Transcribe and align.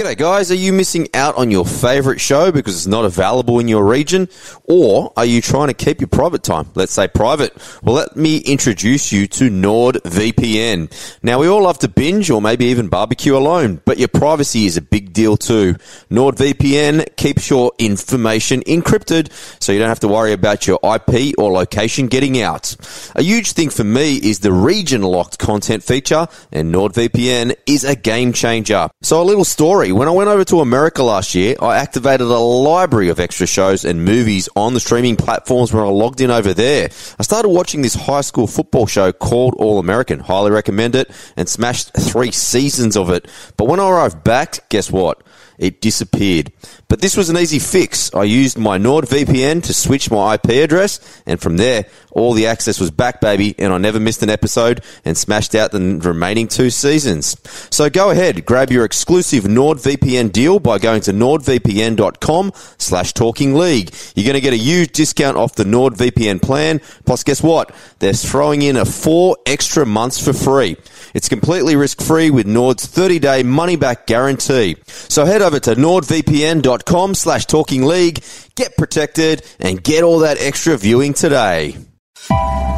G'day, 0.00 0.16
guys. 0.16 0.50
Are 0.50 0.54
you 0.54 0.72
missing 0.72 1.08
out 1.12 1.36
on 1.36 1.50
your 1.50 1.66
favourite 1.66 2.22
show 2.22 2.50
because 2.50 2.74
it's 2.74 2.86
not 2.86 3.04
available 3.04 3.58
in 3.58 3.68
your 3.68 3.84
region? 3.84 4.30
Or 4.64 5.12
are 5.14 5.26
you 5.26 5.42
trying 5.42 5.68
to 5.68 5.74
keep 5.74 6.00
your 6.00 6.08
private 6.08 6.42
time? 6.42 6.70
Let's 6.74 6.92
say 6.92 7.06
private. 7.06 7.54
Well, 7.82 7.96
let 7.96 8.16
me 8.16 8.38
introduce 8.38 9.12
you 9.12 9.26
to 9.26 9.50
NordVPN. 9.50 11.18
Now, 11.22 11.38
we 11.38 11.48
all 11.48 11.64
love 11.64 11.80
to 11.80 11.88
binge 11.88 12.30
or 12.30 12.40
maybe 12.40 12.64
even 12.64 12.88
barbecue 12.88 13.36
alone, 13.36 13.82
but 13.84 13.98
your 13.98 14.08
privacy 14.08 14.64
is 14.64 14.78
a 14.78 14.80
big 14.80 15.12
deal 15.12 15.36
too. 15.36 15.74
NordVPN 16.10 17.14
keeps 17.16 17.50
your 17.50 17.72
information 17.78 18.62
encrypted 18.62 19.30
so 19.62 19.70
you 19.70 19.78
don't 19.78 19.90
have 19.90 20.00
to 20.00 20.08
worry 20.08 20.32
about 20.32 20.66
your 20.66 20.78
IP 20.82 21.34
or 21.36 21.52
location 21.52 22.06
getting 22.06 22.40
out. 22.40 22.74
A 23.16 23.22
huge 23.22 23.52
thing 23.52 23.68
for 23.68 23.84
me 23.84 24.16
is 24.16 24.38
the 24.38 24.50
region 24.50 25.02
locked 25.02 25.38
content 25.38 25.82
feature, 25.82 26.26
and 26.52 26.74
NordVPN 26.74 27.54
is 27.66 27.84
a 27.84 27.94
game 27.94 28.32
changer. 28.32 28.88
So, 29.02 29.20
a 29.20 29.24
little 29.24 29.44
story 29.44 29.89
when 29.92 30.08
I 30.08 30.10
went 30.10 30.28
over 30.28 30.44
to 30.44 30.60
America 30.60 31.02
last 31.02 31.34
year, 31.34 31.56
I 31.60 31.78
activated 31.78 32.26
a 32.26 32.38
library 32.38 33.08
of 33.08 33.20
extra 33.20 33.46
shows 33.46 33.84
and 33.84 34.04
movies 34.04 34.48
on 34.56 34.74
the 34.74 34.80
streaming 34.80 35.16
platforms 35.16 35.72
when 35.72 35.82
I 35.82 35.88
logged 35.88 36.20
in 36.20 36.30
over 36.30 36.54
there. 36.54 36.90
I 37.18 37.22
started 37.22 37.48
watching 37.48 37.82
this 37.82 37.94
high 37.94 38.20
school 38.20 38.46
football 38.46 38.86
show 38.86 39.12
called 39.12 39.54
All 39.58 39.78
American. 39.78 40.20
Highly 40.20 40.50
recommend 40.50 40.94
it 40.94 41.10
and 41.36 41.48
smashed 41.48 41.92
three 41.94 42.30
seasons 42.32 42.96
of 42.96 43.10
it. 43.10 43.28
But 43.56 43.66
when 43.68 43.80
I 43.80 43.88
arrived 43.88 44.24
back, 44.24 44.68
guess 44.68 44.90
what? 44.90 45.22
it 45.60 45.80
disappeared. 45.80 46.50
But 46.90 47.00
this 47.00 47.16
was 47.16 47.30
an 47.30 47.38
easy 47.38 47.60
fix. 47.60 48.12
I 48.12 48.24
used 48.24 48.58
my 48.58 48.76
NordVPN 48.76 49.62
to 49.62 49.72
switch 49.72 50.10
my 50.10 50.34
IP 50.34 50.50
address, 50.50 51.22
and 51.24 51.40
from 51.40 51.56
there, 51.56 51.84
all 52.10 52.32
the 52.32 52.48
access 52.48 52.80
was 52.80 52.90
back, 52.90 53.20
baby, 53.20 53.54
and 53.58 53.72
I 53.72 53.78
never 53.78 54.00
missed 54.00 54.24
an 54.24 54.28
episode 54.28 54.82
and 55.04 55.16
smashed 55.16 55.54
out 55.54 55.70
the 55.70 56.00
remaining 56.02 56.48
two 56.48 56.68
seasons. 56.68 57.36
So 57.70 57.88
go 57.90 58.10
ahead, 58.10 58.44
grab 58.44 58.72
your 58.72 58.84
exclusive 58.84 59.44
NordVPN 59.44 60.32
deal 60.32 60.58
by 60.58 60.78
going 60.80 61.02
to 61.02 61.12
nordvpn.com 61.12 62.50
slash 62.78 63.12
talking 63.12 63.54
league. 63.54 63.94
You're 64.16 64.24
going 64.26 64.34
to 64.34 64.40
get 64.40 64.52
a 64.52 64.56
huge 64.56 64.90
discount 64.90 65.36
off 65.36 65.54
the 65.54 65.62
NordVPN 65.62 66.42
plan. 66.42 66.80
Plus, 67.06 67.22
guess 67.22 67.40
what? 67.40 67.72
They're 68.00 68.12
throwing 68.14 68.62
in 68.62 68.76
a 68.76 68.84
four 68.84 69.36
extra 69.46 69.86
months 69.86 70.22
for 70.22 70.32
free. 70.32 70.76
It's 71.14 71.28
completely 71.28 71.76
risk 71.76 72.02
free 72.02 72.30
with 72.30 72.48
Nord's 72.48 72.86
30 72.86 73.20
day 73.20 73.42
money 73.44 73.76
back 73.76 74.08
guarantee. 74.08 74.76
So 74.86 75.24
head 75.24 75.40
over 75.40 75.60
to 75.60 75.76
nordvpn.com 75.76 76.79
slash 77.14 77.46
talking 77.46 77.84
league, 77.84 78.22
get 78.56 78.76
protected, 78.76 79.42
and 79.58 79.82
get 79.82 80.04
all 80.04 80.20
that 80.20 80.40
extra 80.40 80.76
viewing 80.76 81.14
today. 81.14 81.76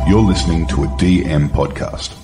You're 0.09 0.21
listening 0.21 0.67
to 0.69 0.85
a 0.85 0.87
DM 0.99 1.49
podcast. 1.49 2.19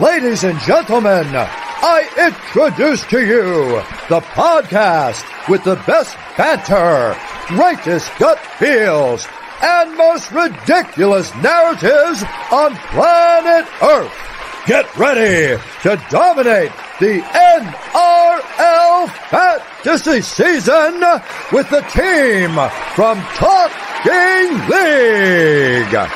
Ladies 0.00 0.44
and 0.44 0.58
gentlemen, 0.60 1.26
I 1.34 2.02
introduce 2.16 3.04
to 3.06 3.20
you 3.20 3.82
the 4.08 4.20
podcast 4.20 5.24
with 5.48 5.64
the 5.64 5.76
best 5.86 6.16
banter, 6.36 7.16
greatest 7.48 8.10
gut 8.18 8.38
feels, 8.58 9.26
and 9.60 9.96
most 9.96 10.30
ridiculous 10.32 11.34
narratives 11.36 12.24
on 12.50 12.76
planet 12.90 13.66
Earth. 13.82 14.12
Get 14.66 14.96
ready 14.96 15.60
to 15.82 16.02
dominate 16.08 16.70
the 17.02 17.18
NRL 17.18 19.08
Fantasy 19.28 20.20
season 20.20 21.00
with 21.50 21.68
the 21.68 21.80
team 21.90 22.54
from 22.94 23.20
Talking 23.34 24.52
League. 24.70 26.08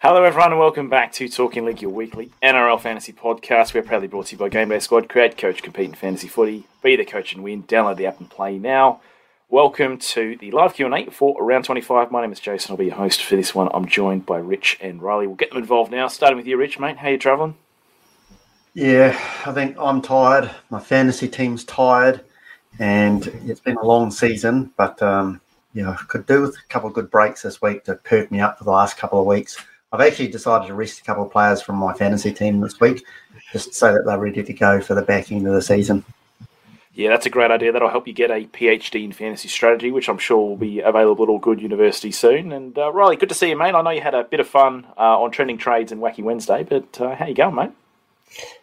Hello, 0.00 0.24
everyone, 0.24 0.50
and 0.50 0.58
welcome 0.58 0.88
back 0.88 1.12
to 1.12 1.28
Talking 1.28 1.64
League, 1.64 1.82
your 1.82 1.92
weekly 1.92 2.32
NRL 2.42 2.80
fantasy 2.80 3.12
podcast. 3.12 3.74
We're 3.74 3.84
proudly 3.84 4.08
brought 4.08 4.26
to 4.26 4.32
you 4.32 4.38
by 4.38 4.48
Game 4.48 4.70
Day 4.70 4.80
Squad. 4.80 5.08
Create, 5.08 5.38
coach, 5.38 5.62
compete 5.62 5.90
in 5.90 5.94
fantasy 5.94 6.26
footy. 6.26 6.64
Be 6.82 6.96
the 6.96 7.04
coach 7.04 7.32
and 7.32 7.44
win. 7.44 7.62
Download 7.62 7.96
the 7.96 8.06
app 8.06 8.18
and 8.18 8.28
play 8.28 8.58
now. 8.58 9.00
Welcome 9.52 9.98
to 9.98 10.38
the 10.38 10.50
live 10.50 10.72
Q&A 10.72 11.10
for 11.10 11.36
round 11.38 11.66
25. 11.66 12.10
My 12.10 12.22
name 12.22 12.32
is 12.32 12.40
Jason. 12.40 12.70
I'll 12.70 12.78
be 12.78 12.86
your 12.86 12.94
host 12.94 13.22
for 13.22 13.36
this 13.36 13.54
one. 13.54 13.68
I'm 13.74 13.84
joined 13.84 14.24
by 14.24 14.38
Rich 14.38 14.78
and 14.80 15.02
Riley. 15.02 15.26
We'll 15.26 15.36
get 15.36 15.50
them 15.50 15.58
involved 15.58 15.90
now. 15.90 16.08
Starting 16.08 16.38
with 16.38 16.46
you, 16.46 16.56
Rich, 16.56 16.78
mate. 16.78 16.96
How 16.96 17.08
are 17.08 17.10
you 17.10 17.18
travelling? 17.18 17.54
Yeah, 18.72 19.08
I 19.44 19.52
think 19.52 19.76
I'm 19.78 20.00
tired. 20.00 20.50
My 20.70 20.80
fantasy 20.80 21.28
team's 21.28 21.64
tired, 21.64 22.22
and 22.78 23.26
it's 23.44 23.60
been 23.60 23.76
a 23.76 23.84
long 23.84 24.10
season. 24.10 24.72
But 24.78 25.02
um, 25.02 25.38
yeah, 25.74 25.90
I 25.90 25.96
could 25.96 26.24
do 26.24 26.40
with 26.40 26.56
a 26.56 26.68
couple 26.70 26.88
of 26.88 26.94
good 26.94 27.10
breaks 27.10 27.42
this 27.42 27.60
week 27.60 27.84
to 27.84 27.96
perk 27.96 28.32
me 28.32 28.40
up 28.40 28.56
for 28.56 28.64
the 28.64 28.70
last 28.70 28.96
couple 28.96 29.20
of 29.20 29.26
weeks. 29.26 29.62
I've 29.92 30.00
actually 30.00 30.28
decided 30.28 30.68
to 30.68 30.74
rest 30.74 31.00
a 31.00 31.04
couple 31.04 31.24
of 31.24 31.30
players 31.30 31.60
from 31.60 31.76
my 31.76 31.92
fantasy 31.92 32.32
team 32.32 32.62
this 32.62 32.80
week, 32.80 33.04
just 33.52 33.74
so 33.74 33.92
that 33.92 34.06
they're 34.06 34.18
ready 34.18 34.42
to 34.42 34.52
go 34.54 34.80
for 34.80 34.94
the 34.94 35.02
back 35.02 35.30
end 35.30 35.46
of 35.46 35.52
the 35.52 35.60
season. 35.60 36.06
Yeah, 36.94 37.08
that's 37.08 37.24
a 37.24 37.30
great 37.30 37.50
idea. 37.50 37.72
That'll 37.72 37.88
help 37.88 38.06
you 38.06 38.12
get 38.12 38.30
a 38.30 38.46
PhD 38.46 39.04
in 39.04 39.12
fantasy 39.12 39.48
strategy, 39.48 39.90
which 39.90 40.08
I'm 40.08 40.18
sure 40.18 40.50
will 40.50 40.56
be 40.56 40.80
available 40.80 41.24
at 41.24 41.30
all 41.30 41.38
good 41.38 41.62
universities 41.62 42.18
soon. 42.18 42.52
And 42.52 42.76
uh, 42.76 42.92
Riley, 42.92 43.16
good 43.16 43.30
to 43.30 43.34
see 43.34 43.48
you, 43.48 43.56
mate. 43.56 43.74
I 43.74 43.80
know 43.80 43.90
you 43.90 44.02
had 44.02 44.14
a 44.14 44.24
bit 44.24 44.40
of 44.40 44.46
fun 44.46 44.86
uh, 44.98 45.22
on 45.22 45.30
trending 45.30 45.56
trades 45.56 45.90
and 45.90 46.02
Wacky 46.02 46.22
Wednesday, 46.22 46.64
but 46.64 47.00
uh, 47.00 47.14
how 47.14 47.26
you 47.26 47.34
going, 47.34 47.54
mate? 47.54 47.70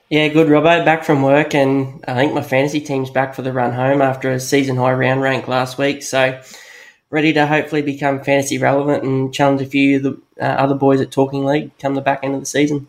Yeah, 0.10 0.28
good, 0.28 0.48
Robbo. 0.48 0.86
Back 0.86 1.04
from 1.04 1.24
work, 1.24 1.56
and 1.56 2.04
I 2.08 2.16
think 2.16 2.34
my 2.34 2.42
fantasy 2.42 2.82
team's 2.82 3.10
back 3.10 3.34
for 3.34 3.42
the 3.42 3.54
run 3.54 3.74
home 3.74 4.02
after 4.02 4.32
a 4.32 4.40
season 4.40 4.76
high 4.76 4.94
round 4.94 5.22
rank 5.22 5.48
last 5.48 5.78
week. 5.80 6.04
So 6.04 6.40
ready 7.10 7.34
to 7.34 7.48
hopefully 7.48 7.82
become 7.82 8.24
fantasy 8.24 8.58
relevant 8.60 9.04
and 9.04 9.34
challenge 9.34 9.62
a 9.62 9.66
few 9.66 9.98
of 9.98 10.04
the 10.04 10.22
uh, 10.40 10.46
other 10.46 10.76
boys 10.76 11.02
at 11.02 11.12
Talking 11.12 11.46
League 11.46 11.72
come 11.80 11.96
the 11.96 12.02
back 12.02 12.20
end 12.24 12.36
of 12.36 12.40
the 12.40 12.46
season. 12.46 12.88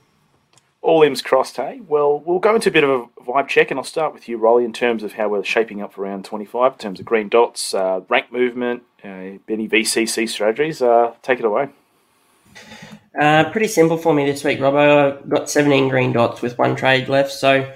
All 0.83 1.05
M's 1.05 1.21
crossed, 1.21 1.57
hey? 1.57 1.81
Well, 1.87 2.21
we'll 2.21 2.39
go 2.39 2.55
into 2.55 2.71
a 2.71 2.73
bit 2.73 2.85
of 2.85 2.91
a 2.91 3.07
vibe 3.23 3.49
check, 3.49 3.71
and 3.71 3.79
I'll 3.79 3.85
start 3.85 4.15
with 4.15 4.29
you, 4.29 4.39
Rolly, 4.39 4.65
in 4.65 4.73
terms 4.73 5.03
of 5.03 5.13
how 5.13 5.29
we're 5.29 5.45
shaping 5.45 5.83
up 5.83 5.93
for 5.93 6.03
round 6.03 6.25
25, 6.25 6.73
in 6.73 6.79
terms 6.79 7.01
of 7.01 7.07
green 7.07 7.29
dots, 7.29 7.75
uh, 7.75 8.01
rank 8.09 8.33
movement, 8.33 8.83
uh, 9.05 9.37
any 9.49 9.69
VCC 9.69 10.27
strategies. 10.27 10.81
Uh, 10.81 11.13
take 11.23 11.39
it 11.39 11.45
away. 11.45 11.69
Uh, 13.19 13.51
pretty 13.51 13.69
simple 13.69 13.99
for 13.99 14.15
me 14.15 14.25
this 14.25 14.43
week, 14.43 14.59
Robbo. 14.59 15.19
I've 15.19 15.29
got 15.29 15.51
17 15.51 15.89
green 15.91 16.13
dots 16.13 16.41
with 16.41 16.57
one 16.57 16.77
trade 16.77 17.09
left, 17.09 17.33
so 17.33 17.71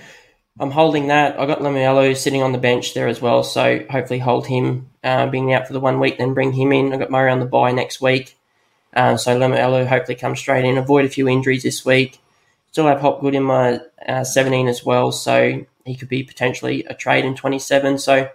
I'm 0.58 0.70
holding 0.70 1.08
that. 1.08 1.38
I 1.38 1.44
got 1.44 1.58
Lemuelu 1.60 2.16
sitting 2.16 2.42
on 2.42 2.52
the 2.52 2.58
bench 2.58 2.94
there 2.94 3.08
as 3.08 3.20
well, 3.20 3.42
so 3.42 3.84
hopefully 3.90 4.20
hold 4.20 4.46
him 4.46 4.88
uh, 5.02 5.26
being 5.26 5.52
out 5.52 5.66
for 5.66 5.74
the 5.74 5.80
one 5.80 6.00
week, 6.00 6.16
then 6.16 6.32
bring 6.32 6.52
him 6.52 6.72
in. 6.72 6.92
I 6.92 6.96
got 6.96 7.10
Murray 7.10 7.30
on 7.30 7.40
the 7.40 7.46
bye 7.46 7.72
next 7.72 8.00
week, 8.00 8.38
uh, 8.94 9.18
so 9.18 9.38
Lemuelu 9.38 9.86
hopefully 9.86 10.16
comes 10.16 10.38
straight 10.38 10.64
in. 10.64 10.78
Avoid 10.78 11.04
a 11.04 11.10
few 11.10 11.28
injuries 11.28 11.64
this 11.64 11.84
week. 11.84 12.20
Still 12.74 12.88
have 12.88 13.00
Hopgood 13.00 13.36
in 13.36 13.44
my 13.44 13.78
uh, 14.04 14.24
17 14.24 14.66
as 14.66 14.84
well, 14.84 15.12
so 15.12 15.64
he 15.84 15.94
could 15.94 16.08
be 16.08 16.24
potentially 16.24 16.82
a 16.86 16.94
trade 16.94 17.24
in 17.24 17.36
27. 17.36 17.98
So 17.98 18.28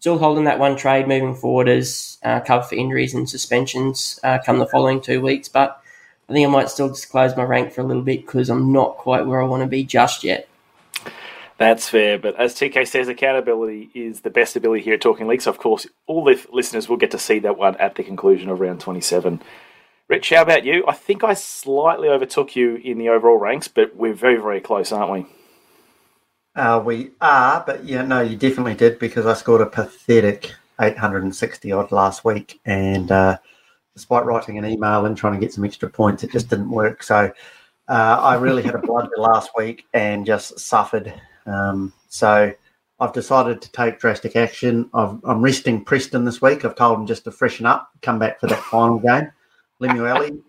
still 0.00 0.18
holding 0.18 0.42
that 0.42 0.58
one 0.58 0.74
trade 0.74 1.06
moving 1.06 1.36
forward 1.36 1.68
as 1.68 2.18
uh, 2.24 2.40
cover 2.40 2.64
for 2.64 2.74
injuries 2.74 3.14
and 3.14 3.30
suspensions 3.30 4.18
uh, 4.24 4.38
come 4.44 4.58
the 4.58 4.66
following 4.66 5.00
two 5.00 5.20
weeks, 5.20 5.48
but. 5.48 5.80
I 6.28 6.32
think 6.32 6.48
I 6.48 6.50
might 6.50 6.68
still 6.68 6.88
disclose 6.88 7.36
my 7.36 7.44
rank 7.44 7.72
for 7.72 7.82
a 7.82 7.84
little 7.84 8.02
bit 8.02 8.26
because 8.26 8.50
I'm 8.50 8.72
not 8.72 8.96
quite 8.96 9.26
where 9.26 9.40
I 9.40 9.46
want 9.46 9.62
to 9.62 9.68
be 9.68 9.84
just 9.84 10.24
yet. 10.24 10.48
That's 11.56 11.88
fair, 11.88 12.18
but 12.18 12.34
as 12.34 12.52
TK 12.54 12.88
says, 12.88 13.06
accountability 13.06 13.90
is 13.94 14.22
the 14.22 14.30
best 14.30 14.56
ability 14.56 14.82
here 14.82 14.94
at 14.94 15.00
Talking 15.00 15.28
League. 15.28 15.40
So, 15.40 15.50
of 15.50 15.58
course, 15.58 15.86
all 16.08 16.24
the 16.24 16.44
listeners 16.52 16.88
will 16.88 16.96
get 16.96 17.12
to 17.12 17.18
see 17.18 17.38
that 17.38 17.56
one 17.56 17.76
at 17.76 17.94
the 17.94 18.02
conclusion 18.02 18.50
of 18.50 18.58
round 18.58 18.80
27. 18.80 19.40
Rich, 20.08 20.30
how 20.30 20.42
about 20.42 20.64
you? 20.64 20.84
I 20.86 20.92
think 20.92 21.24
I 21.24 21.34
slightly 21.34 22.08
overtook 22.08 22.54
you 22.54 22.76
in 22.76 22.98
the 22.98 23.08
overall 23.08 23.38
ranks, 23.38 23.66
but 23.66 23.96
we're 23.96 24.14
very, 24.14 24.36
very 24.36 24.60
close, 24.60 24.92
aren't 24.92 25.12
we? 25.12 25.26
Uh, 26.54 26.80
we 26.84 27.10
are, 27.20 27.62
but 27.66 27.84
yeah, 27.84 28.02
no, 28.02 28.20
you 28.20 28.36
definitely 28.36 28.74
did 28.74 28.98
because 28.98 29.26
I 29.26 29.34
scored 29.34 29.60
a 29.60 29.66
pathetic 29.66 30.54
860 30.80 31.72
odd 31.72 31.92
last 31.92 32.24
week. 32.24 32.60
And 32.64 33.10
uh, 33.10 33.38
despite 33.94 34.24
writing 34.24 34.58
an 34.58 34.64
email 34.64 35.06
and 35.06 35.16
trying 35.16 35.34
to 35.34 35.40
get 35.40 35.52
some 35.52 35.64
extra 35.64 35.90
points, 35.90 36.22
it 36.22 36.30
just 36.30 36.48
didn't 36.48 36.70
work. 36.70 37.02
So, 37.02 37.32
uh, 37.88 38.18
I 38.20 38.36
really 38.36 38.62
had 38.62 38.74
a 38.74 38.78
blunder 38.86 39.16
last 39.18 39.50
week 39.56 39.86
and 39.92 40.24
just 40.24 40.58
suffered 40.58 41.12
um, 41.46 41.92
so 42.08 42.52
I've 42.98 43.12
decided 43.12 43.60
to 43.62 43.72
take 43.72 43.98
drastic 43.98 44.36
action. 44.36 44.88
i 44.94 45.04
am 45.04 45.42
resting 45.42 45.84
Preston 45.84 46.24
this 46.24 46.40
week. 46.40 46.64
I've 46.64 46.76
told 46.76 46.98
him 46.98 47.06
just 47.06 47.24
to 47.24 47.30
freshen 47.30 47.66
up, 47.66 47.90
come 48.02 48.18
back 48.18 48.40
for 48.40 48.46
that 48.46 48.62
final 48.62 48.98
game. 48.98 49.30
Lemuelu, 49.80 50.40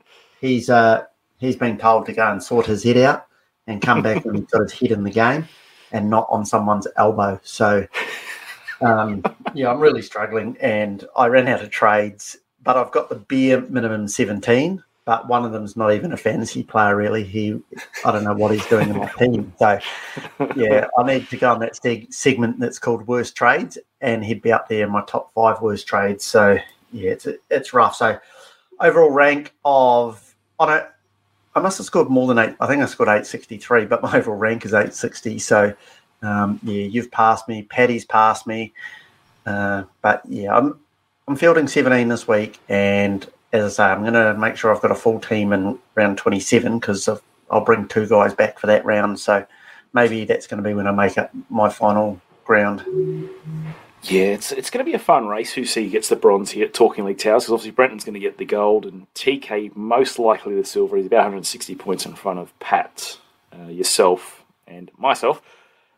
he's 0.41 0.69
uh, 0.69 1.03
he's 1.37 1.55
been 1.55 1.77
told 1.77 2.05
to 2.05 2.13
go 2.13 2.31
and 2.31 2.41
sort 2.41 2.65
his 2.65 2.83
head 2.83 2.97
out 2.97 3.27
and 3.67 3.81
come 3.81 4.01
back 4.01 4.23
when 4.25 4.35
he's 4.35 4.45
got 4.45 4.61
his 4.61 4.73
head 4.73 4.91
in 4.91 5.03
the 5.03 5.11
game 5.11 5.47
and 5.91 6.09
not 6.09 6.27
on 6.29 6.45
someone's 6.45 6.87
elbow. 6.97 7.39
So 7.43 7.85
um, 8.81 9.23
yeah, 9.53 9.71
I'm 9.71 9.79
really 9.79 10.01
struggling, 10.01 10.57
and 10.61 11.05
I 11.15 11.27
ran 11.27 11.47
out 11.47 11.61
of 11.61 11.69
trades, 11.69 12.37
but 12.63 12.77
I've 12.77 12.91
got 12.91 13.09
the 13.09 13.15
bare 13.15 13.61
minimum 13.61 14.07
17 14.07 14.83
but 15.07 15.25
one 15.29 15.45
of 15.45 15.53
them's 15.53 15.77
not 15.77 15.93
even 15.93 16.11
a 16.11 16.17
fantasy 16.17 16.63
player 16.63 16.93
really. 16.93 17.23
He, 17.23 17.57
I 18.03 18.11
don't 18.11 18.25
know 18.25 18.33
what 18.33 18.51
he's 18.51 18.65
doing 18.65 18.89
in 18.89 18.97
my 18.97 19.09
team. 19.17 19.53
So, 19.57 19.79
yeah, 20.57 20.87
I 20.97 21.03
need 21.03 21.29
to 21.29 21.37
go 21.37 21.53
on 21.53 21.61
that 21.61 21.75
seg- 21.75 22.13
segment 22.13 22.59
that's 22.59 22.77
called 22.77 23.07
worst 23.07 23.33
trades, 23.33 23.77
and 24.01 24.23
he'd 24.23 24.41
be 24.41 24.51
up 24.51 24.67
there 24.67 24.85
in 24.85 24.91
my 24.91 25.01
top 25.07 25.33
five 25.33 25.61
worst 25.61 25.87
trades. 25.87 26.25
So, 26.25 26.57
yeah, 26.91 27.11
it's 27.11 27.25
it's 27.49 27.73
rough. 27.73 27.95
So 27.95 28.19
overall 28.79 29.11
rank 29.11 29.53
of 29.63 30.35
on 30.59 30.73
it, 30.73 30.89
I 31.55 31.59
must 31.59 31.77
have 31.77 31.85
scored 31.85 32.09
more 32.09 32.27
than 32.27 32.37
eight. 32.37 32.55
I 32.59 32.67
think 32.67 32.81
I 32.81 32.85
scored 32.85 33.09
eight 33.09 33.25
sixty 33.25 33.57
three, 33.57 33.85
but 33.85 34.01
my 34.01 34.17
overall 34.17 34.37
rank 34.37 34.65
is 34.65 34.73
eight 34.73 34.93
sixty. 34.93 35.39
So 35.39 35.73
um, 36.21 36.59
yeah, 36.63 36.83
you've 36.85 37.11
passed 37.11 37.47
me. 37.47 37.63
Paddy's 37.63 38.05
passed 38.05 38.47
me. 38.47 38.73
Uh, 39.45 39.83
but 40.01 40.21
yeah, 40.27 40.55
I'm 40.55 40.79
I'm 41.27 41.35
fielding 41.35 41.67
seventeen 41.67 42.09
this 42.09 42.27
week, 42.27 42.59
and 42.69 43.27
as 43.53 43.63
I 43.63 43.69
say, 43.69 43.83
I'm 43.91 44.01
going 44.01 44.13
to 44.13 44.33
make 44.37 44.57
sure 44.57 44.73
I've 44.73 44.81
got 44.81 44.91
a 44.91 44.95
full 44.95 45.19
team 45.19 45.53
in 45.53 45.79
round 45.95 46.17
twenty 46.17 46.39
seven 46.39 46.79
because 46.79 47.07
I'll 47.49 47.63
bring 47.63 47.87
two 47.87 48.07
guys 48.07 48.33
back 48.33 48.59
for 48.59 48.67
that 48.67 48.85
round. 48.85 49.19
So 49.19 49.45
maybe 49.93 50.25
that's 50.25 50.47
going 50.47 50.61
to 50.61 50.67
be 50.67 50.73
when 50.73 50.87
I 50.87 50.91
make 50.91 51.17
up 51.17 51.31
my 51.49 51.69
final 51.69 52.19
ground. 52.43 52.83
Yeah, 54.03 54.27
it's 54.27 54.51
it's 54.51 54.69
going 54.69 54.85
to 54.85 54.89
be 54.89 54.95
a 54.95 54.99
fun 54.99 55.27
race. 55.27 55.53
Who 55.53 55.65
see 55.65 55.89
gets 55.89 56.09
the 56.09 56.15
bronze 56.15 56.51
here 56.51 56.65
at 56.65 56.73
Talking 56.73 57.03
League 57.03 57.17
Towers? 57.17 57.43
Because 57.43 57.53
obviously 57.53 57.71
Brenton's 57.71 58.03
going 58.03 58.13
to 58.13 58.19
get 58.19 58.37
the 58.37 58.45
gold, 58.45 58.85
and 58.85 59.11
TK 59.15 59.75
most 59.75 60.19
likely 60.19 60.55
the 60.55 60.63
silver. 60.63 60.97
He's 60.97 61.07
about 61.07 61.17
160 61.17 61.75
points 61.75 62.05
in 62.05 62.15
front 62.15 62.39
of 62.39 62.57
Pat, 62.59 63.17
uh, 63.53 63.67
yourself, 63.67 64.43
and 64.65 64.91
myself. 64.97 65.41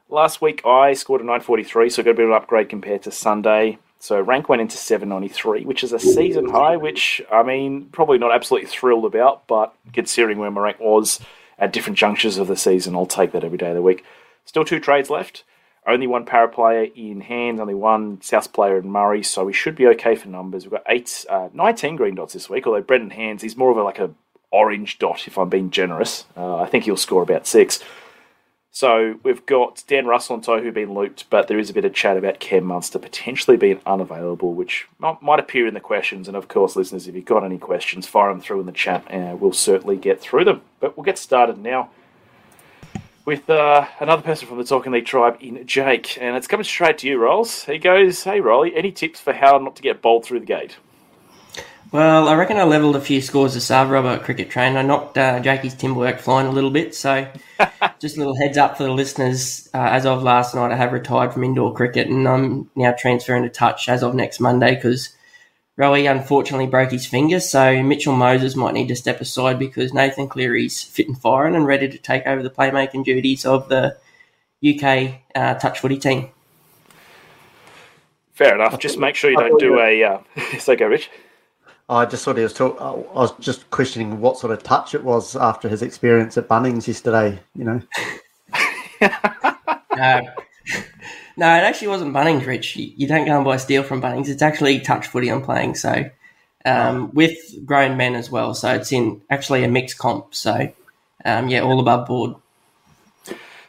Last 0.07 0.41
week 0.41 0.65
I 0.65 0.93
scored 0.93 1.21
a 1.21 1.23
943, 1.23 1.89
so 1.89 2.01
I 2.01 2.05
got 2.05 2.11
a 2.11 2.13
bit 2.15 2.25
of 2.25 2.31
an 2.31 2.37
upgrade 2.37 2.69
compared 2.69 3.03
to 3.03 3.11
Sunday. 3.11 3.77
So 3.99 4.19
rank 4.19 4.47
went 4.47 4.61
into 4.61 4.77
793, 4.77 5.65
which 5.65 5.83
is 5.83 5.91
a 5.91 5.99
season 5.99 6.49
high, 6.49 6.77
which 6.77 7.21
I 7.31 7.43
mean 7.43 7.87
probably 7.91 8.17
not 8.17 8.33
absolutely 8.33 8.69
thrilled 8.69 9.05
about, 9.05 9.45
but 9.45 9.75
considering 9.93 10.39
where 10.39 10.49
my 10.49 10.61
rank 10.61 10.79
was 10.79 11.19
at 11.59 11.73
different 11.73 11.97
junctures 11.97 12.37
of 12.37 12.47
the 12.47 12.55
season, 12.55 12.95
I'll 12.95 13.05
take 13.05 13.33
that 13.33 13.43
every 13.43 13.57
day 13.57 13.69
of 13.69 13.75
the 13.75 13.81
week. 13.81 14.05
Still 14.45 14.63
two 14.63 14.79
trades 14.79 15.09
left. 15.09 15.43
Only 15.87 16.07
one 16.07 16.25
Parra 16.25 16.49
player 16.49 16.87
in 16.95 17.21
hand, 17.21 17.59
only 17.59 17.73
one 17.73 18.21
South 18.21 18.53
player 18.53 18.77
in 18.77 18.89
Murray, 18.89 19.23
so 19.23 19.45
we 19.45 19.53
should 19.53 19.75
be 19.75 19.87
okay 19.87 20.15
for 20.15 20.27
numbers. 20.27 20.65
We've 20.65 20.71
got 20.71 20.83
eight, 20.87 21.25
uh, 21.29 21.49
19 21.53 21.95
green 21.95 22.15
dots 22.15 22.33
this 22.33 22.49
week, 22.49 22.67
although 22.67 22.81
Brendan 22.81 23.11
Hands, 23.11 23.41
he's 23.41 23.57
more 23.57 23.71
of 23.71 23.77
a, 23.77 23.83
like 23.83 23.99
a 23.99 24.11
orange 24.51 24.99
dot, 24.99 25.27
if 25.27 25.37
I'm 25.37 25.49
being 25.49 25.69
generous. 25.71 26.25
Uh, 26.35 26.57
I 26.57 26.67
think 26.67 26.83
he'll 26.83 26.97
score 26.97 27.23
about 27.23 27.47
six. 27.47 27.79
So 28.71 29.19
we've 29.23 29.45
got 29.45 29.83
Dan 29.87 30.05
Russell 30.05 30.35
and 30.35 30.43
Tohu 30.43 30.71
been 30.73 30.93
looped, 30.93 31.29
but 31.29 31.47
there 31.47 31.57
is 31.57 31.69
a 31.69 31.73
bit 31.73 31.85
of 31.85 31.93
chat 31.93 32.17
about 32.17 32.39
Cam 32.39 32.65
Munster 32.65 32.99
potentially 32.99 33.57
being 33.57 33.81
unavailable, 33.85 34.53
which 34.53 34.87
might 34.99 35.39
appear 35.39 35.65
in 35.65 35.73
the 35.73 35.79
questions. 35.79 36.27
And 36.27 36.37
of 36.37 36.47
course, 36.47 36.75
listeners, 36.75 37.07
if 37.07 37.15
you've 37.15 37.25
got 37.25 37.43
any 37.43 37.57
questions, 37.57 38.07
fire 38.07 38.29
them 38.29 38.41
through 38.41 38.59
in 38.59 38.67
the 38.67 38.71
chat, 38.71 39.03
and 39.07 39.41
we'll 39.41 39.53
certainly 39.53 39.97
get 39.97 40.21
through 40.21 40.45
them. 40.45 40.61
But 40.79 40.95
we'll 40.95 41.03
get 41.03 41.17
started 41.17 41.57
now 41.57 41.89
with 43.29 43.47
uh, 43.47 43.85
another 43.99 44.23
person 44.23 44.47
from 44.47 44.57
the 44.57 44.63
Talking 44.63 44.91
League 44.91 45.05
tribe 45.05 45.37
in 45.39 45.63
Jake, 45.67 46.17
and 46.19 46.35
it's 46.35 46.47
coming 46.47 46.63
straight 46.63 46.97
to 46.97 47.07
you, 47.07 47.19
Rolls. 47.19 47.63
He 47.65 47.77
goes, 47.77 48.23
"Hey, 48.23 48.41
Rolly, 48.41 48.75
any 48.75 48.91
tips 48.91 49.19
for 49.19 49.33
how 49.33 49.59
not 49.59 49.75
to 49.75 49.83
get 49.83 50.01
bowled 50.01 50.25
through 50.25 50.39
the 50.39 50.47
gate?" 50.47 50.77
Well, 51.91 52.27
I 52.27 52.33
reckon 52.33 52.57
I 52.57 52.63
levelled 52.63 52.95
a 52.95 53.01
few 53.01 53.21
scores 53.21 53.55
of 53.55 53.61
Sava 53.61 53.93
Robert 53.93 54.23
cricket 54.23 54.49
train. 54.49 54.77
I 54.77 54.81
knocked 54.81 55.15
uh, 55.19 55.39
Jakey's 55.41 55.75
timber 55.75 55.99
work 55.99 56.17
flying 56.17 56.47
a 56.47 56.51
little 56.51 56.71
bit, 56.71 56.95
so 56.95 57.27
just 57.99 58.15
a 58.15 58.19
little 58.19 58.35
heads 58.35 58.57
up 58.57 58.77
for 58.77 58.83
the 58.85 58.91
listeners. 58.91 59.69
Uh, 59.75 59.89
as 59.91 60.07
of 60.07 60.23
last 60.23 60.55
night, 60.55 60.71
I 60.71 60.75
have 60.75 60.91
retired 60.91 61.31
from 61.31 61.43
indoor 61.43 61.71
cricket, 61.71 62.07
and 62.07 62.27
I'm 62.27 62.67
now 62.75 62.95
transferring 62.97 63.43
to 63.43 63.49
touch 63.49 63.87
as 63.89 64.01
of 64.01 64.15
next 64.15 64.39
Monday 64.39 64.73
because 64.73 65.15
Rowie 65.79 66.11
unfortunately 66.11 66.67
broke 66.67 66.91
his 66.91 67.05
finger, 67.05 67.39
so 67.39 67.81
Mitchell 67.81 68.15
Moses 68.15 68.55
might 68.55 68.73
need 68.73 68.89
to 68.89 68.95
step 68.97 69.21
aside 69.21 69.57
because 69.57 69.93
Nathan 69.93 70.27
Cleary's 70.27 70.83
fit 70.83 71.07
and 71.07 71.17
firing 71.17 71.55
and 71.55 71.65
ready 71.65 71.87
to 71.87 71.97
take 71.97 72.27
over 72.27 72.43
the 72.43 72.49
playmaking 72.49 73.05
duties 73.05 73.45
of 73.45 73.69
the 73.69 73.95
UK 74.61 75.21
uh, 75.35 75.53
touch 75.53 75.79
footy 75.79 75.97
team. 75.97 76.31
Fair 78.33 78.55
enough. 78.55 78.77
Just 78.77 78.97
make 78.97 79.15
sure 79.15 79.31
you 79.31 79.37
don't 79.37 79.59
do 79.59 79.79
a. 79.79 80.03
Uh, 80.03 80.19
so 80.59 80.75
go, 80.75 80.87
Rich. 80.87 81.09
I 81.87 82.05
just 82.05 82.25
thought 82.25 82.35
he 82.35 82.43
was 82.43 82.53
talk. 82.53 82.77
I 82.79 82.91
was 82.91 83.31
just 83.39 83.69
questioning 83.69 84.19
what 84.19 84.37
sort 84.37 84.51
of 84.51 84.61
touch 84.61 84.93
it 84.93 85.03
was 85.03 85.37
after 85.37 85.69
his 85.69 85.81
experience 85.81 86.37
at 86.37 86.49
Bunnings 86.49 86.87
yesterday. 86.87 87.39
You 87.55 87.63
know. 87.63 87.81
uh, 89.01 90.21
no, 91.39 91.56
it 91.56 91.63
actually 91.63 91.88
wasn't 91.88 92.13
Bunnings, 92.13 92.45
Rich. 92.45 92.75
You 92.75 93.07
don't 93.07 93.25
go 93.25 93.38
and 93.38 93.45
buy 93.45 93.56
steel 93.56 93.81
from 93.81 94.01
Bunnings. 94.01 94.27
It's 94.27 94.41
actually 94.41 94.81
touch 94.81 95.07
footy 95.07 95.31
I'm 95.31 95.41
playing. 95.41 95.75
So 95.75 96.09
um, 96.65 97.03
oh. 97.03 97.12
with 97.13 97.65
grown 97.65 97.95
men 97.95 98.15
as 98.15 98.30
well. 98.30 98.53
So 98.53 98.74
it's 98.74 98.91
in 98.91 99.21
actually 99.30 99.63
a 99.63 99.69
mixed 99.69 99.97
comp. 99.97 100.36
So 100.36 100.74
um, 101.24 101.47
yeah, 101.47 101.62
all 101.62 101.80
above 101.80 102.07
board. 102.07 102.36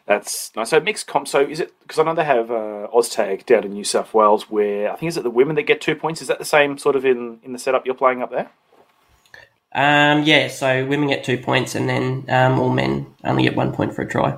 That's 0.06 0.50
nice. 0.56 0.70
So 0.70 0.80
mixed 0.80 1.06
comp. 1.06 1.28
So 1.28 1.42
is 1.42 1.60
it 1.60 1.72
because 1.80 2.00
I 2.00 2.02
know 2.02 2.14
they 2.14 2.24
have 2.24 2.50
uh, 2.50 2.88
OzTag 2.92 3.46
down 3.46 3.62
in 3.62 3.72
New 3.72 3.84
South 3.84 4.12
Wales, 4.12 4.50
where 4.50 4.90
I 4.90 4.96
think 4.96 5.08
is 5.08 5.16
it 5.16 5.22
the 5.22 5.30
women 5.30 5.54
that 5.54 5.62
get 5.62 5.80
two 5.80 5.94
points? 5.94 6.20
Is 6.20 6.26
that 6.26 6.40
the 6.40 6.44
same 6.44 6.76
sort 6.76 6.96
of 6.96 7.04
in 7.04 7.38
in 7.44 7.52
the 7.52 7.58
setup 7.60 7.86
you're 7.86 7.94
playing 7.94 8.20
up 8.20 8.32
there? 8.32 8.50
Um, 9.72 10.24
yeah. 10.24 10.48
So 10.48 10.84
women 10.86 11.08
get 11.08 11.22
two 11.22 11.38
points, 11.38 11.76
and 11.76 11.88
then 11.88 12.24
um, 12.28 12.58
all 12.58 12.70
men 12.70 13.14
only 13.22 13.44
get 13.44 13.54
one 13.54 13.72
point 13.72 13.94
for 13.94 14.02
a 14.02 14.08
try. 14.08 14.36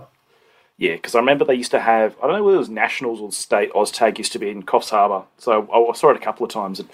Yeah, 0.79 0.95
because 0.95 1.15
I 1.15 1.21
remember 1.21 1.45
they 1.45 1.55
used 1.55 1.71
to 1.73 1.81
have, 1.81 2.17
I 2.23 2.27
don't 2.27 2.37
know 2.37 2.43
whether 2.43 2.57
it 2.57 2.61
was 2.61 2.69
Nationals 2.69 3.21
or 3.21 3.31
State, 3.31 3.73
OzTag 3.73 4.19
used 4.19 4.33
to 4.33 4.39
be 4.39 4.49
in 4.49 4.63
Coffs 4.63 4.91
Harbour. 4.91 5.25
So 5.39 5.69
I 5.73 5.97
saw 5.97 6.11
it 6.11 6.17
a 6.17 6.21
couple 6.21 6.45
of 6.45 6.51
times. 6.51 6.81
And 6.81 6.89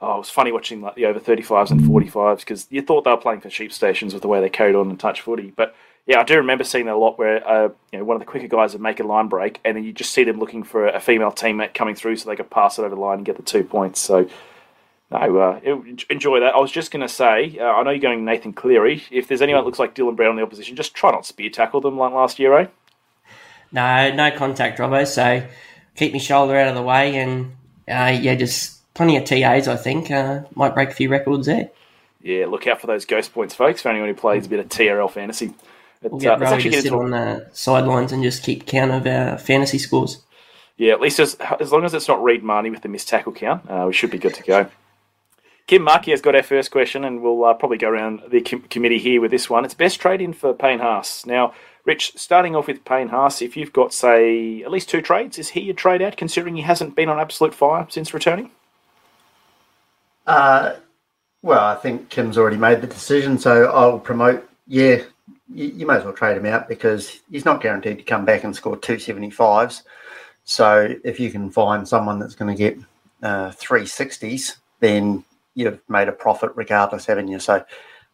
oh, 0.00 0.16
it 0.16 0.18
was 0.18 0.30
funny 0.30 0.52
watching 0.52 0.80
like 0.80 0.94
the 0.94 1.06
over 1.06 1.18
35s 1.18 1.70
and 1.70 1.80
45s 1.80 2.40
because 2.40 2.66
you 2.70 2.82
thought 2.82 3.04
they 3.04 3.10
were 3.10 3.16
playing 3.16 3.40
for 3.40 3.50
sheep 3.50 3.72
stations 3.72 4.12
with 4.12 4.22
the 4.22 4.28
way 4.28 4.40
they 4.40 4.50
carried 4.50 4.76
on 4.76 4.90
and 4.90 5.00
touch 5.00 5.22
footy. 5.22 5.52
But 5.56 5.74
yeah, 6.06 6.20
I 6.20 6.24
do 6.24 6.36
remember 6.36 6.64
seeing 6.64 6.86
that 6.86 6.94
a 6.94 6.96
lot 6.96 7.18
where 7.18 7.46
uh, 7.48 7.68
you 7.92 7.98
know 7.98 8.04
one 8.04 8.16
of 8.16 8.20
the 8.20 8.26
quicker 8.26 8.48
guys 8.48 8.72
would 8.72 8.82
make 8.82 9.00
a 9.00 9.04
line 9.04 9.28
break 9.28 9.60
and 9.64 9.76
then 9.76 9.84
you 9.84 9.92
just 9.92 10.12
see 10.12 10.24
them 10.24 10.38
looking 10.38 10.64
for 10.64 10.86
a 10.88 11.00
female 11.00 11.30
teammate 11.30 11.74
coming 11.74 11.94
through 11.94 12.16
so 12.16 12.28
they 12.28 12.36
could 12.36 12.50
pass 12.50 12.78
it 12.78 12.82
over 12.82 12.94
the 12.94 13.00
line 13.00 13.18
and 13.18 13.26
get 13.26 13.36
the 13.36 13.42
two 13.42 13.62
points. 13.64 14.00
So 14.00 14.28
no, 15.12 15.38
uh, 15.38 15.60
enjoy 16.10 16.40
that. 16.40 16.54
I 16.54 16.58
was 16.60 16.72
just 16.72 16.90
going 16.90 17.02
to 17.02 17.08
say, 17.08 17.58
uh, 17.58 17.64
I 17.64 17.82
know 17.82 17.90
you're 17.90 17.98
going 18.00 18.24
Nathan 18.24 18.54
Cleary. 18.54 19.02
If 19.10 19.28
there's 19.28 19.42
anyone 19.42 19.62
that 19.62 19.66
looks 19.66 19.78
like 19.78 19.94
Dylan 19.94 20.16
Brown 20.16 20.30
on 20.30 20.36
the 20.36 20.42
opposition, 20.42 20.74
just 20.74 20.94
try 20.94 21.10
not 21.10 21.26
spear 21.26 21.50
tackle 21.50 21.82
them 21.82 21.98
like 21.98 22.14
last 22.14 22.38
year, 22.38 22.58
eh? 22.58 22.66
No, 23.72 24.12
no 24.14 24.30
contact, 24.30 24.78
Robbo. 24.78 25.06
So 25.06 25.46
keep 25.96 26.12
my 26.12 26.18
shoulder 26.18 26.56
out 26.56 26.68
of 26.68 26.74
the 26.74 26.82
way, 26.82 27.16
and 27.16 27.56
uh, 27.88 28.18
yeah, 28.20 28.34
just 28.34 28.92
plenty 28.94 29.16
of 29.16 29.24
TAs. 29.24 29.68
I 29.68 29.76
think 29.76 30.10
uh, 30.10 30.42
might 30.54 30.74
break 30.74 30.90
a 30.90 30.94
few 30.94 31.08
records 31.08 31.46
there. 31.46 31.70
Yeah, 32.22 32.46
look 32.46 32.66
out 32.66 32.80
for 32.80 32.86
those 32.86 33.04
ghost 33.04 33.32
points, 33.32 33.54
folks. 33.54 33.82
For 33.82 33.88
anyone 33.88 34.08
who 34.08 34.14
plays 34.14 34.46
a 34.46 34.48
bit 34.48 34.60
of 34.60 34.68
TRL 34.68 35.10
fantasy, 35.10 35.54
we'll 36.02 36.20
get 36.20 36.40
uh, 36.40 36.56
to 36.56 36.72
sit 36.72 36.92
on 36.92 37.10
the 37.10 37.48
sidelines 37.52 38.12
and 38.12 38.22
just 38.22 38.44
keep 38.44 38.66
count 38.66 38.92
of 38.92 39.06
our 39.06 39.38
fantasy 39.38 39.78
scores. 39.78 40.22
Yeah, 40.76 40.92
at 40.92 41.00
least 41.00 41.18
as, 41.20 41.36
as 41.60 41.72
long 41.72 41.84
as 41.84 41.94
it's 41.94 42.08
not 42.08 42.22
Reed 42.22 42.42
Mahoney 42.42 42.70
with 42.70 42.82
the 42.82 42.88
missed 42.88 43.08
tackle 43.08 43.32
count, 43.32 43.68
uh, 43.68 43.84
we 43.86 43.92
should 43.92 44.10
be 44.10 44.18
good 44.18 44.34
to 44.34 44.42
go. 44.42 44.68
Kim 45.66 45.82
Markey 45.82 46.10
has 46.10 46.20
got 46.20 46.34
our 46.34 46.42
first 46.42 46.70
question, 46.70 47.04
and 47.04 47.22
we'll 47.22 47.44
uh, 47.44 47.54
probably 47.54 47.78
go 47.78 47.88
around 47.88 48.22
the 48.28 48.40
com- 48.40 48.62
committee 48.62 48.98
here 48.98 49.20
with 49.20 49.30
this 49.30 49.48
one. 49.48 49.64
It's 49.64 49.74
best 49.74 50.00
trade 50.00 50.20
in 50.20 50.32
for 50.32 50.52
Payne 50.52 50.80
Haas. 50.80 51.24
Now, 51.24 51.54
Rich, 51.84 52.12
starting 52.16 52.54
off 52.54 52.68
with 52.68 52.84
Payne 52.84 53.08
Haas, 53.08 53.42
if 53.42 53.56
you've 53.56 53.72
got, 53.72 53.92
say, 53.92 54.62
at 54.62 54.70
least 54.70 54.88
two 54.88 55.02
trades, 55.02 55.38
is 55.38 55.50
he 55.50 55.68
a 55.68 55.74
trade 55.74 56.00
out 56.00 56.16
considering 56.16 56.54
he 56.54 56.62
hasn't 56.62 56.94
been 56.94 57.08
on 57.08 57.18
absolute 57.18 57.54
fire 57.54 57.86
since 57.90 58.14
returning? 58.14 58.50
Uh, 60.26 60.74
well, 61.42 61.64
I 61.64 61.74
think 61.74 62.08
Kim's 62.08 62.38
already 62.38 62.56
made 62.56 62.80
the 62.80 62.86
decision, 62.86 63.36
so 63.36 63.66
I'll 63.72 63.98
promote. 63.98 64.48
Yeah, 64.68 65.02
you, 65.52 65.66
you 65.66 65.86
may 65.86 65.96
as 65.96 66.04
well 66.04 66.12
trade 66.12 66.36
him 66.36 66.46
out 66.46 66.68
because 66.68 67.20
he's 67.30 67.44
not 67.44 67.60
guaranteed 67.60 67.98
to 67.98 68.04
come 68.04 68.24
back 68.24 68.44
and 68.44 68.54
score 68.54 68.76
275s. 68.76 69.82
So 70.44 70.94
if 71.04 71.18
you 71.18 71.30
can 71.30 71.50
find 71.50 71.86
someone 71.86 72.20
that's 72.20 72.36
going 72.36 72.54
to 72.54 72.58
get 72.58 72.78
uh, 73.22 73.50
360s, 73.50 74.56
then 74.78 75.24
you've 75.54 75.80
made 75.88 76.08
a 76.08 76.12
profit 76.12 76.52
regardless, 76.54 77.06
haven't 77.06 77.28
you? 77.28 77.40
So 77.40 77.64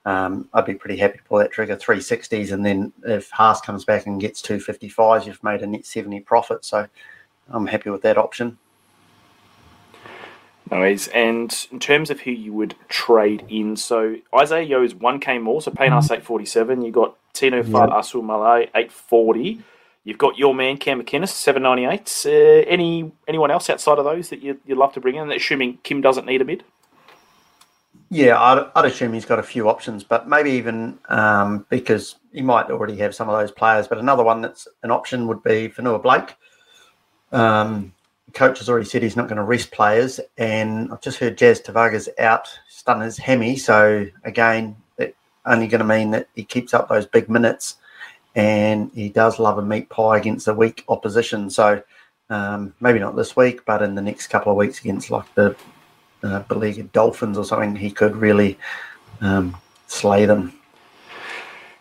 um, 0.05 0.49
I'd 0.55 0.65
be 0.65 0.75
pretty 0.75 0.97
happy 0.97 1.19
to 1.19 1.25
pull 1.25 1.39
that 1.39 1.53
trigger 1.53 1.77
360s, 1.77 2.53
and 2.53 2.65
then 2.65 2.93
if 3.05 3.31
Haas 3.31 3.61
comes 3.61 3.85
back 3.85 4.07
and 4.07 4.21
gets 4.21 4.41
255s, 4.43 5.27
you've 5.27 5.43
made 5.43 5.63
a 5.63 5.67
net 5.67 5.87
70 5.87 6.21
profit. 6.21 6.65
So 6.65 6.87
I'm 7.49 7.67
happy 7.67 7.91
with 7.91 8.03
that 8.03 8.17
option. 8.17 8.59
No 10.71 10.79
worries. 10.79 11.09
And 11.09 11.55
in 11.73 11.81
terms 11.81 12.11
of 12.11 12.21
who 12.21 12.31
you 12.31 12.53
would 12.53 12.75
trade 12.89 13.45
in, 13.49 13.77
so 13.77 14.17
Isaiah 14.35 14.63
Yeo 14.63 14.83
is 14.83 14.95
1k 14.95 15.43
more, 15.43 15.63
so 15.63 15.71
Payne 15.71 15.93
Haas 15.93 16.07
847. 16.07 16.83
You've 16.83 16.95
got 16.95 17.17
Tino 17.33 17.59
yep. 17.59 17.67
Asul 17.67 18.25
Malay 18.25 18.65
840. 18.75 19.63
You've 20.05 20.19
got 20.19 20.39
your 20.39 20.55
man 20.55 20.79
Cam 20.79 21.03
McInnes 21.03 21.29
798. 21.29 22.25
Uh, 22.27 22.31
any 22.67 23.13
anyone 23.27 23.51
else 23.51 23.69
outside 23.69 23.99
of 23.99 24.05
those 24.05 24.31
that 24.31 24.43
you, 24.43 24.59
you'd 24.67 24.79
love 24.79 24.93
to 24.95 25.01
bring 25.01 25.17
in, 25.17 25.31
assuming 25.31 25.79
Kim 25.83 26.01
doesn't 26.01 26.27
need 26.27 26.41
a 26.41 26.45
bid? 26.45 26.65
Yeah, 28.11 28.41
I'd, 28.41 28.71
I'd, 28.75 28.87
assume 28.87 29.13
he's 29.13 29.27
got 29.27 29.39
a 29.39 29.43
few 29.43 29.69
options, 29.69 30.03
but 30.03 30.29
maybe 30.29 30.51
even 30.53 30.99
um, 31.11 31.67
because 31.69 32.17
he 32.33 32.41
might 32.41 32.71
already 32.71 32.97
have 32.97 33.15
some 33.15 33.29
of 33.29 33.39
those 33.39 33.51
players. 33.51 33.87
But 33.87 33.99
another 33.99 34.25
one 34.25 34.41
that's 34.41 34.67
an 34.83 34.91
option 34.91 35.27
would 35.27 35.43
be 35.43 35.69
Fonua 35.69 36.03
Blake. 36.03 36.35
Um, 37.33 37.93
coach 38.33 38.59
has 38.61 38.69
already 38.71 38.87
said 38.87 39.03
he's 39.03 39.17
not 39.17 39.29
going 39.29 39.37
to 39.37 39.43
rest 39.43 39.73
players, 39.73 40.21
and 40.39 40.91
I've 40.91 41.03
just 41.03 41.19
heard 41.19 41.37
Jazz 41.37 41.61
Tevaga's 41.61 42.09
out, 42.19 42.49
stun 42.69 43.03
his 43.03 43.19
hammy. 43.19 43.57
So 43.57 44.07
again, 44.25 44.77
that 44.97 45.15
only 45.45 45.69
going 45.69 45.81
to 45.81 45.85
mean 45.85 46.11
that 46.13 46.29
he 46.35 46.45
keeps 46.45 46.73
up 46.73 46.89
those 46.89 47.05
big 47.05 47.29
minutes, 47.29 47.77
and 48.35 48.91
he 48.95 49.11
does 49.11 49.39
love 49.39 49.59
a 49.59 49.63
meat 49.63 49.91
pie 49.91 50.17
against 50.17 50.49
a 50.49 50.55
weak 50.55 50.83
opposition. 50.89 51.51
So 51.51 51.83
um, 52.31 52.73
maybe 52.81 53.01
not 53.01 53.17
this 53.17 53.37
week, 53.37 53.67
but 53.67 53.83
in 53.83 53.95
the 53.95 54.03
next 54.03 54.29
couple 54.29 54.51
of 54.51 54.57
weeks 54.57 54.81
against 54.81 55.11
like 55.11 55.35
the 55.35 55.55
uh, 56.23 56.41
beleaguered 56.41 56.93
Dolphins 56.93 57.39
or 57.39 57.45
something, 57.45 57.77
he 57.77 57.91
could 57.91 58.17
really 58.17 58.59
um, 59.21 59.57
slay 59.87 60.27
them. 60.27 60.53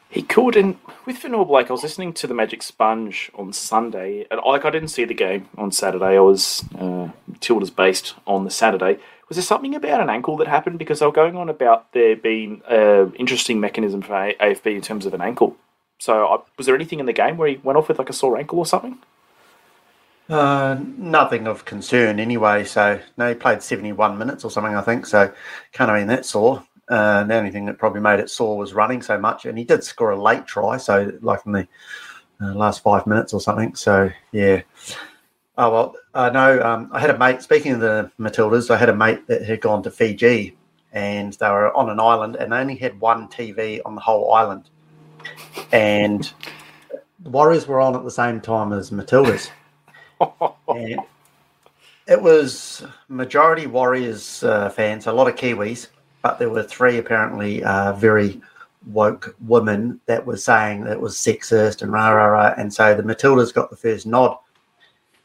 He 0.09 0.23
could, 0.23 0.55
and 0.55 0.77
with 1.05 1.21
Fonua 1.21 1.47
Blake, 1.47 1.69
I 1.69 1.73
was 1.73 1.83
listening 1.83 2.13
to 2.13 2.27
the 2.27 2.33
Magic 2.33 2.63
Sponge 2.63 3.29
on 3.35 3.51
Sunday, 3.53 4.25
and 4.31 4.39
like 4.45 4.65
I 4.65 4.69
didn't 4.69 4.89
see 4.89 5.05
the 5.05 5.13
game 5.13 5.49
on 5.57 5.71
Saturday. 5.71 6.17
I 6.17 6.19
was 6.19 6.63
uh, 6.79 7.09
Matilda's 7.27 7.71
based 7.71 8.15
on 8.25 8.43
the 8.43 8.51
Saturday. 8.51 8.99
Was 9.27 9.35
there 9.35 9.43
something 9.43 9.75
about 9.75 9.99
an 9.99 10.09
ankle 10.09 10.37
that 10.37 10.47
happened? 10.47 10.79
Because 10.79 10.99
they 10.99 11.05
were 11.05 11.11
going 11.11 11.35
on 11.35 11.49
about 11.49 11.91
there 11.91 12.15
being 12.15 12.61
an 12.69 13.13
interesting 13.15 13.59
mechanism 13.59 14.01
for 14.01 14.13
AFB 14.13 14.75
in 14.75 14.81
terms 14.81 15.05
of 15.05 15.13
an 15.13 15.21
ankle. 15.21 15.57
So, 15.99 16.25
uh, 16.25 16.41
was 16.57 16.65
there 16.65 16.75
anything 16.75 16.99
in 16.99 17.05
the 17.05 17.13
game 17.13 17.37
where 17.37 17.49
he 17.49 17.57
went 17.57 17.77
off 17.77 17.89
with 17.89 17.99
like 17.99 18.09
a 18.09 18.13
sore 18.13 18.37
ankle 18.37 18.59
or 18.59 18.65
something? 18.65 18.99
Uh, 20.29 20.77
nothing 20.97 21.47
of 21.47 21.65
concern 21.65 22.19
anyway. 22.19 22.63
So, 22.63 22.99
no, 23.17 23.29
he 23.29 23.35
played 23.35 23.63
71 23.63 24.17
minutes 24.17 24.43
or 24.43 24.51
something, 24.51 24.75
I 24.75 24.81
think. 24.81 25.05
So, 25.05 25.31
can't 25.71 25.89
have 25.89 25.99
been 25.99 26.07
that 26.07 26.25
sore. 26.25 26.63
Uh, 26.89 27.23
the 27.23 27.35
only 27.35 27.51
thing 27.51 27.65
that 27.65 27.77
probably 27.77 28.01
made 28.01 28.19
it 28.19 28.29
sore 28.29 28.57
was 28.57 28.73
running 28.73 29.01
so 29.01 29.17
much. 29.17 29.45
And 29.45 29.57
he 29.57 29.63
did 29.63 29.83
score 29.83 30.11
a 30.11 30.21
late 30.21 30.45
try. 30.45 30.77
So, 30.77 31.11
like 31.21 31.45
in 31.45 31.53
the 31.53 31.67
uh, 32.41 32.53
last 32.53 32.83
five 32.83 33.07
minutes 33.07 33.33
or 33.33 33.41
something. 33.41 33.75
So, 33.75 34.09
yeah. 34.31 34.61
Oh, 35.57 35.71
well, 35.71 35.95
I 36.13 36.29
know 36.29 36.61
um, 36.61 36.89
I 36.91 36.99
had 36.99 37.09
a 37.09 37.17
mate, 37.17 37.41
speaking 37.41 37.71
of 37.73 37.79
the 37.79 38.11
Matildas, 38.19 38.69
I 38.69 38.77
had 38.77 38.89
a 38.89 38.95
mate 38.95 39.25
that 39.27 39.43
had 39.43 39.59
gone 39.59 39.81
to 39.83 39.91
Fiji 39.91 40.55
and 40.93 41.33
they 41.33 41.49
were 41.49 41.75
on 41.75 41.89
an 41.89 41.99
island 41.99 42.35
and 42.35 42.51
they 42.51 42.57
only 42.57 42.75
had 42.75 42.99
one 42.99 43.27
TV 43.27 43.81
on 43.83 43.95
the 43.95 44.01
whole 44.01 44.33
island. 44.33 44.69
And 45.71 46.31
the 47.19 47.29
Warriors 47.29 47.67
were 47.67 47.79
on 47.79 47.95
at 47.95 48.03
the 48.03 48.11
same 48.11 48.39
time 48.39 48.71
as 48.71 48.91
Matildas. 48.91 49.49
And 50.67 50.99
it 52.07 52.21
was 52.21 52.85
majority 53.09 53.67
Warriors 53.67 54.43
uh, 54.43 54.69
fans, 54.69 55.07
a 55.07 55.11
lot 55.11 55.27
of 55.27 55.35
Kiwis, 55.35 55.87
but 56.21 56.39
there 56.39 56.49
were 56.49 56.63
three 56.63 56.97
apparently 56.97 57.63
uh, 57.63 57.93
very 57.93 58.41
woke 58.87 59.35
women 59.45 59.99
that 60.05 60.25
were 60.25 60.37
saying 60.37 60.83
that 60.85 60.93
it 60.93 61.01
was 61.01 61.15
sexist 61.15 61.81
and 61.81 61.91
rah 61.91 62.09
rah 62.09 62.25
rah. 62.25 62.53
And 62.57 62.73
so 62.73 62.95
the 62.95 63.03
Matildas 63.03 63.53
got 63.53 63.69
the 63.69 63.75
first 63.75 64.05
nod 64.05 64.37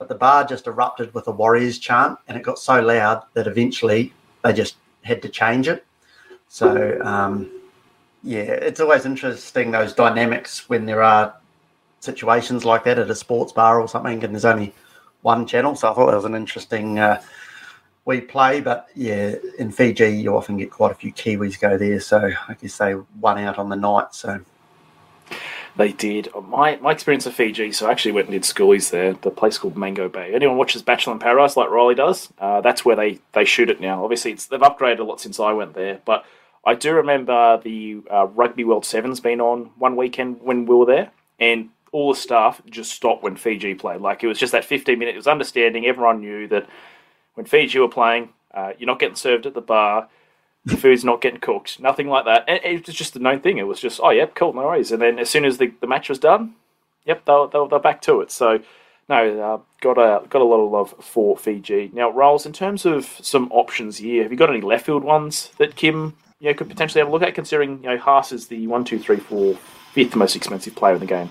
but 0.02 0.08
the 0.08 0.14
bar 0.16 0.44
just 0.44 0.66
erupted 0.66 1.14
with 1.14 1.28
a 1.28 1.30
Warriors 1.30 1.78
chant, 1.78 2.18
and 2.26 2.36
it 2.36 2.42
got 2.42 2.58
so 2.58 2.80
loud 2.80 3.22
that 3.34 3.46
eventually 3.46 4.12
they 4.42 4.52
just 4.52 4.74
had 5.02 5.22
to 5.22 5.28
change 5.28 5.68
it. 5.68 5.86
So, 6.48 7.00
um, 7.02 7.48
yeah, 8.24 8.40
it's 8.40 8.80
always 8.80 9.06
interesting 9.06 9.70
those 9.70 9.92
dynamics 9.92 10.68
when 10.68 10.86
there 10.86 11.04
are 11.04 11.36
situations 12.02 12.64
like 12.64 12.84
that 12.84 12.98
at 12.98 13.08
a 13.08 13.14
sports 13.14 13.52
bar 13.52 13.80
or 13.80 13.88
something, 13.88 14.22
and 14.24 14.34
there's 14.34 14.44
only 14.44 14.74
one 15.22 15.46
channel. 15.46 15.74
So 15.76 15.90
I 15.90 15.94
thought 15.94 16.06
that 16.10 16.16
was 16.16 16.24
an 16.24 16.34
interesting 16.34 16.98
uh, 16.98 17.22
we 18.04 18.20
play. 18.20 18.60
But 18.60 18.88
yeah, 18.94 19.36
in 19.58 19.70
Fiji, 19.70 20.08
you 20.08 20.36
often 20.36 20.58
get 20.58 20.70
quite 20.70 20.92
a 20.92 20.96
few 20.96 21.12
Kiwis 21.12 21.60
go 21.60 21.78
there. 21.78 22.00
So 22.00 22.30
I 22.48 22.54
guess 22.54 22.76
they 22.78 22.94
won 23.20 23.38
out 23.38 23.58
on 23.58 23.68
the 23.68 23.76
night. 23.76 24.14
So 24.14 24.40
they 25.76 25.92
did. 25.92 26.28
My 26.48 26.76
my 26.76 26.90
experience 26.90 27.24
of 27.26 27.34
Fiji, 27.34 27.70
so 27.72 27.86
I 27.86 27.92
actually 27.92 28.12
went 28.12 28.28
and 28.28 28.32
did 28.32 28.42
schoolies 28.42 28.90
there. 28.90 29.14
The 29.14 29.30
place 29.30 29.56
called 29.56 29.76
Mango 29.76 30.08
Bay. 30.08 30.34
Anyone 30.34 30.56
watches 30.56 30.82
Bachelor 30.82 31.14
in 31.14 31.18
Paradise 31.20 31.56
like 31.56 31.70
Riley 31.70 31.94
does? 31.94 32.32
Uh, 32.38 32.60
that's 32.60 32.84
where 32.84 32.96
they, 32.96 33.20
they 33.32 33.44
shoot 33.44 33.70
it 33.70 33.80
now. 33.80 34.02
Obviously, 34.02 34.32
it's, 34.32 34.46
they've 34.46 34.60
upgraded 34.60 34.98
a 34.98 35.04
lot 35.04 35.20
since 35.20 35.38
I 35.38 35.52
went 35.52 35.74
there, 35.74 36.00
but 36.04 36.24
I 36.64 36.74
do 36.74 36.92
remember 36.92 37.60
the 37.62 38.02
uh, 38.10 38.26
Rugby 38.26 38.64
World 38.64 38.84
Sevens 38.84 39.20
being 39.20 39.40
on 39.40 39.70
one 39.78 39.96
weekend 39.96 40.42
when 40.42 40.66
we 40.66 40.74
were 40.74 40.86
there, 40.86 41.10
and 41.38 41.70
all 41.92 42.12
the 42.12 42.18
staff 42.18 42.60
just 42.68 42.92
stopped 42.92 43.22
when 43.22 43.36
Fiji 43.36 43.74
played. 43.74 44.00
Like 44.00 44.24
it 44.24 44.26
was 44.26 44.38
just 44.38 44.52
that 44.52 44.64
15 44.64 44.98
minute. 44.98 45.14
It 45.14 45.18
was 45.18 45.26
understanding. 45.26 45.86
Everyone 45.86 46.20
knew 46.20 46.48
that 46.48 46.66
when 47.34 47.46
Fiji 47.46 47.78
were 47.78 47.88
playing, 47.88 48.30
uh, 48.52 48.72
you're 48.78 48.86
not 48.86 48.98
getting 48.98 49.16
served 49.16 49.46
at 49.46 49.54
the 49.54 49.60
bar 49.60 50.08
the 50.64 50.76
food's 50.76 51.04
not 51.04 51.20
getting 51.20 51.40
cooked, 51.40 51.80
nothing 51.80 52.08
like 52.08 52.24
that. 52.24 52.44
And 52.46 52.60
it 52.64 52.86
was 52.86 52.94
just 52.94 53.14
the 53.14 53.20
known 53.20 53.40
thing. 53.40 53.58
It 53.58 53.66
was 53.66 53.80
just, 53.80 54.00
oh, 54.02 54.10
yep, 54.10 54.34
cool, 54.34 54.52
no 54.52 54.62
worries. 54.62 54.92
And 54.92 55.02
then 55.02 55.18
as 55.18 55.28
soon 55.28 55.44
as 55.44 55.58
the, 55.58 55.72
the 55.80 55.86
match 55.86 56.08
was 56.08 56.18
done, 56.18 56.54
yep, 57.04 57.24
they're, 57.24 57.48
they're, 57.48 57.66
they're 57.68 57.78
back 57.80 58.00
to 58.02 58.20
it. 58.20 58.30
So, 58.30 58.60
no, 59.08 59.40
uh, 59.40 59.58
got 59.80 59.98
a 59.98 60.26
got 60.28 60.40
a 60.40 60.44
lot 60.44 60.64
of 60.64 60.70
love 60.70 60.94
for 61.04 61.36
Fiji. 61.36 61.90
Now, 61.92 62.10
Rolls, 62.10 62.46
in 62.46 62.52
terms 62.52 62.86
of 62.86 63.18
some 63.20 63.50
options 63.50 63.98
here, 63.98 64.22
have 64.22 64.30
you 64.30 64.38
got 64.38 64.48
any 64.48 64.60
left 64.60 64.86
field 64.86 65.02
ones 65.02 65.50
that 65.58 65.74
Kim 65.74 66.16
you 66.38 66.48
know, 66.48 66.54
could 66.54 66.68
potentially 66.68 67.00
have 67.00 67.08
a 67.08 67.10
look 67.10 67.22
at, 67.22 67.34
considering 67.34 67.82
you 67.82 67.90
know 67.90 67.98
Haas 67.98 68.30
is 68.30 68.46
the 68.46 68.68
one, 68.68 68.84
two, 68.84 69.00
three, 69.00 69.16
four, 69.16 69.56
fifth 69.92 70.14
most 70.14 70.36
expensive 70.36 70.76
player 70.76 70.94
in 70.94 71.00
the 71.00 71.06
game? 71.06 71.30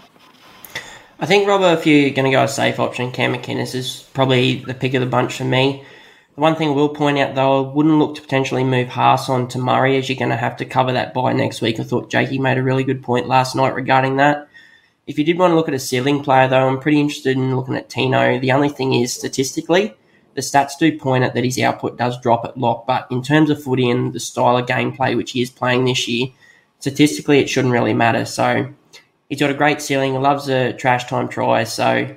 I 1.22 1.28
think, 1.28 1.48
Robert, 1.48 1.78
if 1.78 1.86
you're 1.86 2.10
going 2.10 2.26
to 2.26 2.36
go 2.36 2.44
a 2.44 2.48
safe 2.48 2.80
option, 2.80 3.12
Cam 3.12 3.36
McInnes 3.36 3.76
is 3.76 4.10
probably 4.16 4.56
the 4.56 4.74
pick 4.74 4.96
of 4.96 5.02
the 5.02 5.06
bunch 5.06 5.38
for 5.38 5.44
me. 5.44 5.86
The 6.34 6.42
one 6.42 6.56
thing 6.56 6.70
I 6.70 6.72
will 6.72 6.90
point 6.90 7.20
out, 7.20 7.36
though, 7.36 7.64
I 7.64 7.74
wouldn't 7.74 8.00
look 8.00 8.16
to 8.16 8.24
potentially 8.24 8.64
move 8.64 8.88
Haas 8.88 9.30
on 9.30 9.48
to 9.50 9.60
Murray 9.60 9.98
as 9.98 10.10
you're 10.10 10.18
going 10.18 10.32
to 10.32 10.36
have 10.36 10.58
to 10.58 10.66
cover 10.66 10.94
that 10.94 11.14
by 11.14 11.32
next 11.34 11.62
week. 11.62 11.80
I 11.80 11.84
thought 11.84 12.10
Jakey 12.10 12.40
made 12.40 12.58
a 12.58 12.64
really 12.64 12.84
good 12.84 13.04
point 13.04 13.28
last 13.28 13.56
night 13.56 13.76
regarding 13.76 14.18
that. 14.18 14.48
If 15.06 15.20
you 15.20 15.24
did 15.24 15.38
want 15.38 15.52
to 15.52 15.56
look 15.56 15.68
at 15.68 15.76
a 15.76 15.80
ceiling 15.80 16.24
player, 16.24 16.48
though, 16.48 16.68
I'm 16.68 16.80
pretty 16.80 17.00
interested 17.00 17.38
in 17.38 17.56
looking 17.56 17.76
at 17.76 17.88
Tino. 17.88 18.40
The 18.40 18.54
only 18.54 18.70
thing 18.70 18.96
is, 18.96 19.14
statistically, 19.14 19.94
the 20.34 20.42
stats 20.42 20.80
do 20.80 20.98
point 20.98 21.24
at 21.24 21.36
that 21.36 21.44
his 21.44 21.60
output 21.60 22.00
does 22.00 22.20
drop 22.20 22.46
at 22.46 22.58
lock, 22.58 22.88
but 22.88 23.06
in 23.12 23.22
terms 23.22 23.52
of 23.52 23.62
footy 23.62 23.92
and 23.92 24.12
the 24.12 24.20
style 24.20 24.58
of 24.58 24.66
gameplay 24.66 25.16
which 25.16 25.34
he 25.34 25.44
is 25.44 25.52
playing 25.52 25.86
this 25.86 26.08
year, 26.08 26.30
statistically 26.80 27.38
it 27.38 27.48
shouldn't 27.48 27.74
really 27.74 27.94
matter. 27.94 28.26
So 28.26 28.74
he's 29.32 29.40
got 29.40 29.50
a 29.50 29.56
great 29.56 29.82
ceiling, 29.82 30.12
He 30.12 30.18
loves 30.18 30.50
a 30.50 30.74
trash 30.74 31.06
time 31.06 31.30
try, 31.30 31.64
so 31.64 32.14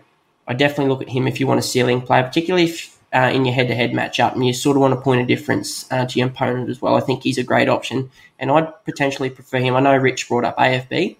I 0.48 0.52
definitely 0.52 0.88
look 0.88 1.00
at 1.00 1.08
him 1.08 1.28
if 1.28 1.38
you 1.38 1.46
want 1.46 1.60
a 1.60 1.62
ceiling 1.62 2.02
player, 2.02 2.24
particularly 2.24 2.66
if 2.66 2.98
uh, 3.14 3.30
in 3.32 3.44
your 3.44 3.54
head-to-head 3.54 3.92
matchup, 3.92 4.34
and 4.34 4.44
you 4.44 4.52
sort 4.52 4.76
of 4.76 4.80
want 4.80 4.92
to 4.92 5.00
point 5.00 5.20
a 5.20 5.24
difference 5.24 5.90
uh, 5.92 6.04
to 6.04 6.18
your 6.18 6.26
opponent 6.26 6.68
as 6.68 6.82
well. 6.82 6.96
I 6.96 7.00
think 7.00 7.22
he's 7.22 7.38
a 7.38 7.44
great 7.44 7.68
option, 7.68 8.10
and 8.40 8.50
I'd 8.50 8.84
potentially 8.84 9.30
prefer 9.30 9.58
him. 9.58 9.76
I 9.76 9.80
know 9.80 9.96
Rich 9.96 10.28
brought 10.28 10.44
up 10.44 10.58
AFB. 10.58 11.16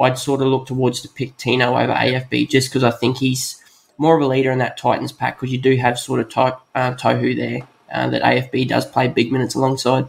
I'd 0.00 0.18
sort 0.18 0.40
of 0.40 0.48
look 0.48 0.66
towards 0.66 1.02
to 1.02 1.08
pick 1.08 1.36
Tino 1.36 1.78
over 1.78 1.92
AFB 1.92 2.48
just 2.48 2.70
because 2.70 2.82
I 2.82 2.90
think 2.90 3.18
he's 3.18 3.62
more 3.98 4.16
of 4.16 4.22
a 4.22 4.26
leader 4.26 4.50
in 4.50 4.58
that 4.58 4.78
Titans 4.78 5.12
pack 5.12 5.38
because 5.38 5.52
you 5.52 5.58
do 5.58 5.76
have 5.76 5.98
sort 5.98 6.20
of 6.20 6.30
to- 6.30 6.58
uh, 6.74 6.94
Tohu 6.94 7.36
there 7.36 7.68
uh, 7.92 8.08
that 8.08 8.22
AFB 8.22 8.66
does 8.66 8.86
play 8.86 9.08
big 9.08 9.30
minutes 9.30 9.54
alongside. 9.54 10.06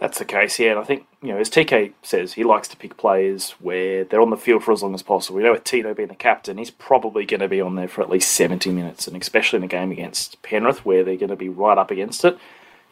That's 0.00 0.18
the 0.18 0.24
case, 0.24 0.58
yeah. 0.58 0.72
And 0.72 0.80
I 0.80 0.84
think, 0.84 1.06
you 1.22 1.28
know, 1.28 1.38
as 1.38 1.50
TK 1.50 1.92
says, 2.02 2.34
he 2.34 2.44
likes 2.44 2.68
to 2.68 2.76
pick 2.76 2.96
players 2.96 3.50
where 3.60 4.04
they're 4.04 4.20
on 4.20 4.30
the 4.30 4.36
field 4.36 4.62
for 4.62 4.72
as 4.72 4.82
long 4.82 4.94
as 4.94 5.02
possible. 5.02 5.36
We 5.36 5.42
know 5.42 5.52
with 5.52 5.64
Tino 5.64 5.92
being 5.92 6.08
the 6.08 6.14
captain, 6.14 6.58
he's 6.58 6.70
probably 6.70 7.24
going 7.24 7.40
to 7.40 7.48
be 7.48 7.60
on 7.60 7.74
there 7.74 7.88
for 7.88 8.02
at 8.02 8.10
least 8.10 8.32
70 8.32 8.70
minutes. 8.70 9.08
And 9.08 9.20
especially 9.20 9.58
in 9.58 9.64
a 9.64 9.68
game 9.68 9.90
against 9.90 10.40
Penrith 10.42 10.84
where 10.84 11.02
they're 11.02 11.16
going 11.16 11.30
to 11.30 11.36
be 11.36 11.48
right 11.48 11.76
up 11.76 11.90
against 11.90 12.24
it, 12.24 12.38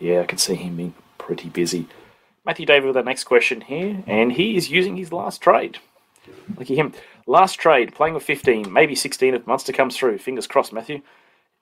yeah, 0.01 0.21
I 0.21 0.25
can 0.25 0.39
see 0.39 0.57
him 0.57 0.77
being 0.77 0.95
pretty 1.19 1.49
busy. 1.49 1.87
Matthew 2.45 2.67
David 2.67 2.87
with 2.87 2.97
our 2.97 3.03
next 3.03 3.25
question 3.25 3.61
here, 3.61 4.03
and 4.07 4.33
he 4.33 4.57
is 4.57 4.71
using 4.71 4.97
his 4.97 5.13
last 5.13 5.41
trade. 5.41 5.79
Look 6.51 6.71
at 6.71 6.77
him. 6.77 6.93
Last 7.27 7.55
trade, 7.55 7.95
playing 7.95 8.15
with 8.15 8.23
15, 8.23 8.73
maybe 8.73 8.95
16 8.95 9.35
if 9.35 9.47
Munster 9.47 9.73
comes 9.73 9.97
through. 9.97 10.19
Fingers 10.19 10.47
crossed, 10.47 10.73
Matthew. 10.73 11.03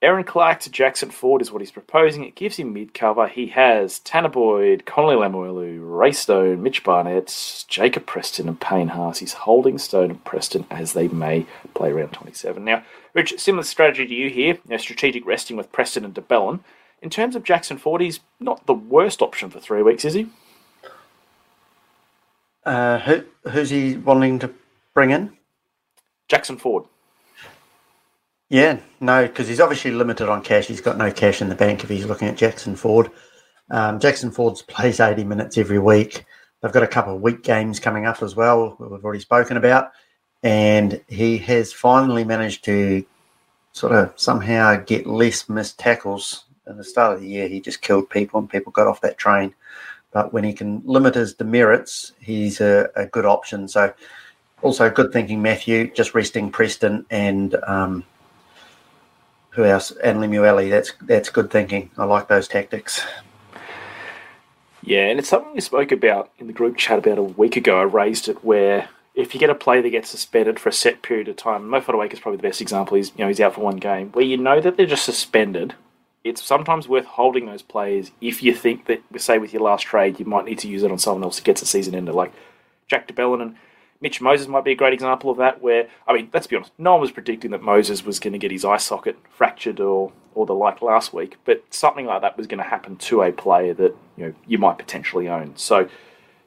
Erin 0.04 0.25
Clark 0.25 0.61
to 0.61 0.70
Jackson 0.70 1.11
Ford 1.11 1.40
is 1.40 1.50
what 1.50 1.62
he's 1.62 1.70
proposing. 1.70 2.25
It 2.25 2.34
gives 2.34 2.56
him 2.56 2.75
mid 2.75 2.92
cover. 2.92 3.26
He 3.26 3.46
has 3.49 4.00
Tanah 4.00 4.30
Boyd, 4.30 4.84
Connelly 4.84 5.16
Lemuelu, 5.16 5.78
Ray 5.80 6.12
Stone, 6.12 6.62
Mitch 6.62 6.84
Barnett, 6.84 7.64
Jacob 7.68 8.04
Preston, 8.04 8.46
and 8.46 8.61
Payne 8.61 8.88
Haas. 8.88 9.20
He's 9.20 9.32
holding 9.32 9.78
Stone 9.78 10.11
and 10.11 10.25
Preston 10.25 10.66
as 10.70 10.92
they 10.92 11.08
may 11.08 11.46
play 11.73 11.90
around 11.90 12.11
27. 12.11 12.62
Now, 12.62 12.84
Rich, 13.14 13.38
similar 13.38 13.62
strategy 13.62 14.06
to 14.06 14.14
you 14.14 14.28
here, 14.28 14.54
you 14.54 14.61
know, 14.68 14.76
strategic 14.76 15.25
resting 15.25 15.56
with 15.56 15.73
Preston 15.73 16.04
and 16.04 16.12
de 16.12 16.20
Belin. 16.20 16.61
In 17.00 17.08
terms 17.08 17.34
of 17.34 17.42
Jackson 17.42 17.78
Ford, 17.78 18.02
he's 18.02 18.20
not 18.38 18.66
the 18.66 18.75
worst 18.75 19.23
option 19.23 19.49
for 19.49 19.61
three 19.61 19.82
weeks, 19.82 20.04
is 20.04 20.14
he? 20.14 20.26
Uh, 22.64 22.99
who, 22.99 23.25
who's 23.50 23.70
he 23.70 23.96
wanting 23.96 24.38
to 24.40 24.50
bring 24.92 25.12
in? 25.12 25.37
Jackson 26.28 26.58
Ford. 26.58 26.84
Yeah, 28.50 28.78
no, 29.00 29.26
because 29.26 29.48
he's 29.48 29.60
obviously 29.60 29.90
limited 29.90 30.28
on 30.28 30.42
cash. 30.42 30.66
He's 30.66 30.80
got 30.80 30.98
no 30.98 31.10
cash 31.10 31.40
in 31.40 31.48
the 31.48 31.54
bank 31.54 31.82
if 31.82 31.90
he's 31.90 32.04
looking 32.04 32.28
at 32.28 32.36
Jackson 32.36 32.76
Ford. 32.76 33.10
Um, 33.70 33.98
Jackson 33.98 34.30
Ford 34.30 34.60
plays 34.68 35.00
80 35.00 35.24
minutes 35.24 35.56
every 35.56 35.78
week. 35.78 36.24
They've 36.60 36.72
got 36.72 36.82
a 36.82 36.88
couple 36.88 37.14
of 37.14 37.22
week 37.22 37.42
games 37.42 37.80
coming 37.80 38.06
up 38.06 38.22
as 38.22 38.36
well, 38.36 38.76
we've 38.78 39.04
already 39.04 39.20
spoken 39.20 39.56
about. 39.56 39.92
And 40.42 41.00
he 41.08 41.38
has 41.38 41.72
finally 41.72 42.24
managed 42.24 42.64
to 42.64 43.04
sort 43.72 43.92
of 43.92 44.12
somehow 44.16 44.76
get 44.76 45.06
less 45.06 45.48
missed 45.48 45.78
tackles. 45.78 46.44
At 46.66 46.76
the 46.76 46.84
start 46.84 47.14
of 47.14 47.20
the 47.20 47.28
year, 47.28 47.48
he 47.48 47.60
just 47.60 47.82
killed 47.82 48.08
people 48.08 48.40
and 48.40 48.48
people 48.48 48.72
got 48.72 48.86
off 48.86 49.00
that 49.02 49.18
train. 49.18 49.54
But 50.12 50.32
when 50.32 50.44
he 50.44 50.52
can 50.52 50.82
limit 50.84 51.14
his 51.14 51.34
demerits, 51.34 52.12
he's 52.20 52.60
a, 52.60 52.88
a 52.94 53.06
good 53.06 53.26
option. 53.26 53.68
So, 53.68 53.92
also 54.62 54.88
good 54.88 55.12
thinking, 55.12 55.42
Matthew, 55.42 55.92
just 55.92 56.14
resting 56.14 56.50
Preston 56.50 57.04
and 57.10 57.54
um, 57.66 58.04
who 59.54 59.64
else? 59.64 59.90
And 60.02 60.18
Lemuelu. 60.18 60.70
That's 60.70 60.92
that's 61.02 61.28
good 61.28 61.50
thinking. 61.50 61.90
I 61.96 62.04
like 62.04 62.28
those 62.28 62.49
tactics. 62.49 63.04
Yeah, 64.82 65.06
and 65.06 65.18
it's 65.18 65.28
something 65.28 65.54
we 65.54 65.61
spoke 65.61 65.92
about 65.92 66.30
in 66.38 66.46
the 66.46 66.52
group 66.52 66.76
chat 66.76 66.99
about 66.99 67.18
a 67.18 67.23
week 67.23 67.56
ago. 67.56 67.78
I 67.78 67.84
raised 67.84 68.28
it 68.28 68.44
where 68.44 68.88
if 69.14 69.32
you 69.32 69.40
get 69.40 69.49
a 69.49 69.54
player 69.54 69.80
that 69.80 69.90
gets 69.90 70.11
suspended 70.11 70.58
for 70.58 70.68
a 70.68 70.73
set 70.73 71.02
period 71.02 71.28
of 71.28 71.37
time, 71.37 71.68
Mo 71.68 71.80
Fotuaika 71.80 72.12
is 72.12 72.20
probably 72.20 72.37
the 72.37 72.42
best 72.42 72.61
example. 72.61 72.96
He's 72.96 73.11
you 73.16 73.25
know 73.25 73.28
he's 73.28 73.40
out 73.40 73.54
for 73.54 73.62
one 73.62 73.78
game 73.78 74.11
where 74.11 74.25
you 74.25 74.37
know 74.37 74.61
that 74.61 74.76
they're 74.76 74.87
just 74.87 75.04
suspended, 75.04 75.75
it's 76.25 76.42
sometimes 76.42 76.88
worth 76.88 77.04
holding 77.04 77.46
those 77.46 77.62
players 77.62 78.11
if 78.20 78.42
you 78.42 78.54
think 78.54 78.87
that, 78.87 79.02
say, 79.18 79.38
with 79.38 79.52
your 79.52 79.62
last 79.62 79.82
trade, 79.82 80.18
you 80.18 80.25
might 80.25 80.46
need 80.46 80.58
to 80.61 80.68
use 80.68 80.82
it 80.82 80.90
on 80.90 80.99
someone 80.99 81.23
else 81.23 81.38
who 81.38 81.44
gets 81.44 81.61
a 81.61 81.66
season 81.66 81.94
ender, 81.94 82.12
like 82.12 82.32
Jack 82.88 83.06
de 83.06 83.12
Belin 83.12 83.42
and 83.42 83.56
Mitch 84.04 84.20
Moses 84.20 84.46
might 84.46 84.64
be 84.64 84.73
a 84.73 84.76
great 84.76 84.92
example 84.92 85.30
of 85.30 85.38
that. 85.38 85.62
Where 85.62 85.88
I 86.06 86.12
mean, 86.12 86.28
let's 86.34 86.46
be 86.46 86.56
honest, 86.56 86.73
no 86.76 86.92
one 86.92 87.00
was 87.00 87.11
predicting 87.11 87.52
that 87.52 87.62
Moses 87.62 88.04
was 88.04 88.20
going 88.20 88.34
to 88.34 88.38
get 88.38 88.50
his 88.50 88.62
eye 88.62 88.76
socket 88.76 89.16
fractured 89.30 89.80
or 89.80 90.12
or 90.34 90.44
the 90.44 90.52
like 90.52 90.82
last 90.82 91.14
week, 91.14 91.38
but 91.46 91.64
something 91.70 92.04
like 92.04 92.20
that 92.20 92.37
was 92.37 92.46
going 92.46 92.58
to 92.58 92.68
happen 92.68 92.96
to 92.96 93.23
a 93.23 93.32
player 93.32 93.73
that 93.73 93.96
you 94.18 94.26
know 94.26 94.34
you 94.46 94.58
might 94.58 94.76
potentially 94.76 95.26
own. 95.26 95.56
So 95.56 95.88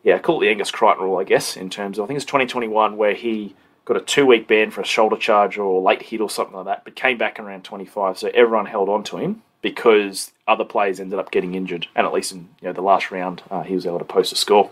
yeah, 0.03 0.19
call 0.19 0.37
it 0.37 0.45
the 0.45 0.51
Angus 0.51 0.69
Crichton 0.69 1.03
rule, 1.03 1.17
I 1.17 1.23
guess. 1.23 1.57
In 1.57 1.71
terms 1.71 1.97
of 1.97 2.03
I 2.03 2.07
think 2.07 2.17
it's 2.17 2.25
2021 2.25 2.95
where 2.95 3.15
he 3.15 3.55
got 3.85 3.97
a 3.97 4.01
two 4.01 4.27
week 4.27 4.47
ban 4.47 4.69
for 4.69 4.81
a 4.81 4.85
shoulder 4.85 5.17
charge 5.17 5.57
or 5.57 5.81
late 5.81 6.03
hit 6.03 6.21
or 6.21 6.29
something 6.29 6.55
like 6.55 6.65
that, 6.67 6.83
but 6.83 6.95
came 6.95 7.17
back 7.17 7.39
around 7.39 7.63
25. 7.63 8.19
So 8.19 8.29
everyone 8.35 8.67
held 8.67 8.87
on 8.87 9.03
to 9.05 9.17
him 9.17 9.41
because 9.63 10.31
other 10.47 10.63
players 10.63 10.99
ended 10.99 11.17
up 11.17 11.31
getting 11.31 11.55
injured, 11.55 11.87
and 11.95 12.05
at 12.05 12.13
least 12.13 12.33
in 12.33 12.49
you 12.61 12.67
know 12.67 12.73
the 12.73 12.81
last 12.81 13.09
round, 13.09 13.41
uh, 13.49 13.63
he 13.63 13.73
was 13.73 13.87
able 13.87 13.97
to 13.97 14.05
post 14.05 14.31
a 14.31 14.35
score. 14.35 14.69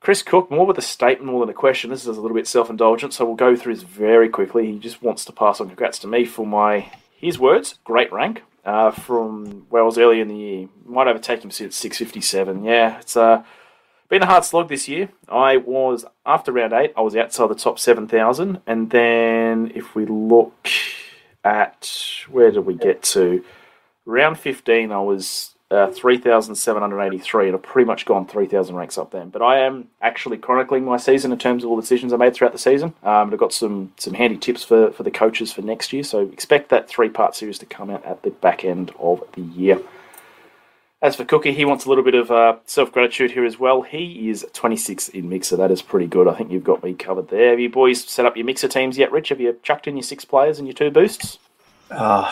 Chris 0.00 0.22
Cook, 0.22 0.50
more 0.50 0.64
with 0.64 0.78
a 0.78 0.82
statement 0.82 1.30
more 1.30 1.40
than 1.40 1.50
a 1.50 1.54
question. 1.54 1.90
This 1.90 2.00
is 2.00 2.06
a 2.06 2.20
little 2.20 2.34
bit 2.34 2.46
self 2.46 2.70
indulgent, 2.70 3.12
so 3.12 3.26
we'll 3.26 3.34
go 3.34 3.54
through 3.54 3.74
this 3.74 3.84
very 3.84 4.30
quickly. 4.30 4.72
He 4.72 4.78
just 4.78 5.02
wants 5.02 5.26
to 5.26 5.32
pass 5.32 5.60
on 5.60 5.68
congrats 5.68 5.98
to 6.00 6.06
me 6.06 6.24
for 6.24 6.46
my, 6.46 6.90
his 7.14 7.38
words, 7.38 7.78
great 7.84 8.10
rank 8.10 8.42
uh, 8.64 8.92
from 8.92 9.66
Wells 9.68 9.98
early 9.98 10.20
in 10.20 10.28
the 10.28 10.36
year. 10.36 10.68
Might 10.86 11.06
overtake 11.06 11.44
him 11.44 11.50
since 11.50 11.76
657. 11.76 12.64
Yeah, 12.64 12.98
it's 12.98 13.14
uh, 13.14 13.42
been 14.08 14.22
a 14.22 14.26
hard 14.26 14.46
slog 14.46 14.70
this 14.70 14.88
year. 14.88 15.10
I 15.28 15.58
was, 15.58 16.06
after 16.24 16.50
round 16.50 16.72
eight, 16.72 16.94
I 16.96 17.02
was 17.02 17.14
outside 17.14 17.48
the 17.48 17.54
top 17.54 17.78
7,000. 17.78 18.62
And 18.66 18.88
then 18.90 19.70
if 19.74 19.94
we 19.94 20.06
look 20.06 20.66
at, 21.44 21.90
where 22.30 22.50
did 22.50 22.64
we 22.64 22.74
get 22.74 23.02
to? 23.02 23.44
Round 24.06 24.38
15, 24.38 24.92
I 24.92 25.00
was 25.00 25.54
uh, 25.70 25.90
3,783, 25.92 27.46
and 27.46 27.54
I've 27.54 27.62
pretty 27.62 27.86
much 27.86 28.04
gone 28.04 28.26
3,000 28.26 28.74
ranks 28.74 28.98
up 28.98 29.12
then. 29.12 29.28
But 29.28 29.42
I 29.42 29.60
am 29.60 29.88
actually 30.02 30.38
chronicling 30.38 30.84
my 30.84 30.96
season 30.96 31.32
in 31.32 31.38
terms 31.38 31.62
of 31.62 31.70
all 31.70 31.76
the 31.76 31.82
decisions 31.82 32.12
I 32.12 32.16
made 32.16 32.34
throughout 32.34 32.52
the 32.52 32.58
season. 32.58 32.92
Um, 33.02 33.32
I've 33.32 33.38
got 33.38 33.52
some 33.52 33.92
some 33.96 34.14
handy 34.14 34.36
tips 34.36 34.64
for, 34.64 34.90
for 34.92 35.02
the 35.02 35.10
coaches 35.10 35.52
for 35.52 35.62
next 35.62 35.92
year, 35.92 36.02
so 36.02 36.20
expect 36.20 36.70
that 36.70 36.88
three 36.88 37.08
part 37.08 37.36
series 37.36 37.58
to 37.58 37.66
come 37.66 37.90
out 37.90 38.04
at 38.04 38.22
the 38.22 38.30
back 38.30 38.64
end 38.64 38.92
of 38.98 39.22
the 39.34 39.42
year. 39.42 39.80
As 41.02 41.16
for 41.16 41.24
Cookie, 41.24 41.54
he 41.54 41.64
wants 41.64 41.86
a 41.86 41.88
little 41.88 42.04
bit 42.04 42.14
of 42.14 42.30
uh, 42.30 42.56
self 42.66 42.92
gratitude 42.92 43.30
here 43.30 43.46
as 43.46 43.58
well. 43.58 43.82
He 43.82 44.28
is 44.28 44.44
26 44.52 45.08
in 45.10 45.30
Mixer. 45.30 45.56
That 45.56 45.70
is 45.70 45.80
pretty 45.80 46.06
good. 46.06 46.28
I 46.28 46.34
think 46.34 46.50
you've 46.50 46.64
got 46.64 46.82
me 46.82 46.92
covered 46.92 47.28
there. 47.28 47.50
Have 47.50 47.60
you 47.60 47.70
boys 47.70 48.04
set 48.04 48.26
up 48.26 48.36
your 48.36 48.44
Mixer 48.44 48.68
teams 48.68 48.98
yet, 48.98 49.10
Rich? 49.10 49.30
Have 49.30 49.40
you 49.40 49.58
chucked 49.62 49.86
in 49.86 49.96
your 49.96 50.02
six 50.02 50.24
players 50.26 50.58
and 50.58 50.68
your 50.68 50.74
two 50.74 50.90
boosts? 50.90 51.38
Uh, 51.90 52.30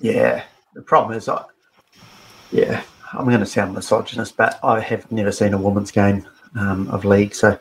yeah. 0.00 0.44
The 0.74 0.82
problem 0.82 1.16
is, 1.16 1.26
I, 1.26 1.42
yeah, 2.52 2.82
I'm 3.12 3.26
going 3.26 3.40
to 3.40 3.46
sound 3.46 3.74
misogynist, 3.74 4.36
but 4.36 4.58
I 4.62 4.80
have 4.80 5.10
never 5.10 5.32
seen 5.32 5.54
a 5.54 5.58
women's 5.58 5.90
game 5.90 6.26
um, 6.54 6.88
of 6.88 7.04
league. 7.04 7.34
So 7.34 7.58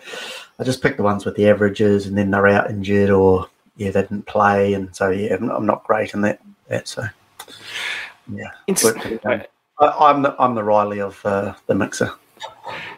I 0.60 0.64
just 0.64 0.82
pick 0.82 0.98
the 0.98 1.04
ones 1.04 1.26
with 1.26 1.36
the 1.36 1.50
averages 1.50 2.06
and 2.06 2.18
then 2.18 2.32
they're 2.32 2.48
out 2.48 2.70
injured 2.70 3.10
or, 3.10 3.48
yeah, 3.78 3.92
they 3.92 4.02
didn't 4.02 4.28
play. 4.28 4.74
And 4.74 4.96
so, 4.96 5.10
yeah, 5.10 5.36
I'm 5.36 5.66
not 5.66 5.84
great 5.86 6.14
in 6.14 6.22
that. 6.22 6.42
that 6.68 6.88
so, 6.88 7.04
yeah. 8.32 8.52
But, 8.68 9.50
I, 9.80 10.10
am 10.12 10.22
the, 10.22 10.36
I'm 10.40 10.56
the 10.56 10.64
Riley 10.64 11.02
of 11.02 11.26
uh, 11.26 11.56
the 11.68 11.76
mixer. 11.76 12.12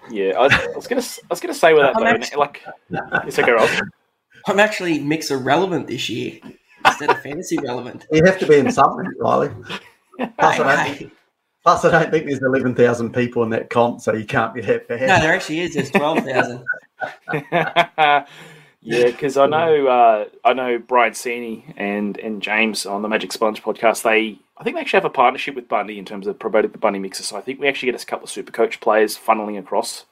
Yeah, 0.09 0.37
I, 0.37 0.45
I, 0.45 0.75
was 0.75 0.87
gonna 0.87 1.01
I 1.01 1.27
was 1.29 1.39
gonna 1.41 1.53
say 1.53 1.73
with 1.73 1.83
that 1.83 1.95
though, 1.97 2.05
actually, 2.05 2.37
like, 2.37 2.63
it's 3.25 3.39
okay, 3.39 3.53
I'm 4.47 4.59
actually 4.59 4.99
mixer 4.99 5.37
relevant 5.37 5.87
this 5.87 6.09
year 6.09 6.39
instead 6.85 7.09
of 7.09 7.21
fantasy 7.21 7.57
relevant. 7.57 8.05
You 8.11 8.23
have 8.25 8.39
to 8.39 8.47
be 8.47 8.57
in 8.57 8.71
something, 8.71 9.05
Riley. 9.19 9.49
Plus, 10.17 10.59
I 10.59 10.85
don't 10.85 10.97
think, 10.97 11.13
plus, 11.63 11.85
I 11.85 11.91
don't 11.91 12.11
think 12.11 12.25
there's 12.27 12.41
11,000 12.41 13.13
people 13.13 13.43
in 13.43 13.49
that 13.51 13.69
comp, 13.69 14.01
so 14.01 14.13
you 14.13 14.25
can't 14.25 14.53
be 14.53 14.61
that 14.61 14.87
bad. 14.87 15.01
No, 15.01 15.19
there 15.19 15.33
actually 15.33 15.61
is. 15.61 15.73
There's 15.73 15.91
12,000. 15.91 16.63
yeah, 18.81 19.05
because 19.05 19.37
I 19.37 19.47
know 19.47 19.87
uh, 19.87 20.25
I 20.45 20.53
know 20.53 20.77
Brian 20.77 21.13
Sini 21.13 21.63
and 21.77 22.17
and 22.17 22.41
James 22.41 22.85
on 22.85 23.01
the 23.01 23.07
Magic 23.07 23.31
Sponge 23.31 23.61
podcast. 23.63 24.03
They 24.03 24.37
I 24.57 24.63
think 24.63 24.75
they 24.75 24.81
actually 24.81 24.97
have 24.97 25.05
a 25.05 25.09
partnership 25.09 25.55
with 25.55 25.67
Bundy 25.67 25.97
in 25.97 26.05
terms 26.05 26.27
of 26.27 26.37
promoting 26.39 26.71
the 26.71 26.77
Bundy 26.77 26.99
mixer. 26.99 27.23
So 27.23 27.37
I 27.37 27.41
think 27.41 27.59
we 27.59 27.67
actually 27.67 27.91
get 27.91 28.01
a 28.01 28.05
couple 28.05 28.25
of 28.25 28.29
super 28.29 28.51
coach 28.51 28.79
players 28.79 29.17
funneling 29.17 29.57
across 29.57 30.05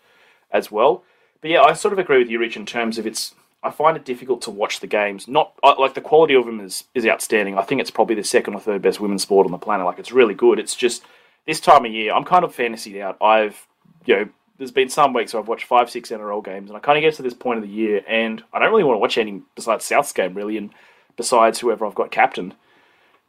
as 0.52 0.72
well. 0.72 1.04
But 1.42 1.52
yeah, 1.52 1.62
I 1.62 1.74
sort 1.74 1.94
of 1.94 2.00
agree 2.00 2.20
with 2.20 2.30
you, 2.30 2.40
Rich, 2.40 2.58
in 2.58 2.66
terms 2.66 2.98
of 2.98 3.06
it's. 3.06 3.34
I 3.64 3.70
find 3.70 3.96
it 3.96 4.06
difficult 4.06 4.42
to 4.44 4.52
watch 4.52 4.80
the 4.80 4.88
games. 4.88 5.28
Not 5.28 5.54
like 5.78 5.94
the 5.94 6.02
quality 6.02 6.34
of 6.34 6.46
them 6.46 6.60
is 6.60 6.86
is 6.96 7.06
outstanding. 7.06 7.58
I 7.58 7.62
think 7.62 7.80
it's 7.80 7.92
probably 7.92 8.16
the 8.16 8.24
second 8.24 8.56
or 8.56 8.60
third 8.60 8.82
best 8.82 9.00
women's 9.00 9.22
sport 9.22 9.46
on 9.46 9.52
the 9.52 9.58
planet. 9.58 9.86
Like 9.86 10.00
it's 10.00 10.12
really 10.12 10.34
good. 10.34 10.58
It's 10.58 10.76
just 10.76 11.04
this 11.46 11.60
time 11.60 11.86
of 11.86 11.92
year, 11.92 12.14
I'm 12.14 12.24
kind 12.24 12.44
of 12.44 12.56
fantasied 12.56 13.02
out. 13.02 13.18
I've 13.22 13.68
you 14.06 14.16
know 14.16 14.30
there's 14.58 14.72
been 14.72 14.90
some 14.90 15.12
weeks 15.12 15.34
where 15.34 15.42
I've 15.42 15.48
watched 15.48 15.66
five, 15.66 15.90
six 15.90 16.10
NRL 16.10 16.46
games, 16.46 16.70
and 16.70 16.78
I 16.78 16.80
kind 16.80 16.98
of 16.98 17.02
get 17.02 17.16
to 17.16 17.24
this 17.24 17.34
point 17.34 17.58
of 17.58 17.64
the 17.64 17.74
year, 17.74 18.04
and 18.08 18.44
I 18.54 18.60
don't 18.60 18.70
really 18.70 18.84
want 18.84 18.96
to 18.96 19.00
watch 19.00 19.18
any 19.18 19.42
besides 19.56 19.86
South's 19.86 20.14
game, 20.14 20.36
really, 20.36 20.56
and 20.56 20.70
besides 21.18 21.60
whoever 21.60 21.86
I've 21.86 21.96
got 21.96 22.12
captain. 22.12 22.54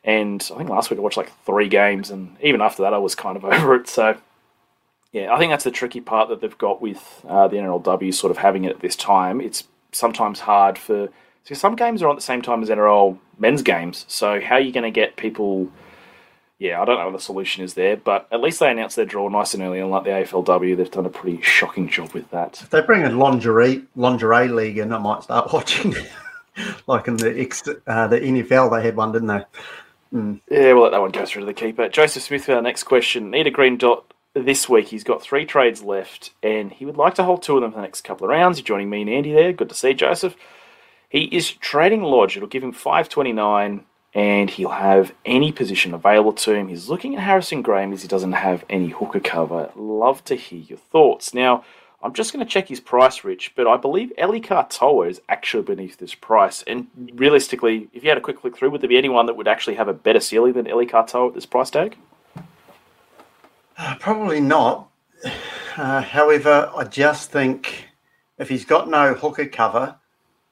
And 0.05 0.47
I 0.53 0.59
think 0.59 0.69
last 0.69 0.91
week 0.91 0.99
I 0.99 1.03
watched 1.03 1.17
like 1.17 1.33
three 1.47 1.69
games, 1.69 2.11
and 2.11 2.37
even 2.43 2.61
after 2.61 2.83
that, 2.83 2.93
I 2.93 2.99
was 2.99 3.15
kind 3.15 3.37
of 3.37 3.45
over 3.47 3.75
it. 3.77 3.89
So, 3.89 4.19
yeah, 5.13 5.33
I 5.33 5.39
think 5.39 5.53
that's 5.53 5.65
the 5.65 5.71
tricky 5.71 6.03
part 6.03 6.29
that 6.29 6.43
they've 6.43 6.59
got 6.59 6.83
with 6.83 7.25
uh, 7.27 7.49
the 7.49 7.57
NRLW 7.57 8.13
sort 8.13 8.31
of 8.31 8.39
having 8.39 8.65
it 8.65 8.73
at 8.73 8.81
this 8.81 8.95
time. 8.95 9.41
It's 9.41 9.65
sometimes 9.93 10.41
hard 10.41 10.77
for 10.77 11.09
because 11.45 11.59
some 11.59 11.77
games 11.77 12.03
are 12.03 12.09
on 12.09 12.17
at 12.17 12.19
the 12.19 12.23
same 12.23 12.43
time 12.43 12.63
as 12.63 12.69
NRL 12.69 13.19
men's 13.39 13.63
games. 13.63 14.05
So, 14.07 14.39
how 14.39 14.57
are 14.57 14.61
you 14.61 14.73
going 14.73 14.85
to 14.85 14.91
get 14.91 15.17
people? 15.17 15.71
Yeah, 16.63 16.81
I 16.81 16.85
don't 16.85 16.97
know 16.97 17.07
what 17.07 17.15
the 17.15 17.19
solution 17.19 17.65
is 17.65 17.75
there, 17.75 17.97
but 17.97 18.29
at 18.31 18.41
least 18.41 18.61
they 18.61 18.71
announced 18.71 18.95
their 18.95 19.05
draw 19.05 19.27
nice 19.29 19.53
and 19.53 19.65
early. 19.65 19.81
Unlike 19.81 20.05
the 20.05 20.11
AFLW, 20.11 20.77
they've 20.77 20.89
done 20.89 21.07
a 21.07 21.11
pretty 21.11 21.43
shocking 21.43 21.89
job 21.89 22.13
with 22.13 22.31
that. 22.31 22.63
If 22.63 22.71
they 22.71 22.81
bring 22.81 23.03
a 23.03 23.11
lingerie 23.11 23.83
lingerie 23.97 24.47
league 24.47 24.79
in, 24.79 24.93
I 24.93 24.99
might 24.99 25.25
start 25.25 25.53
watching. 25.53 25.93
like 26.87 27.09
in 27.09 27.17
the 27.17 27.37
X, 27.37 27.69
uh, 27.89 28.07
the 28.07 28.21
NFL, 28.21 28.71
they 28.71 28.87
had 28.87 28.95
one, 28.95 29.11
didn't 29.11 29.27
they? 29.27 29.45
Mm. 30.15 30.41
Yeah, 30.49 30.75
we'll 30.75 30.85
let 30.85 30.93
that 30.93 31.01
one 31.01 31.11
go 31.11 31.27
through 31.27 31.41
to 31.41 31.47
the 31.47 31.53
keeper. 31.53 31.89
Joseph 31.89 32.23
Smith 32.23 32.45
for 32.45 32.55
our 32.55 32.63
next 32.63 32.85
question. 32.85 33.33
Need 33.33 33.49
a 33.49 33.51
green 33.51 33.77
dot 33.77 34.15
this 34.35 34.69
week. 34.69 34.87
He's 34.87 35.03
got 35.03 35.21
three 35.21 35.45
trades 35.45 35.83
left, 35.83 36.31
and 36.45 36.71
he 36.71 36.87
would 36.87 36.97
like 36.97 37.17
to 37.17 37.25
hold 37.25 37.43
two 37.43 37.57
of 37.57 37.63
them 37.63 37.73
for 37.73 37.79
the 37.79 37.83
next 37.83 38.03
couple 38.03 38.27
of 38.27 38.31
rounds. 38.31 38.59
You're 38.59 38.67
joining 38.67 38.89
me 38.89 39.01
and 39.01 39.11
Andy 39.11 39.33
there. 39.33 39.53
Good 39.53 39.71
to 39.71 39.75
see 39.75 39.95
Joseph. 39.95 40.37
He 41.09 41.25
is 41.25 41.51
trading 41.51 42.03
Lodge. 42.03 42.37
It'll 42.37 42.49
give 42.49 42.63
him 42.63 42.71
529, 42.71 43.85
and 44.15 44.51
he'll 44.51 44.71
have 44.71 45.15
any 45.25 45.53
position 45.53 45.95
available 45.95 46.33
to 46.35 46.55
him. 46.55 46.69
He's 46.69 46.89
looking 46.89 47.17
at 47.17 47.23
Harrison 47.23 47.63
Graham 47.63 47.93
as 47.93 48.03
he 48.03 48.09
doesn't 48.09 48.33
have 48.33 48.65
any 48.69 48.89
hooker 48.89 49.21
cover. 49.21 49.71
Love 49.75 50.23
to 50.25 50.35
hear 50.35 50.61
your 50.61 50.79
thoughts. 50.79 51.33
Now, 51.33 51.65
I'm 52.03 52.13
just 52.13 52.33
going 52.33 52.45
to 52.45 52.51
check 52.51 52.69
his 52.69 52.81
price, 52.81 53.23
Rich, 53.23 53.53
but 53.55 53.67
I 53.67 53.77
believe 53.77 54.13
Eli 54.19 54.41
Katoa 54.41 55.09
is 55.09 55.21
actually 55.29 55.63
beneath 55.63 55.99
this 55.99 56.15
price. 56.15 56.63
And 56.67 56.89
realistically, 57.15 57.89
if 57.93 58.03
you 58.03 58.09
had 58.09 58.19
a 58.19 58.23
quick 58.23 58.43
look 58.43 58.57
through, 58.57 58.71
would 58.71 58.81
there 58.81 58.89
be 58.89 58.99
anyone 58.99 59.27
that 59.27 59.37
would 59.37 59.49
actually 59.49 59.77
have 59.77 59.89
a 59.89 59.95
better 59.95 60.21
ceiling 60.21 60.55
than 60.55 60.67
Eli 60.67 60.85
Katoa 60.85 61.29
at 61.29 61.35
this 61.35 61.47
price 61.47 61.71
tag? 61.71 61.97
Uh, 63.79 63.97
probably 63.99 64.41
not. 64.41 64.89
Uh, 65.75 66.03
however, 66.03 66.71
I 66.77 66.85
just 66.85 67.31
think 67.31 67.89
if 68.37 68.51
he's 68.51 68.67
got 68.67 68.91
no 68.91 69.15
hooker 69.15 69.47
cover, 69.47 69.97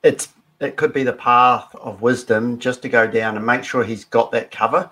it's 0.02 0.28
it 0.60 0.76
could 0.76 0.92
be 0.92 1.02
the 1.02 1.12
path 1.12 1.74
of 1.76 2.02
wisdom 2.02 2.58
just 2.58 2.82
to 2.82 2.88
go 2.88 3.06
down 3.06 3.36
and 3.36 3.44
make 3.44 3.64
sure 3.64 3.82
he's 3.82 4.04
got 4.04 4.30
that 4.32 4.50
cover. 4.50 4.90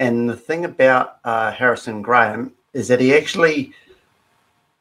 And 0.00 0.28
the 0.28 0.36
thing 0.36 0.64
about 0.64 1.18
uh, 1.24 1.52
Harrison 1.52 2.02
Graham 2.02 2.52
is 2.72 2.88
that 2.88 3.00
he 3.00 3.14
actually 3.14 3.72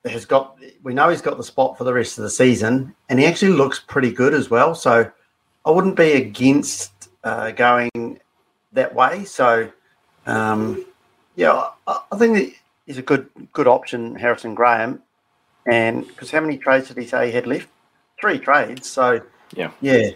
has 0.05 0.25
got 0.25 0.57
we 0.81 0.93
know 0.93 1.07
he's 1.09 1.21
got 1.21 1.37
the 1.37 1.43
spot 1.43 1.77
for 1.77 1.85
the 1.85 1.93
rest 1.93 2.17
of 2.17 2.23
the 2.23 2.29
season, 2.29 2.93
and 3.09 3.19
he 3.19 3.25
actually 3.25 3.53
looks 3.53 3.79
pretty 3.79 4.11
good 4.11 4.33
as 4.33 4.49
well. 4.49 4.75
So 4.75 5.09
I 5.65 5.71
wouldn't 5.71 5.95
be 5.95 6.13
against 6.13 7.09
uh, 7.23 7.51
going 7.51 8.19
that 8.73 8.93
way. 8.93 9.23
So 9.23 9.71
um, 10.25 10.85
yeah, 11.35 11.69
I, 11.87 12.01
I 12.11 12.17
think 12.17 12.59
he's 12.85 12.97
a 12.97 13.03
good 13.03 13.29
good 13.53 13.67
option, 13.67 14.15
Harrison 14.15 14.55
Graham. 14.55 15.01
And 15.65 16.05
because 16.07 16.31
how 16.31 16.41
many 16.41 16.57
trades 16.57 16.89
did 16.89 16.97
he 16.97 17.05
say 17.05 17.27
he 17.27 17.31
had 17.31 17.47
left? 17.47 17.69
Three 18.19 18.39
trades. 18.39 18.89
So 18.89 19.21
yeah, 19.55 19.71
yeah, 19.81 20.09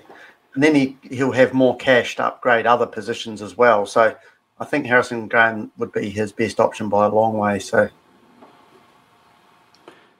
and 0.57 0.63
then 0.63 0.73
he 0.73 0.97
he'll 1.03 1.33
have 1.33 1.53
more 1.53 1.77
cash 1.77 2.15
to 2.15 2.25
upgrade 2.25 2.65
other 2.65 2.87
positions 2.87 3.43
as 3.43 3.55
well. 3.55 3.85
So 3.85 4.15
I 4.59 4.65
think 4.65 4.87
Harrison 4.87 5.27
Graham 5.27 5.71
would 5.77 5.91
be 5.91 6.09
his 6.09 6.31
best 6.31 6.59
option 6.59 6.89
by 6.89 7.05
a 7.05 7.09
long 7.09 7.37
way. 7.37 7.59
So 7.59 7.89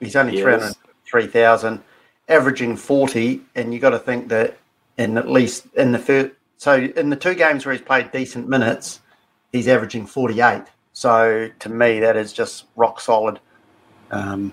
He's 0.00 0.16
only 0.16 0.36
yes. 0.36 0.76
303,000, 1.04 1.82
averaging 2.28 2.76
40. 2.76 3.40
And 3.54 3.74
you 3.74 3.80
got 3.80 3.90
to 3.90 3.98
think 3.98 4.28
that 4.28 4.58
in 4.96 5.18
at 5.18 5.28
least 5.28 5.66
in 5.74 5.92
the 5.92 5.98
first, 5.98 6.32
so 6.56 6.76
in 6.76 7.10
the 7.10 7.16
two 7.16 7.34
games 7.34 7.64
where 7.64 7.74
he's 7.74 7.84
played 7.84 8.10
decent 8.12 8.48
minutes, 8.48 9.00
he's 9.52 9.68
averaging 9.68 10.06
48. 10.06 10.62
So 10.92 11.50
to 11.58 11.68
me, 11.68 12.00
that 12.00 12.16
is 12.16 12.32
just 12.32 12.66
rock 12.76 13.00
solid. 13.00 13.40
Um, 14.10 14.52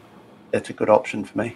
that's 0.51 0.69
a 0.69 0.73
good 0.73 0.89
option 0.89 1.25
for 1.25 1.37
me. 1.37 1.55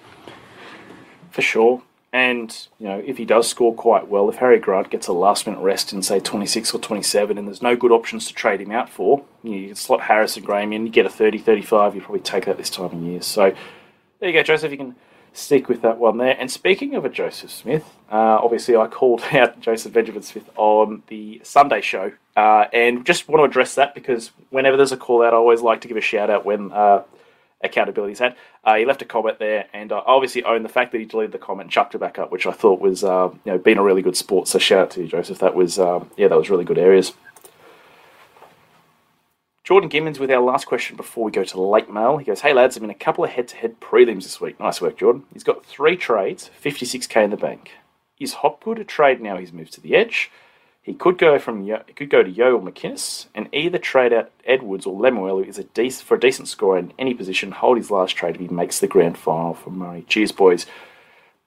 For 1.32 1.42
sure. 1.42 1.82
And 2.12 2.67
you 2.80 2.88
know, 2.88 3.02
if 3.06 3.17
he 3.17 3.26
does 3.26 3.48
score 3.48 3.74
quite 3.74 4.08
well, 4.08 4.30
if 4.30 4.38
Harry 4.38 4.58
Grant 4.60 4.89
gets 4.89 5.08
a 5.08 5.13
last 5.13 5.45
minute 5.45 5.62
rest 5.62 5.93
in 5.93 6.02
say 6.02 6.19
26 6.19 6.74
or 6.74 6.80
27, 6.80 7.38
and 7.38 7.48
there's 7.48 7.62
no 7.62 7.76
good 7.76 7.91
options 7.91 8.26
to 8.28 8.34
trade 8.34 8.62
him 8.62 8.72
out 8.72 8.89
for, 8.89 9.24
you, 9.43 9.67
know, 9.67 9.74
slot 9.76 10.02
Harrison 10.02 10.43
Graham 10.43 10.74
in, 10.74 10.88
you 10.88 10.91
get 10.91 11.06
a 11.06 11.10
30, 11.10 11.38
35, 11.38 11.95
you 11.95 12.02
probably 12.02 12.19
take 12.22 12.45
that 12.45 12.58
this 12.58 12.69
time 12.69 12.86
of 12.86 12.93
year. 12.95 13.22
So 13.22 13.54
there 14.19 14.30
you 14.30 14.34
go, 14.34 14.41
Joseph. 14.41 14.72
You 14.72 14.78
can 14.78 14.95
stick 15.34 15.69
with 15.69 15.84
that 15.84 16.00
one 16.00 16.17
there. 16.17 16.36
And 16.39 16.50
speaking 16.50 16.95
of 16.95 17.06
a 17.06 17.10
Joseph 17.10 17.52
Smith, 17.52 17.86
uh, 18.12 18.39
obviously 18.41 18.76
I 18.76 18.88
called 18.88 19.22
out 19.32 19.62
Joseph 19.62 19.93
Benjamin 19.93 20.24
Smith 20.24 20.50
on 20.58 21.04
the 21.08 21.41
Sunday 21.43 21.82
show, 21.82 22.12
uh, 22.36 22.65
and 22.74 23.06
just 23.06 23.28
want 23.28 23.41
to 23.41 23.43
address 23.43 23.76
that 23.76 23.93
because 23.93 24.32
whenever 24.50 24.78
there's 24.78 24.91
a 24.91 24.98
call 24.98 25.24
out, 25.24 25.34
I 25.34 25.38
always 25.38 25.62
like 25.62 25.82
to 25.82 25.88
give 25.88 25.98
a 25.98 26.02
shout 26.02 26.32
out 26.32 26.43
when. 26.43 26.72
Uh, 26.72 27.04
accountability's 27.62 28.19
had. 28.19 28.36
Uh, 28.63 28.76
he 28.76 28.86
left 28.86 29.02
a 29.02 29.06
comment 29.06 29.39
there, 29.39 29.65
and 29.74 29.91
I 29.91 30.00
obviously 30.06 30.43
own 30.43 30.63
the 30.63 30.69
fact 30.69 30.91
that 30.91 31.00
he 31.00 31.06
deleted 31.06 31.32
the 31.32 31.39
comment 31.39 31.65
and 31.65 31.72
chucked 31.72 31.95
it 31.95 32.00
back 32.00 32.19
up, 32.19 32.32
which 32.32 32.45
I 32.45 32.52
thought 32.52 32.80
was, 32.80 33.04
uh, 33.04 33.30
you 33.45 33.52
know, 33.52 33.58
being 33.58 33.78
a 33.78 33.84
really 33.84 34.02
good 34.02 34.17
sport. 34.17 34.48
So 34.48 34.60
shout 34.60 34.80
out 34.80 34.91
to 34.91 35.02
you, 35.02 35.08
Joseph. 35.08 35.39
That 35.39 35.56
was, 35.56 35.80
um, 35.80 36.10
yeah, 36.17 36.28
that 36.28 36.38
was 36.38 36.50
really 36.50 36.65
good 36.65 36.78
areas. 36.78 37.13
Jordan 39.69 39.89
Gimmons 39.89 40.17
with 40.17 40.32
our 40.32 40.41
last 40.41 40.65
question 40.65 40.98
before 40.98 41.24
we 41.24 41.32
go 41.32 41.43
to 41.43 41.62
late 41.62 41.91
mail. 41.93 42.17
He 42.17 42.26
goes, 42.26 42.41
Hey 42.41 42.54
lads, 42.54 42.76
I'm 42.76 42.84
in 42.86 42.89
a 42.89 42.95
couple 42.95 43.24
of 43.24 43.30
head 43.30 43.48
to 43.50 43.56
head 43.56 43.80
prelims 43.80 44.24
this 44.24 44.41
week. 44.41 44.60
Nice 44.60 44.82
work, 44.82 44.98
Jordan. 44.98 45.26
He's 45.32 45.43
got 45.43 45.63
three 45.63 45.95
trades, 45.95 46.50
56k 46.63 47.26
in 47.26 47.30
the 47.30 47.38
bank. 47.38 47.74
Is 48.19 48.34
Hopgood 48.34 48.80
a 48.80 48.84
trade 48.84 49.22
now 49.22 49.38
he's 49.38 49.54
moved 49.54 49.74
to 49.74 49.82
the 49.82 49.95
edge? 49.95 50.32
He 50.89 50.95
could 50.95 51.19
go 51.19 51.38
from 51.38 51.62
Yo, 51.62 51.84
he 51.86 51.93
could 51.93 52.10
go 52.10 52.23
to 52.23 52.30
Yeo 52.32 52.58
or 52.58 52.60
McInnes, 52.60 53.28
and 53.36 53.47
either 53.54 53.78
trade 53.78 54.12
out 54.12 54.32
Edwards 54.43 54.88
or 54.88 54.99
Lemuelu 54.99 55.45
is 55.45 55.60
a 55.60 55.63
decent 55.65 56.08
for 56.08 56.15
a 56.15 56.19
decent 56.19 56.47
score 56.47 56.80
in 56.80 56.93
any 56.97 57.13
position. 57.13 57.52
Hold 57.52 57.78
his 57.78 57.91
last 57.91 58.13
trade 58.13 58.34
if 58.34 58.41
he 58.41 58.47
makes 58.47 58.80
the 58.80 58.88
grand 58.88 59.15
final 59.15 59.54
for 59.54 59.69
Murray. 59.69 60.04
Cheers, 60.08 60.32
boys. 60.32 60.65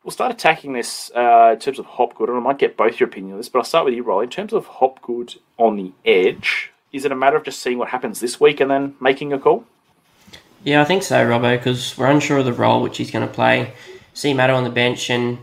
We'll 0.05 0.13
start 0.13 0.31
attacking 0.31 0.75
this 0.75 1.11
uh, 1.17 1.55
in 1.55 1.59
terms 1.59 1.81
of 1.81 1.87
Hopgood, 1.87 2.29
and 2.29 2.39
I 2.39 2.41
might 2.41 2.59
get 2.61 2.77
both 2.77 3.01
your 3.01 3.09
opinion 3.09 3.33
on 3.33 3.41
this, 3.41 3.49
but 3.49 3.59
I'll 3.59 3.65
start 3.65 3.85
with 3.85 3.95
you, 3.95 4.05
Rolly. 4.05 4.27
In 4.27 4.31
terms 4.31 4.53
of 4.53 4.67
Hopgood 4.67 5.35
on 5.59 5.75
the 5.75 5.91
edge, 6.05 6.71
is 6.93 7.05
it 7.05 7.11
a 7.11 7.17
matter 7.17 7.37
of 7.37 7.43
just 7.43 7.61
seeing 7.61 7.79
what 7.79 7.89
happens 7.89 8.21
this 8.21 8.39
week 8.39 8.61
and 8.61 8.71
then 8.71 8.95
making 9.01 9.33
a 9.33 9.41
call? 9.41 9.65
Yeah, 10.63 10.83
I 10.83 10.85
think 10.85 11.03
so, 11.03 11.17
Robbo, 11.17 11.59
because 11.59 11.99
we're 11.99 12.07
unsure 12.07 12.39
of 12.39 12.45
the 12.45 12.53
role 12.53 12.81
which 12.81 12.97
he's 12.97 13.11
going 13.11 13.27
to 13.27 13.35
play. 13.35 13.75
See 14.15 14.35
Matto 14.35 14.55
on 14.55 14.63
the 14.63 14.71
bench 14.71 15.11
and 15.11 15.39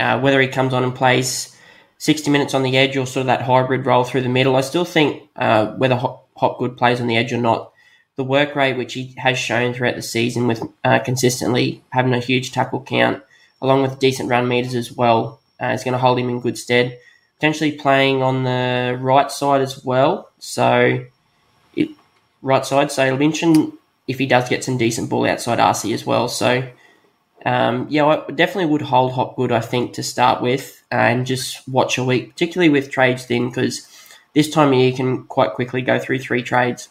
uh, 0.00 0.18
whether 0.18 0.40
he 0.40 0.48
comes 0.48 0.74
on 0.74 0.82
and 0.82 0.92
plays 0.92 1.55
60 1.98 2.30
minutes 2.30 2.54
on 2.54 2.62
the 2.62 2.76
edge 2.76 2.96
or 2.96 3.06
sort 3.06 3.22
of 3.22 3.26
that 3.26 3.42
hybrid 3.42 3.86
role 3.86 4.04
through 4.04 4.22
the 4.22 4.28
middle. 4.28 4.56
I 4.56 4.60
still 4.60 4.84
think 4.84 5.28
uh, 5.36 5.66
whether 5.72 5.96
Hopgood 6.36 6.76
plays 6.76 7.00
on 7.00 7.06
the 7.06 7.16
edge 7.16 7.32
or 7.32 7.38
not, 7.38 7.72
the 8.16 8.24
work 8.24 8.54
rate 8.54 8.76
which 8.76 8.94
he 8.94 9.14
has 9.18 9.38
shown 9.38 9.72
throughout 9.74 9.94
the 9.94 10.02
season 10.02 10.46
with 10.46 10.62
uh, 10.84 10.98
consistently 11.00 11.82
having 11.90 12.14
a 12.14 12.20
huge 12.20 12.52
tackle 12.52 12.80
count, 12.80 13.22
along 13.60 13.82
with 13.82 13.98
decent 13.98 14.30
run 14.30 14.48
meters 14.48 14.74
as 14.74 14.92
well, 14.92 15.40
uh, 15.60 15.66
is 15.66 15.84
going 15.84 15.92
to 15.92 15.98
hold 15.98 16.18
him 16.18 16.28
in 16.28 16.40
good 16.40 16.58
stead. 16.58 16.98
Potentially 17.36 17.72
playing 17.72 18.22
on 18.22 18.44
the 18.44 18.96
right 18.98 19.30
side 19.30 19.60
as 19.60 19.84
well. 19.84 20.30
So, 20.38 21.04
it, 21.74 21.90
right 22.40 22.64
side. 22.64 22.90
So 22.90 23.04
it'll 23.04 23.72
if 24.08 24.18
he 24.18 24.26
does 24.26 24.48
get 24.48 24.64
some 24.64 24.78
decent 24.78 25.10
ball 25.10 25.26
outside 25.26 25.58
RC 25.58 25.92
as 25.92 26.06
well. 26.06 26.28
So, 26.28 26.66
um, 27.46 27.86
yeah, 27.88 28.04
I 28.06 28.32
definitely 28.32 28.66
would 28.72 28.82
hold 28.82 29.12
Hopgood, 29.12 29.52
I 29.52 29.60
think, 29.60 29.92
to 29.94 30.02
start 30.02 30.42
with 30.42 30.82
and 30.90 31.24
just 31.24 31.66
watch 31.68 31.96
a 31.96 32.02
week, 32.02 32.32
particularly 32.32 32.70
with 32.70 32.90
trades 32.90 33.26
then, 33.26 33.50
because 33.50 33.88
this 34.34 34.50
time 34.50 34.72
of 34.72 34.74
year 34.74 34.88
you 34.88 34.96
can 34.96 35.22
quite 35.26 35.52
quickly 35.52 35.80
go 35.80 35.96
through 36.00 36.18
three 36.18 36.42
trades. 36.42 36.88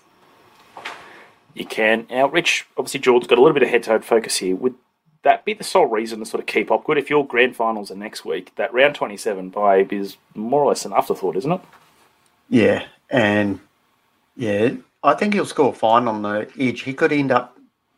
You 1.54 1.66
can. 1.66 2.08
Now, 2.10 2.30
Rich, 2.30 2.68
obviously, 2.78 3.02
Jordan's 3.02 3.28
got 3.28 3.38
a 3.38 3.42
little 3.42 3.54
bit 3.54 3.64
of 3.64 3.70
head 3.70 3.84
to 3.84 3.90
head 3.90 4.06
focus 4.06 4.38
here. 4.38 4.56
Would 4.56 4.76
that 5.24 5.44
be 5.44 5.54
the 5.54 5.66
sole 5.66 5.88
reason 5.88 6.20
to 6.20 6.26
sort 6.26 6.40
of 6.40 6.48
keep 6.48 6.70
Hopgood? 6.70 6.98
If 6.98 7.10
your 7.10 7.28
grand 7.28 7.58
finals 7.58 7.92
are 7.92 7.96
next 7.96 8.24
week, 8.24 8.56
that 8.56 8.74
round 8.74 8.96
27 8.96 9.52
vibe 9.52 9.92
is 9.92 10.16
more 10.36 10.64
or 10.64 10.70
less 10.70 10.86
an 10.86 10.94
afterthought, 10.94 11.36
isn't 11.36 11.52
it? 11.52 11.62
Yeah, 12.48 12.86
and 13.10 13.60
yeah, 14.38 14.76
I 15.04 15.16
think 15.16 15.34
he'll 15.34 15.46
score 15.46 15.74
fine 15.74 16.08
on 16.08 16.22
the 16.22 16.50
edge. 16.58 16.84
He 16.84 16.94
could 16.94 17.12
end 17.12 17.32
up 17.34 17.55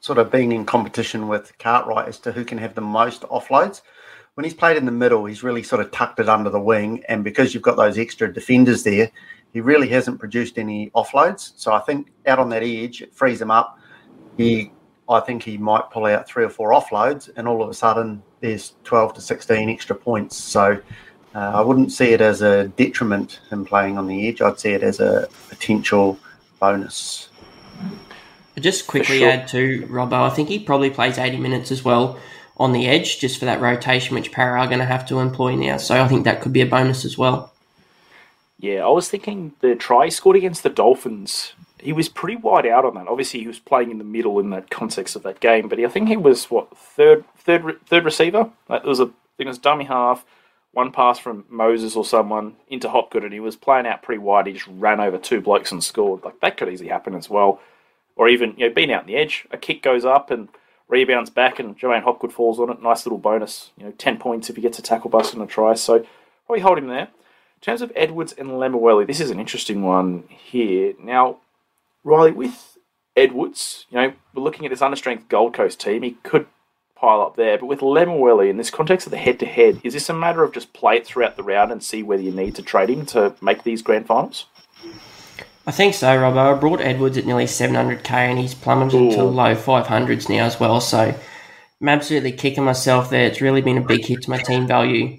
sort 0.07 0.17
of 0.17 0.31
being 0.31 0.51
in 0.51 0.65
competition 0.65 1.27
with 1.27 1.55
Cartwright 1.59 2.07
as 2.07 2.17
to 2.19 2.31
who 2.31 2.43
can 2.43 2.57
have 2.57 2.73
the 2.73 2.81
most 2.81 3.21
offloads 3.23 3.81
when 4.37 4.43
he's 4.43 4.53
played 4.53 4.77
in 4.77 4.85
the 4.85 4.91
middle, 4.91 5.25
he's 5.25 5.41
really 5.41 5.63
sort 5.63 5.81
of 5.81 5.89
tucked 5.89 6.19
it 6.19 6.29
under 6.29 6.51
the 6.51 6.59
wing. 6.59 7.03
And 7.09 7.23
because 7.23 7.55
you've 7.55 7.63
got 7.63 7.75
those 7.75 7.97
extra 7.97 8.31
defenders 8.31 8.83
there, 8.83 9.09
he 9.51 9.61
really 9.61 9.87
hasn't 9.87 10.19
produced 10.19 10.59
any 10.59 10.91
offloads. 10.91 11.53
So 11.55 11.73
I 11.73 11.79
think 11.79 12.09
out 12.27 12.37
on 12.37 12.47
that 12.49 12.61
edge, 12.61 13.01
it 13.01 13.15
frees 13.15 13.41
him 13.41 13.49
up. 13.49 13.79
He, 14.37 14.71
I 15.09 15.21
think 15.21 15.41
he 15.41 15.57
might 15.57 15.89
pull 15.89 16.05
out 16.05 16.27
three 16.27 16.43
or 16.43 16.49
four 16.49 16.69
offloads, 16.69 17.31
and 17.35 17.47
all 17.47 17.63
of 17.63 17.69
a 17.69 17.73
sudden 17.73 18.21
there's 18.39 18.75
12 18.83 19.15
to 19.15 19.21
16 19.21 19.71
extra 19.71 19.95
points. 19.95 20.37
So 20.37 20.79
uh, 21.33 21.39
I 21.39 21.61
wouldn't 21.61 21.91
see 21.91 22.11
it 22.11 22.21
as 22.21 22.43
a 22.43 22.67
detriment 22.67 23.39
him 23.49 23.65
playing 23.65 23.97
on 23.97 24.05
the 24.05 24.27
edge. 24.27 24.39
I'd 24.39 24.59
see 24.59 24.73
it 24.73 24.83
as 24.83 24.99
a 24.99 25.27
potential 25.49 26.19
bonus. 26.59 27.29
Just 28.59 28.87
quickly 28.87 29.19
sure. 29.19 29.29
add 29.29 29.47
to 29.49 29.85
Robbo, 29.87 30.13
I 30.13 30.29
think 30.29 30.49
he 30.49 30.59
probably 30.59 30.89
plays 30.89 31.17
80 31.17 31.37
minutes 31.37 31.71
as 31.71 31.83
well 31.83 32.17
on 32.57 32.71
the 32.71 32.87
edge 32.87 33.19
just 33.19 33.37
for 33.37 33.45
that 33.45 33.61
rotation, 33.61 34.15
which 34.15 34.31
Parra 34.31 34.61
are 34.61 34.67
going 34.67 34.79
to 34.79 34.85
have 34.85 35.05
to 35.07 35.19
employ 35.19 35.55
now. 35.55 35.77
So 35.77 36.01
I 36.01 36.07
think 36.07 36.23
that 36.23 36.41
could 36.41 36.53
be 36.53 36.61
a 36.61 36.65
bonus 36.65 37.05
as 37.05 37.17
well. 37.17 37.53
Yeah, 38.59 38.85
I 38.85 38.89
was 38.89 39.09
thinking 39.09 39.53
the 39.59 39.75
try 39.75 40.05
he 40.05 40.11
scored 40.11 40.35
against 40.35 40.63
the 40.63 40.69
Dolphins. 40.69 41.53
He 41.79 41.93
was 41.93 42.09
pretty 42.09 42.35
wide 42.35 42.65
out 42.65 42.85
on 42.85 42.95
that. 42.95 43.07
Obviously, 43.07 43.41
he 43.41 43.47
was 43.47 43.59
playing 43.59 43.91
in 43.91 43.99
the 43.99 44.03
middle 44.03 44.39
in 44.39 44.49
that 44.49 44.71
context 44.71 45.15
of 45.15 45.21
that 45.23 45.39
game, 45.39 45.67
but 45.67 45.79
I 45.79 45.87
think 45.87 46.07
he 46.07 46.17
was 46.17 46.45
what 46.45 46.75
third, 46.75 47.23
third, 47.37 47.79
third 47.85 48.03
receiver. 48.03 48.49
Like, 48.67 48.81
there 48.81 48.89
was 48.89 48.99
a, 48.99 49.03
I 49.03 49.37
think 49.37 49.45
it 49.45 49.47
was 49.47 49.59
dummy 49.59 49.85
half, 49.85 50.25
one 50.71 50.91
pass 50.91 51.19
from 51.19 51.45
Moses 51.49 51.95
or 51.95 52.03
someone 52.03 52.55
into 52.67 52.89
Hopgood, 52.89 53.23
and 53.23 53.33
he 53.33 53.39
was 53.39 53.55
playing 53.55 53.85
out 53.85 54.01
pretty 54.01 54.19
wide. 54.19 54.47
He 54.47 54.53
just 54.53 54.67
ran 54.67 54.99
over 54.99 55.19
two 55.19 55.39
blokes 55.39 55.71
and 55.71 55.83
scored. 55.83 56.23
Like 56.23 56.39
that 56.39 56.57
could 56.57 56.69
easily 56.69 56.89
happen 56.89 57.13
as 57.13 57.29
well, 57.29 57.61
or 58.17 58.27
even 58.27 58.53
you 58.57 58.67
know 58.67 58.73
being 58.73 58.91
out 58.91 59.01
on 59.01 59.07
the 59.07 59.15
edge, 59.15 59.47
a 59.51 59.57
kick 59.57 59.81
goes 59.81 60.05
up 60.05 60.31
and 60.31 60.49
rebounds 60.87 61.29
back, 61.29 61.59
and 61.59 61.77
J'maine 61.77 62.03
Hopgood 62.03 62.33
falls 62.33 62.59
on 62.59 62.69
it. 62.69 62.81
Nice 62.81 63.05
little 63.05 63.17
bonus. 63.17 63.71
You 63.77 63.85
know, 63.85 63.91
10 63.91 64.17
points 64.17 64.49
if 64.49 64.55
he 64.55 64.61
gets 64.61 64.79
a 64.79 64.81
tackle 64.81 65.09
bust 65.09 65.33
and 65.33 65.43
a 65.43 65.45
try. 65.45 65.73
So 65.73 66.05
probably 66.45 66.61
hold 66.61 66.77
him 66.77 66.87
there. 66.87 67.09
In 67.57 67.61
terms 67.61 67.81
of 67.81 67.91
Edwards 67.95 68.33
and 68.33 68.49
Lemuelu, 68.49 69.07
this 69.07 69.19
is 69.19 69.31
an 69.31 69.39
interesting 69.39 69.83
one 69.83 70.23
here. 70.29 70.93
Now, 71.01 71.37
Riley, 72.03 72.31
with 72.31 72.77
Edwards, 73.15 73.85
you 73.89 73.97
know, 73.97 74.13
we're 74.33 74.43
looking 74.43 74.65
at 74.65 74.69
this 74.69 74.81
understrength 74.81 75.27
Gold 75.27 75.53
Coast 75.53 75.79
team. 75.79 76.03
He 76.03 76.11
could 76.23 76.45
pile 76.95 77.21
up 77.21 77.35
there. 77.35 77.57
But 77.57 77.65
with 77.65 77.79
Lemuelu, 77.79 78.49
in 78.49 78.57
this 78.57 78.69
context 78.69 79.07
of 79.07 79.11
the 79.11 79.17
head 79.17 79.39
to 79.39 79.45
head, 79.45 79.81
is 79.83 79.93
this 79.93 80.09
a 80.09 80.13
matter 80.13 80.43
of 80.43 80.53
just 80.53 80.73
play 80.73 80.97
it 80.97 81.05
throughout 81.05 81.35
the 81.35 81.43
round 81.43 81.71
and 81.71 81.83
see 81.83 82.03
whether 82.03 82.21
you 82.21 82.31
need 82.31 82.55
to 82.55 82.61
trade 82.61 82.89
him 82.89 83.05
to 83.07 83.35
make 83.41 83.63
these 83.63 83.81
grand 83.81 84.05
finals? 84.05 84.45
I 85.67 85.71
think 85.71 85.95
so, 85.95 86.07
Robbo. 86.07 86.55
I 86.55 86.57
brought 86.57 86.79
Edwards 86.79 87.17
at 87.17 87.25
nearly 87.25 87.43
700k 87.43 88.09
and 88.09 88.39
he's 88.39 88.55
plummeted 88.55 89.01
Ooh. 89.01 89.11
to 89.11 89.23
low 89.25 89.53
500s 89.53 90.29
now 90.29 90.45
as 90.45 90.57
well. 90.61 90.79
So 90.79 91.13
I'm 91.81 91.89
absolutely 91.89 92.31
kicking 92.31 92.63
myself 92.63 93.09
there. 93.09 93.25
It's 93.25 93.41
really 93.41 93.61
been 93.61 93.77
a 93.77 93.81
big 93.81 94.05
hit 94.05 94.21
to 94.21 94.29
my 94.29 94.37
team 94.37 94.65
value. 94.65 95.17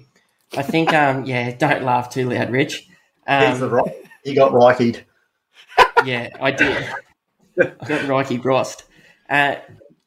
I 0.57 0.63
think, 0.63 0.91
um, 0.93 1.25
yeah, 1.25 1.55
don't 1.55 1.83
laugh 1.83 2.09
too 2.09 2.27
loud, 2.27 2.49
Rich. 2.49 2.89
Um, 3.27 3.59
the 3.59 3.93
he 4.23 4.33
got 4.33 4.51
rightied. 4.51 5.03
Yeah, 6.03 6.29
I 6.41 6.49
did. 6.49 6.89
I 7.59 7.85
got 7.85 8.07
righty 8.07 8.39
rost. 8.39 8.85
Uh, 9.29 9.57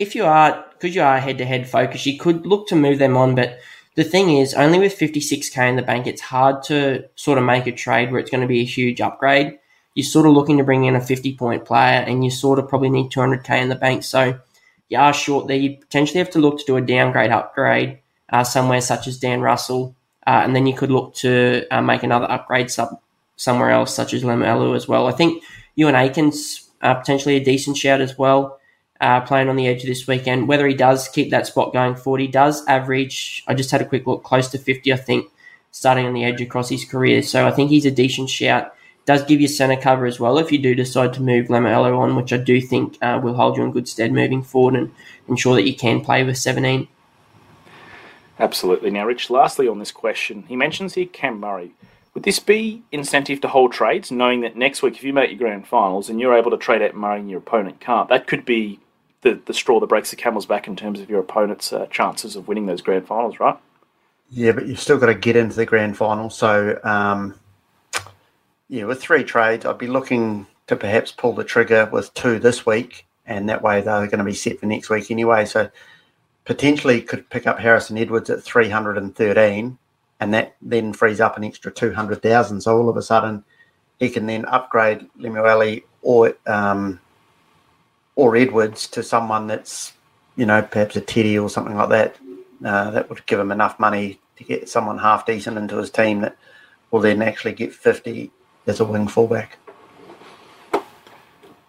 if 0.01 0.17
you 0.17 0.25
are, 0.25 0.65
because 0.73 0.97
you 0.97 1.03
are 1.03 1.21
head 1.21 1.39
to 1.39 1.45
head 1.45 1.69
focused, 1.69 2.05
you 2.05 2.19
could 2.19 2.47
look 2.47 2.67
to 2.67 2.75
move 2.75 2.99
them 2.99 3.17
on. 3.17 3.37
But 3.37 3.61
the 3.95 4.03
thing 4.03 4.39
is, 4.39 4.55
only 4.55 4.81
with 4.81 4.99
56k 4.99 5.69
in 5.69 5.77
the 5.77 5.83
bank, 5.83 6.09
it's 6.09 6.21
hard 6.21 6.65
to 6.65 7.05
sort 7.15 7.39
of 7.39 7.45
make 7.45 7.69
a 7.69 7.73
trade 7.73 8.11
where 8.11 8.19
it's 8.19 8.31
going 8.31 8.41
to 8.41 8.49
be 8.49 8.63
a 8.63 8.65
huge 8.65 9.01
upgrade 9.01 9.61
you're 9.95 10.05
sort 10.05 10.27
of 10.27 10.33
looking 10.33 10.59
to 10.59 10.65
bring 10.65 10.85
in 10.85 10.97
a 10.97 11.01
50 11.01 11.37
point 11.37 11.65
player 11.65 12.01
and 12.01 12.25
you 12.25 12.31
sort 12.31 12.59
of 12.59 12.69
probably 12.69 12.91
need 12.91 13.11
200k 13.11 13.63
in 13.63 13.69
the 13.69 13.75
bank. 13.75 14.03
So 14.03 14.39
you 14.89 14.99
are 14.99 15.13
short 15.13 15.49
there. 15.49 15.57
You 15.57 15.77
potentially 15.77 16.19
have 16.19 16.31
to 16.31 16.39
look 16.39 16.59
to 16.59 16.65
do 16.65 16.77
a 16.77 16.81
downgrade 16.81 17.31
upgrade 17.31 17.99
uh, 18.31 18.45
somewhere 18.45 18.81
such 18.81 19.07
as 19.07 19.19
Dan 19.19 19.41
Russell. 19.41 19.95
Uh, 20.27 20.43
and 20.45 20.55
then 20.55 20.67
you 20.67 20.75
could 20.75 20.91
look 20.91 21.15
to 21.15 21.67
uh, 21.71 21.83
make 21.83 22.03
another 22.03 22.31
upgrade 22.31 22.71
sub 22.71 23.01
somewhere 23.37 23.71
else, 23.71 23.95
such 23.95 24.15
as 24.15 24.23
Lemuelu 24.23 24.77
as 24.77 24.87
well. 24.87 25.09
I 25.09 25.13
think 25.13 25.43
Euan 25.77 25.95
Aitken's 25.95 26.71
uh, 26.81 26.95
potentially 26.95 27.37
a 27.37 27.45
decent 27.45 27.77
shout 27.77 28.01
as 28.01 28.17
well, 28.17 28.61
uh, 29.01 29.21
playing 29.23 29.49
on 29.49 29.57
the 29.57 29.67
edge 29.67 29.83
this 29.83 30.07
weekend. 30.07 30.47
Whether 30.47 30.69
he 30.69 30.75
does 30.75 31.09
keep 31.09 31.31
that 31.31 31.49
spot 31.49 31.73
going 31.73 31.97
forward, 31.97 32.21
he 32.21 32.29
does 32.29 32.65
average, 32.67 33.43
I 33.49 33.55
just 33.55 33.73
had 33.73 33.83
a 33.83 33.87
quick 33.87 34.07
look, 34.07 34.23
close 34.23 34.49
to 34.51 34.59
50, 34.59 34.93
I 34.93 34.97
think, 34.97 35.29
starting 35.73 36.07
on 36.07 36.13
the 36.13 36.25
edge 36.25 36.41
across 36.41 36.69
his 36.69 36.85
career. 36.85 37.23
So 37.23 37.47
I 37.47 37.51
think 37.51 37.71
he's 37.71 37.87
a 37.87 37.91
decent 37.91 38.31
shout 38.31 38.73
does 39.05 39.25
give 39.25 39.41
you 39.41 39.49
centre 39.49 39.81
cover 39.81 40.07
as 40.07 40.21
well 40.21 40.39
if 40.39 40.53
you 40.53 40.59
do 40.59 40.75
decide 40.75 41.13
to 41.15 41.23
move 41.23 41.49
Lemuelu 41.49 41.99
on, 41.99 42.17
which 42.17 42.33
I 42.33 42.37
do 42.37 42.61
think 42.61 42.99
uh, 43.03 43.21
will 43.23 43.35
hold 43.35 43.57
you 43.57 43.65
in 43.65 43.73
good 43.73 43.89
stead 43.89 44.13
moving 44.13 44.43
forward 44.43 44.75
and 44.75 44.93
ensure 45.29 45.55
that 45.55 45.67
you 45.67 45.75
can 45.75 46.01
play 46.01 46.23
with 46.23 46.39
17. 46.39 46.87
Absolutely. 48.39 48.91
Now, 48.91 49.07
Rich, 49.07 49.31
lastly 49.31 49.69
on 49.69 49.79
this 49.79 49.93
question, 49.93 50.45
he 50.49 50.57
mentions 50.57 50.95
here 50.95 51.07
Cam 51.07 51.41
Murray. 51.41 51.73
Would 52.15 52.25
this 52.25 52.39
be 52.39 52.83
incentive 52.93 53.41
to 53.41 53.49
hold 53.49 53.73
trades, 53.73 54.11
knowing 54.11 54.43
that 54.43 54.57
next 54.57 54.83
week, 54.83 54.97
if 54.97 55.05
you 55.05 55.13
make 55.13 55.31
your 55.31 55.39
grand 55.39 55.67
finals 55.67 56.09
and 56.11 56.21
you're 56.21 56.37
able 56.37 56.51
to 56.51 56.57
trade 56.57 56.83
out 56.83 56.95
Murray 56.95 57.21
and 57.21 57.31
your 57.31 57.39
opponent 57.39 57.81
can't, 57.81 58.09
that 58.11 58.27
could 58.27 58.45
be 58.45 58.79
the, 59.23 59.41
the 59.47 59.55
straw 59.55 59.81
that 59.81 59.87
breaks 59.87 60.11
the 60.11 60.17
camel's 60.17 60.47
back 60.47 60.67
in 60.67 60.77
terms 60.77 61.01
of 61.01 61.09
your 61.09 61.21
opponent's 61.21 61.73
uh, 61.73 61.87
chances 61.87 62.37
of 62.37 62.49
winning 62.49 62.67
those 62.67 62.83
grand 62.83 63.07
finals, 63.07 63.41
right? 63.41 63.57
Yeah, 64.31 64.53
but 64.53 64.67
you've 64.67 64.81
still 64.81 64.99
got 64.99 65.07
to 65.07 65.15
get 65.15 65.37
into 65.37 65.57
the 65.57 65.67
grand 65.67 65.97
final. 65.97 66.29
So, 66.29 66.79
um, 66.85 67.39
yeah, 68.69 68.85
with 68.85 69.01
three 69.01 69.25
trades, 69.25 69.67
I'd 69.67 69.79
be 69.79 69.87
looking 69.87 70.47
to 70.67 70.77
perhaps 70.77 71.13
pull 71.13 71.35
the 71.35 71.45
trigger 71.45 71.89
with 71.93 72.13
two 72.15 72.39
this 72.39 72.65
week, 72.65 73.07
and 73.27 73.49
that 73.49 73.63
way 73.63 73.81
they're 73.81 74.07
going 74.07 74.19
to 74.19 74.25
be 74.25 74.35
set 74.35 74.61
for 74.61 74.67
next 74.67 74.91
week 74.91 75.11
anyway. 75.11 75.45
So, 75.45 75.71
potentially 76.45 77.01
could 77.03 77.29
pick 77.31 77.47
up 77.47 77.59
Harrison 77.59 77.99
Edwards 77.99 78.31
at 78.31 78.43
313, 78.43 79.79
and 80.21 80.35
that 80.35 80.57
then 80.63 80.93
frees 80.93 81.21
up 81.21 81.37
an 81.37 81.45
extra 81.45 81.73
200,000. 81.73 82.61
So, 82.61 82.77
all 82.77 82.89
of 82.89 82.97
a 82.97 83.03
sudden, 83.03 83.45
he 83.99 84.09
can 84.09 84.27
then 84.27 84.45
upgrade 84.47 85.07
Lemuelu 85.19 85.83
or 86.03 86.35
um, 86.47 87.01
or 88.17 88.37
Edwards 88.37 88.87
to 88.89 89.03
someone 89.03 89.47
that's, 89.47 89.93
you 90.37 90.47
know, 90.47 90.63
perhaps 90.63 90.97
a 90.97 91.01
Teddy 91.01 91.39
or 91.39 91.49
something 91.49 91.77
like 91.77 91.89
that. 91.91 92.17
Uh, 92.65 92.91
that 92.93 93.09
would 93.09 93.27
give 93.27 93.41
him 93.41 93.51
enough 93.51 93.79
money 93.81 94.21
to 94.37 94.45
get 94.45 94.69
someone 94.69 94.99
half 94.99 95.27
decent 95.27 95.59
into 95.59 95.77
his 95.77 95.91
team 95.91 96.21
that 96.21 96.37
will 96.91 97.01
then 97.01 97.21
actually 97.21 97.53
get 97.53 97.75
50 97.75 98.31
as 98.67 98.81
a 98.81 98.85
wing 98.85 99.09
fullback. 99.09 99.59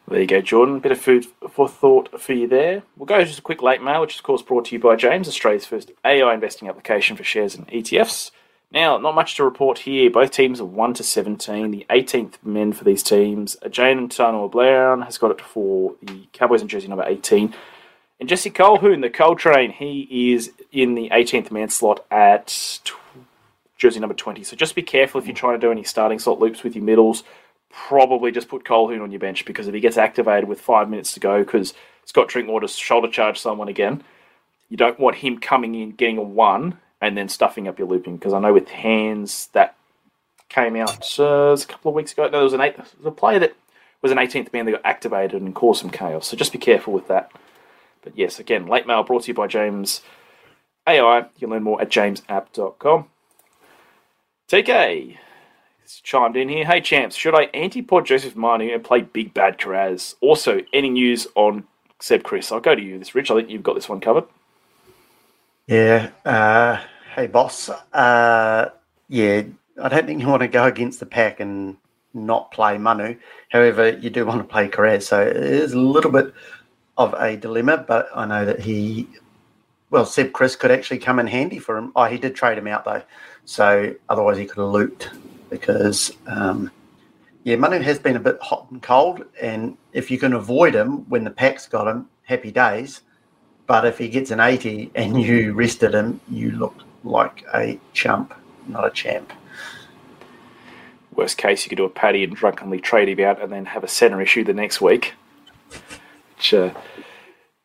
There 0.08 0.22
you 0.22 0.28
go, 0.28 0.42
Jordan. 0.42 0.80
Bit 0.80 0.92
of 0.92 1.00
food 1.00 1.26
for 1.50 1.68
thought 1.68 2.22
for 2.22 2.34
you 2.34 2.48
there. 2.48 2.84
We'll 2.98 3.08
go 3.08 3.18
to 3.18 3.26
just 3.26 3.40
a 3.40 3.42
quick 3.42 3.64
late 3.64 3.82
mail, 3.82 4.02
which 4.02 4.14
is 4.14 4.20
of 4.20 4.26
course 4.26 4.42
brought 4.42 4.66
to 4.66 4.76
you 4.76 4.80
by 4.80 4.96
Jaaims, 4.96 5.28
Australia's 5.28 5.66
first 5.66 5.92
AI 6.06 6.34
investing 6.34 6.68
application 6.68 7.16
for 7.18 7.24
shares 7.24 7.56
and 7.56 7.68
ETFs. 7.70 8.30
Now, 8.72 8.98
not 8.98 9.16
much 9.16 9.36
to 9.36 9.44
report 9.44 9.80
here. 9.80 10.10
Both 10.10 10.32
teams 10.32 10.60
are 10.60 10.66
1 10.66 10.96
to 10.96 11.04
17. 11.04 11.72
The 11.72 11.86
18th 11.90 12.44
men 12.44 12.74
for 12.74 12.84
these 12.84 13.04
teams. 13.04 13.56
Jamayne 13.64 14.10
Taunoa-Brown 14.10 15.04
has 15.04 15.18
got 15.18 15.32
it 15.32 15.42
for 15.42 15.96
the 16.02 16.28
Cowboys 16.34 16.62
and 16.62 16.70
jersey 16.70 16.88
number 16.88 17.06
18. 17.08 17.54
And 18.20 18.30
Jesse 18.30 18.50
Colquhoun, 18.52 19.02
the 19.02 19.10
Coltrane, 19.10 19.72
he 19.72 20.34
is 20.34 20.52
in 20.72 20.96
the 20.96 21.10
18th 21.10 21.52
man 21.52 21.70
slot 21.70 22.06
at 22.10 22.80
jersey 23.78 24.00
number 24.00 24.16
20. 24.16 24.44
So 24.44 24.56
just 24.56 24.76
be 24.76 24.82
careful 24.82 25.20
if 25.20 25.28
you're 25.28 25.36
trying 25.36 25.60
to 25.60 25.66
do 25.66 25.72
any 25.72 25.84
starting 25.84 26.20
slot 26.20 26.40
loops 26.40 26.64
with 26.64 26.76
your 26.76 26.84
middles. 26.84 27.24
Probably 27.70 28.32
just 28.32 28.50
put 28.50 28.64
Colquhoun 28.64 29.02
on 29.02 29.12
your 29.12 29.20
bench 29.20 29.46
because 29.46 29.68
if 29.68 29.74
he 29.74 29.80
gets 29.80 29.98
activated 29.98 30.48
with 30.48 30.62
five 30.62 30.90
minutes 30.90 31.14
to 31.14 31.20
go, 31.20 31.44
because 31.44 31.74
Scott 32.06 32.28
Drinkwater 32.28 32.68
to 32.68 32.74
shoulder 32.74 33.10
charge 33.10 33.40
someone 33.40 33.68
again, 33.68 34.04
you 34.70 34.78
don't 34.78 35.00
want 35.00 35.18
him 35.18 35.40
coming 35.40 35.76
in, 35.76 35.92
getting 35.92 36.18
a 36.18 36.24
one, 36.24 36.78
and 37.02 37.18
then 37.18 37.30
stuffing 37.30 37.68
up 37.68 37.80
your 37.80 37.88
looping. 37.88 38.18
Because 38.18 38.34
I 38.34 38.40
know 38.40 38.54
with 38.54 38.70
hands 38.70 39.50
that 39.54 39.76
came 40.54 40.76
out 40.76 41.20
uh, 41.20 41.54
a 41.54 41.66
couple 41.66 41.90
of 41.90 41.96
weeks 41.96 42.12
ago. 42.14 42.26
No, 42.26 42.30
there 42.32 42.44
was 42.44 42.54
an 42.54 42.62
eight, 42.62 42.78
was 42.78 42.88
a 43.06 43.12
player 43.12 43.40
that 43.40 43.56
was 44.02 44.12
an 44.12 44.18
18th 44.18 44.54
man 44.54 44.66
that 44.66 44.72
got 44.72 44.86
activated 44.86 45.42
and 45.42 45.56
caused 45.56 45.82
some 45.82 45.90
chaos. 45.90 46.28
So 46.28 46.38
just 46.38 46.52
be 46.52 46.60
careful 46.60 46.94
with 46.94 47.08
that. 47.08 47.32
But 48.04 48.18
yes, 48.18 48.40
again, 48.40 48.68
late 48.68 48.86
mail 48.86 49.04
brought 49.04 49.24
to 49.24 49.28
you 49.30 49.34
by 49.34 49.48
Jaaims 49.48 50.02
AI. 50.88 51.20
You 51.20 51.26
can 51.40 51.50
learn 51.50 51.64
more 51.64 51.82
at 51.82 51.90
jaaimsapp.com. 51.90 53.06
TK 54.50 55.18
has 55.82 56.00
chimed 56.02 56.36
in 56.36 56.50
here. 56.50 56.66
Hey, 56.66 56.82
champs, 56.82 57.16
should 57.16 57.36
I 57.36 57.44
anti-pod 57.54 58.06
Joseph 58.06 58.36
Manu 58.36 58.74
and 58.74 58.84
play 58.84 59.02
Big 59.02 59.34
Bad 59.34 59.58
Karaz? 59.58 60.16
Also, 60.22 60.62
any 60.74 60.90
news 60.90 61.28
on 61.36 61.66
Seb 62.00 62.24
Kris? 62.24 62.52
I'll 62.52 62.60
go 62.60 62.76
to 62.76 62.82
you 62.82 63.00
this, 63.00 63.16
Rich. 63.16 63.32
I 63.32 63.36
think 63.36 63.50
you've 63.50 63.64
got 63.64 63.76
this 63.76 63.90
one 63.90 64.00
covered. 64.00 64.26
Yeah. 65.68 66.12
Uh, 66.26 66.82
hey, 67.16 67.28
boss. 67.28 67.70
Uh, 67.70 68.70
yeah, 69.08 69.44
I 69.82 69.90
don't 69.90 70.06
think 70.06 70.22
you 70.22 70.28
want 70.28 70.42
to 70.42 70.48
go 70.48 70.66
against 70.66 71.00
the 71.00 71.06
pack 71.06 71.40
and 71.40 71.78
not 72.14 72.52
play 72.52 72.78
Manu. 72.78 73.16
However, 73.50 73.90
you 73.90 74.10
do 74.10 74.26
want 74.26 74.40
to 74.40 74.48
play 74.48 74.68
Karaz. 74.68 75.04
So 75.04 75.22
it 75.22 75.36
is 75.36 75.74
a 75.74 75.80
little 75.80 76.12
bit 76.12 76.34
of 76.98 77.14
a 77.18 77.38
dilemma, 77.38 77.78
but 77.88 78.10
I 78.14 78.26
know 78.26 78.46
that 78.46 78.60
he, 78.60 79.08
well, 79.90 80.06
Seb 80.06 80.32
Kris 80.34 80.56
could 80.56 80.72
actually 80.72 81.00
come 81.00 81.20
in 81.20 81.28
handy 81.28 81.60
for 81.60 81.78
him. 81.78 81.92
Oh, 81.96 82.06
he 82.06 82.18
did 82.18 82.36
trade 82.36 82.58
him 82.58 82.68
out 82.68 82.86
though, 82.86 83.02
so 83.46 83.94
otherwise 84.10 84.38
he 84.38 84.46
could 84.46 84.62
have 84.62 84.72
looped 84.72 85.10
because, 85.50 86.12
um, 86.28 86.72
yeah, 87.44 87.56
Manu 87.56 87.80
has 87.80 88.00
been 88.00 88.16
a 88.16 88.20
bit 88.20 88.40
hot 88.42 88.68
and 88.72 88.82
cold, 88.82 89.26
and 89.42 89.78
if 89.92 90.10
you 90.10 90.18
can 90.18 90.34
avoid 90.34 90.74
him 90.74 91.08
when 91.10 91.24
the 91.24 91.30
pack's 91.30 91.68
got 91.68 91.88
him, 91.88 92.08
happy 92.24 92.52
days. 92.52 93.02
But 93.68 93.86
if 93.86 93.98
he 93.98 94.10
gets 94.10 94.32
an 94.32 94.40
80 94.40 94.92
and 94.96 95.22
you 95.22 95.54
rested 95.54 95.94
him, 95.94 96.20
you 96.30 96.52
look 96.52 96.76
like 97.04 97.46
a 97.54 97.80
chump, 97.94 98.34
not 98.68 98.86
a 98.86 98.90
champ. 98.90 99.32
Worst 101.16 101.38
case, 101.38 101.64
you 101.64 101.70
could 101.70 101.78
do 101.78 101.86
a 101.86 101.90
paddy 101.90 102.24
and 102.24 102.36
drunkenly 102.36 102.80
trade 102.80 103.08
him 103.08 103.26
out 103.26 103.42
and 103.42 103.52
then 103.52 103.66
have 103.66 103.84
a 103.84 103.88
centre 103.88 104.20
issue 104.20 104.44
the 104.44 104.54
next 104.54 104.82
week, 104.82 105.14
which 106.36 106.54
uh, 106.54 106.72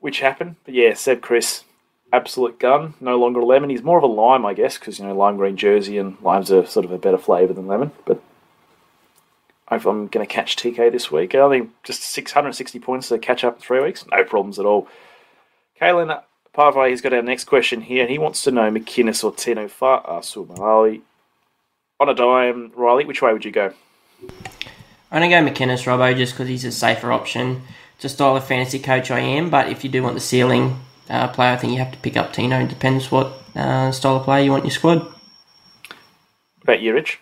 which 0.01 0.21
happened. 0.21 0.57
But 0.65 0.75
yeah, 0.75 0.95
Seb 0.95 1.23
Kris, 1.23 1.65
absolute 2.13 2.59
gun. 2.59 2.95
No 3.01 3.19
longer 3.19 3.41
a 3.41 3.47
lemon. 3.47 3.71
He's 3.71 3.83
more 3.83 3.99
of 3.99 4.05
a 4.05 4.07
lime, 4.07 4.47
I 4.47 4.55
guess, 4.55 4.79
because 4.79 4.99
you 4.99 5.07
know 5.07 5.15
lime 5.15 5.37
green 5.37 5.57
jersey 5.57 5.99
and 5.99 6.17
limes 6.23 6.51
are 6.51 6.67
sort 6.67 6.85
of 6.85 6.93
a 6.93 6.99
better 6.99 7.19
flavour 7.19 7.53
than 7.53 7.67
lemon. 7.67 7.93
But 8.05 8.23
I'm 9.69 9.81
going 9.81 10.09
to 10.09 10.27
catch 10.27 10.57
TK 10.57 10.91
this 10.91 11.11
week, 11.11 11.35
I 11.35 11.49
think 11.51 11.71
just 11.83 12.03
660 12.03 12.79
points 12.79 13.09
to 13.09 13.19
catch 13.19 13.45
up 13.45 13.57
in 13.57 13.61
three 13.61 13.83
weeks, 13.83 14.05
no 14.11 14.25
problems 14.25 14.59
at 14.59 14.65
all. 14.65 14.89
Kalen 15.81 16.23
Parvai 16.55 16.91
has 16.91 17.01
got 17.01 17.13
our 17.13 17.23
next 17.23 17.45
question 17.45 17.83
here, 17.83 18.03
and 18.03 18.11
he 18.11 18.19
wants 18.19 18.43
to 18.43 18.51
know 18.51 18.71
McInnes 18.71 19.23
or 19.23 19.33
Tino 19.35 19.69
Fa'asuamaleaui. 19.69 20.99
Uh, 20.99 21.03
On 22.01 22.09
a 22.09 22.15
dime, 22.15 22.73
Riley, 22.75 23.05
which 23.05 23.21
way 23.21 23.33
would 23.33 23.45
you 23.45 23.53
go? 23.53 23.73
I'm 25.11 25.21
going 25.23 25.45
to 25.45 25.51
go 25.51 25.65
McInnes, 25.65 25.85
Robbo, 25.85 26.17
just 26.17 26.33
because 26.33 26.49
he's 26.49 26.65
a 26.65 26.73
safer 26.73 27.13
option. 27.13 27.63
A 28.03 28.09
style 28.09 28.37
of 28.37 28.47
fantasy 28.47 28.79
coach 28.79 29.11
I 29.11 29.21
am, 29.21 29.51
but 29.51 29.69
if 29.69 29.83
you 29.83 29.91
do 29.91 30.03
want 30.05 30.15
the 30.15 30.21
ceiling 30.21 30.79
uh, 31.09 31.29
player, 31.29 31.53
I 31.53 31.57
think 31.57 31.73
you 31.73 31.79
have 31.79 31.93
to 31.93 31.99
pick 31.99 32.17
up 32.17 32.33
Tino. 32.33 32.61
It 32.61 32.69
depends 32.69 33.11
what 33.11 33.33
uh, 33.55 33.91
style 33.93 34.17
of 34.17 34.25
player 34.25 34.45
you 34.45 34.51
want 34.51 34.65
in 34.65 34.69
your 34.69 34.75
squad. 34.75 34.99
What 34.99 35.15
about 36.63 36.81
you, 36.81 36.95
Rich? 36.95 37.21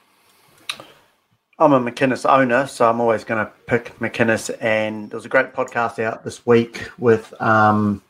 I'm 1.58 1.72
a 1.72 1.80
McInnes 1.80 2.28
owner, 2.28 2.66
so 2.66 2.88
I'm 2.88 3.00
always 3.00 3.24
going 3.24 3.44
to 3.44 3.50
pick 3.66 3.98
McInnes. 3.98 4.54
And 4.60 5.10
there 5.10 5.16
was 5.16 5.24
a 5.24 5.30
great 5.30 5.54
podcast 5.54 5.98
out 6.02 6.22
this 6.22 6.44
week 6.44 6.90
with 6.98 7.32
um, 7.40 8.02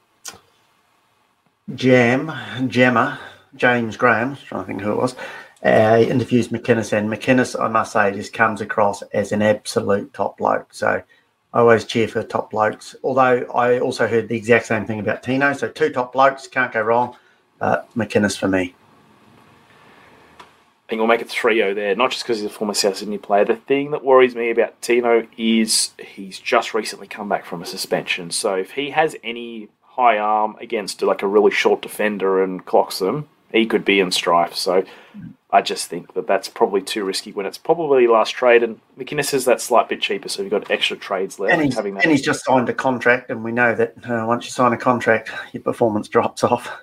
Jam, 1.75 2.33
Jammer, 2.69 3.19
James 3.55 3.97
Graham, 3.97 4.31
I'm 4.31 4.37
trying 4.37 4.63
to 4.63 4.67
think 4.67 4.81
who 4.81 4.93
it 4.93 4.97
was. 4.97 5.15
Uh, 5.63 5.99
he 5.99 6.05
interviews 6.05 6.49
McInnes, 6.49 6.93
and 6.93 7.09
McInnes, 7.09 7.61
I 7.61 7.69
must 7.69 7.93
say, 7.93 8.13
just 8.13 8.33
comes 8.33 8.61
across 8.61 9.03
as 9.03 9.33
an 9.33 9.43
absolute 9.43 10.13
top 10.13 10.39
bloke. 10.39 10.73
So 10.73 11.03
I 11.53 11.61
always 11.61 11.85
cheer 11.85 12.09
for 12.09 12.23
top 12.23 12.51
blokes. 12.51 12.95
Although 13.03 13.45
I 13.55 13.79
also 13.79 14.07
heard 14.07 14.29
the 14.29 14.37
exact 14.37 14.67
same 14.67 14.85
thing 14.85 15.01
about 15.01 15.23
Tino. 15.23 15.53
So 15.53 15.69
two 15.69 15.91
top 15.91 16.13
blokes, 16.13 16.47
can't 16.47 16.73
go 16.73 16.83
wrong. 16.83 17.17
But 17.59 17.89
McInnes 17.95 18.37
for 18.39 18.49
me. 18.49 18.75
I 20.39 20.91
think 20.91 21.01
we'll 21.01 21.09
make 21.09 21.21
it 21.21 21.29
3 21.29 21.57
0 21.57 21.75
there, 21.75 21.97
not 21.97 22.13
just 22.13 22.23
because 22.23 22.39
he's 22.39 22.47
a 22.47 22.53
former 22.53 22.75
South 22.75 22.99
Sydney 22.99 23.19
player. 23.19 23.45
The 23.45 23.57
thing 23.57 23.91
that 23.91 24.05
worries 24.05 24.37
me 24.37 24.51
about 24.51 24.81
Tino 24.83 25.27
is 25.37 25.91
he's 25.99 26.39
just 26.39 26.75
recently 26.75 27.09
come 27.09 27.29
back 27.29 27.45
from 27.45 27.61
a 27.61 27.67
suspension. 27.67 28.31
So 28.31 28.55
if 28.55 28.73
he 28.73 28.91
has 28.91 29.17
any 29.25 29.69
high 29.81 30.19
arm 30.19 30.57
against 30.61 31.03
like 31.03 31.23
a 31.23 31.27
really 31.27 31.51
short 31.51 31.83
defender 31.83 32.41
and 32.41 32.65
clocks 32.65 33.01
them, 33.01 33.29
he 33.51 33.67
could 33.67 33.85
be 33.85 33.99
in 33.99 34.13
strife. 34.13 34.55
So 34.55 34.85
I 35.51 35.63
just 35.63 35.89
think 35.89 36.15
that 36.15 36.27
that's 36.27 36.49
probably 36.49 36.83
too 36.83 37.05
risky 37.05 37.31
when 37.33 37.47
it's 37.47 37.59
probably 37.59 38.09
last 38.09 38.31
trade. 38.31 38.63
And 38.63 38.81
McInnes 38.99 39.33
is 39.33 39.45
that 39.45 39.61
slight 39.61 39.89
bit 39.89 40.01
cheaper, 40.01 40.29
so 40.29 40.43
you've 40.43 40.51
got 40.51 40.71
extra 40.71 40.97
trades 40.97 41.39
left. 41.39 41.53
And 41.53 41.63
he's, 41.63 41.75
having 41.75 41.95
that. 41.95 42.05
and 42.05 42.11
he's 42.11 42.23
just 42.23 42.45
signed 42.45 42.69
a 42.69 42.75
contract, 42.75 43.31
and 43.31 43.45
we 43.45 43.53
know 43.53 43.75
that 43.75 43.95
uh, 44.09 44.25
once 44.27 44.45
you 44.45 44.51
sign 44.51 44.73
a 44.73 44.77
contract, 44.77 45.31
your 45.53 45.63
performance 45.63 46.09
drops 46.09 46.43
off. 46.43 46.83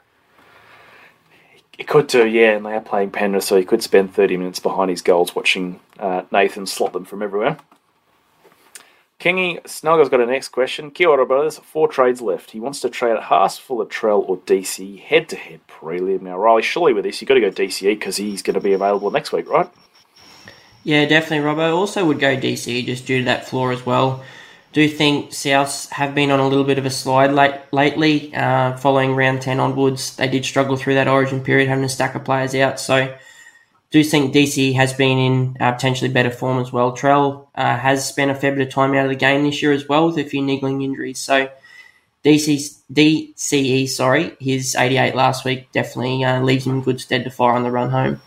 He 1.78 1.84
could 1.84 2.08
do, 2.08 2.28
yeah, 2.28 2.52
and 2.52 2.65
they 2.65 2.73
are 2.73 2.82
playing 2.82 3.12
Penrith, 3.12 3.43
so 3.43 3.58
he 3.58 3.65
could 3.65 3.84
spend 3.84 4.13
30 4.13 4.38
minutes 4.38 4.60
behind 4.60 4.91
his 4.91 5.02
goals 5.02 5.36
watching 5.36 5.80
uh, 5.99 6.21
Nathan 6.32 6.65
slot 6.65 6.93
them 6.93 7.04
from 7.04 7.23
everywhere. 7.23 7.58
Kingy 9.24 9.66
Snugger's 9.66 10.10
got 10.10 10.20
a 10.20 10.26
next 10.26 10.50
question. 10.50 10.92
Kia 10.92 11.08
ora, 11.08 11.26
brothers. 11.26 11.58
Four 11.58 11.88
trades 11.88 12.20
left. 12.20 12.52
He 12.52 12.60
wants 12.60 12.82
to 12.82 12.90
trade 12.90 13.16
at 13.16 13.24
Haas 13.24 13.58
for 13.58 13.86
Latrell 13.86 14.28
or 14.28 14.36
DC 14.40 15.00
head 15.00 15.30
to 15.30 15.38
head 15.38 15.62
prelim. 15.66 16.24
Now, 16.24 16.38
Riley, 16.38 16.62
surely 16.62 16.92
with 16.92 17.06
this, 17.06 17.22
you've 17.22 17.30
got 17.30 17.36
to 17.36 17.40
go 17.40 17.50
DCE 17.50 17.98
because 17.98 18.18
he's 18.18 18.42
going 18.42 18.56
to 18.56 18.60
be 18.60 18.74
available 18.74 19.12
next 19.12 19.32
week, 19.32 19.48
right? 19.48 19.70
Yeah, 20.84 21.06
definitely, 21.06 21.50
Robbo. 21.50 21.74
Also 21.74 22.04
would 22.06 22.20
go 22.20 22.36
DC 22.36 22.86
just 22.86 23.06
due 23.06 23.20
to 23.20 23.24
that 23.24 23.48
floor 23.48 23.72
as 23.72 23.86
well. 23.86 24.26
Do 24.74 24.90
think 24.90 25.30
Souths 25.30 25.90
have 25.92 26.14
been 26.14 26.30
on 26.30 26.42
a 26.42 26.48
little 26.50 26.66
bit 26.66 26.78
of 26.78 26.86
a 26.86 26.90
slide 26.90 27.32
late, 27.32 27.62
lately, 27.72 28.36
uh, 28.36 28.76
following 28.76 29.16
round 29.16 29.42
10 29.42 29.58
onwards. 29.58 30.18
They 30.18 30.28
did 30.28 30.44
struggle 30.44 30.76
through 30.76 30.96
that 30.96 31.08
origin 31.08 31.40
period, 31.40 31.70
having 31.70 31.86
a 31.86 31.90
stack 31.90 32.16
of 32.16 32.26
players 32.26 32.54
out. 32.56 32.78
So, 32.78 33.16
do 33.93 34.03
think 34.03 34.34
DC 34.34 34.73
has 34.73 34.91
been 34.91 35.19
in 35.19 35.58
uh, 35.60 35.71
potentially 35.71 36.10
better 36.10 36.32
form 36.32 36.58
as 36.58 36.73
well. 36.73 36.97
Trell 36.97 37.45
uh, 37.53 37.77
has 37.77 38.10
spent 38.10 38.32
a 38.32 38.36
fair 38.36 38.51
bit 38.51 38.67
of 38.67 38.73
time 38.73 38.95
out 38.95 39.06
of 39.06 39.12
the 39.12 39.15
game 39.15 39.43
this 39.43 39.62
year 39.62 39.71
as 39.71 39.88
well 39.88 40.08
with 40.08 40.17
a 40.17 40.23
few 40.23 40.41
niggling 40.41 40.82
injuries. 40.82 41.19
So, 41.19 41.47
DC, 42.25 42.75
DCE, 42.91 43.88
sorry, 43.88 44.36
his 44.39 44.75
88 44.75 45.13
last 45.13 45.45
week 45.45 45.71
definitely 45.71 46.23
uh, 46.23 46.41
leaves 46.41 46.65
him 46.65 46.77
in 46.77 46.82
good 46.82 46.99
stead 46.99 47.23
to 47.25 47.29
fire 47.29 47.53
on 47.53 47.62
the 47.62 47.69
run 47.69 47.91
home. 47.91 48.19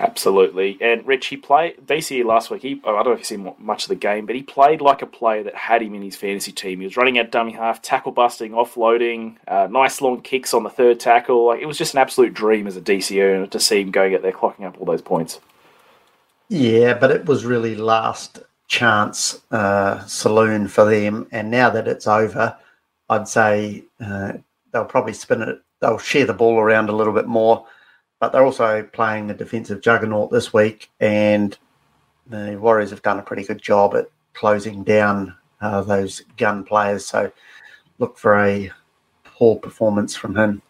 Absolutely. 0.00 0.78
And 0.80 1.04
Rich, 1.04 1.26
he 1.26 1.36
played 1.36 1.84
DCE 1.84 2.24
last 2.24 2.50
week. 2.50 2.62
He, 2.62 2.80
I 2.84 2.92
don't 2.92 3.06
know 3.06 3.12
if 3.12 3.18
you've 3.18 3.26
seen 3.26 3.52
much 3.58 3.82
of 3.82 3.88
the 3.88 3.96
game, 3.96 4.26
but 4.26 4.36
he 4.36 4.44
played 4.44 4.80
like 4.80 5.02
a 5.02 5.06
player 5.06 5.42
that 5.42 5.56
had 5.56 5.82
him 5.82 5.94
in 5.94 6.02
his 6.02 6.14
fantasy 6.14 6.52
team. 6.52 6.78
He 6.78 6.86
was 6.86 6.96
running 6.96 7.18
out 7.18 7.32
dummy 7.32 7.52
half, 7.52 7.82
tackle 7.82 8.12
busting, 8.12 8.52
offloading, 8.52 9.36
uh, 9.48 9.66
nice 9.68 10.00
long 10.00 10.20
kicks 10.20 10.54
on 10.54 10.62
the 10.62 10.70
third 10.70 11.00
tackle. 11.00 11.48
Like 11.48 11.60
it 11.60 11.66
was 11.66 11.76
just 11.76 11.94
an 11.94 12.00
absolute 12.00 12.32
dream 12.32 12.68
as 12.68 12.76
a 12.76 12.80
DCE 12.80 13.50
to 13.50 13.60
see 13.60 13.80
him 13.80 13.90
going 13.90 14.14
out 14.14 14.22
there 14.22 14.30
clocking 14.30 14.66
up 14.66 14.78
all 14.78 14.86
those 14.86 15.02
points. 15.02 15.40
Yeah, 16.48 16.94
but 16.94 17.10
it 17.10 17.26
was 17.26 17.44
really 17.44 17.74
last 17.74 18.38
chance 18.68 19.42
uh, 19.50 20.04
saloon 20.06 20.68
for 20.68 20.84
them. 20.84 21.26
And 21.32 21.50
now 21.50 21.70
that 21.70 21.88
it's 21.88 22.06
over, 22.06 22.56
I'd 23.08 23.26
say 23.26 23.82
uh, 24.00 24.34
they'll 24.72 24.84
probably 24.84 25.12
spin 25.12 25.42
it. 25.42 25.60
They'll 25.80 25.98
share 25.98 26.26
the 26.26 26.34
ball 26.34 26.60
around 26.60 26.88
a 26.88 26.94
little 26.94 27.12
bit 27.12 27.26
more 27.26 27.66
but 28.20 28.32
they're 28.32 28.44
also 28.44 28.82
playing 28.92 29.26
the 29.26 29.34
defensive 29.34 29.80
juggernaut 29.80 30.30
this 30.30 30.52
week, 30.52 30.90
and 31.00 31.56
the 32.26 32.58
Warriors 32.60 32.90
have 32.90 33.02
done 33.02 33.18
a 33.18 33.22
pretty 33.22 33.44
good 33.44 33.62
job 33.62 33.94
at 33.94 34.10
closing 34.34 34.84
down 34.84 35.34
uh, 35.60 35.82
those 35.82 36.22
gun 36.36 36.64
players. 36.64 37.06
So 37.06 37.32
look 37.98 38.18
for 38.18 38.38
a 38.38 38.70
poor 39.24 39.56
performance 39.56 40.14
from 40.16 40.36
him. 40.36 40.62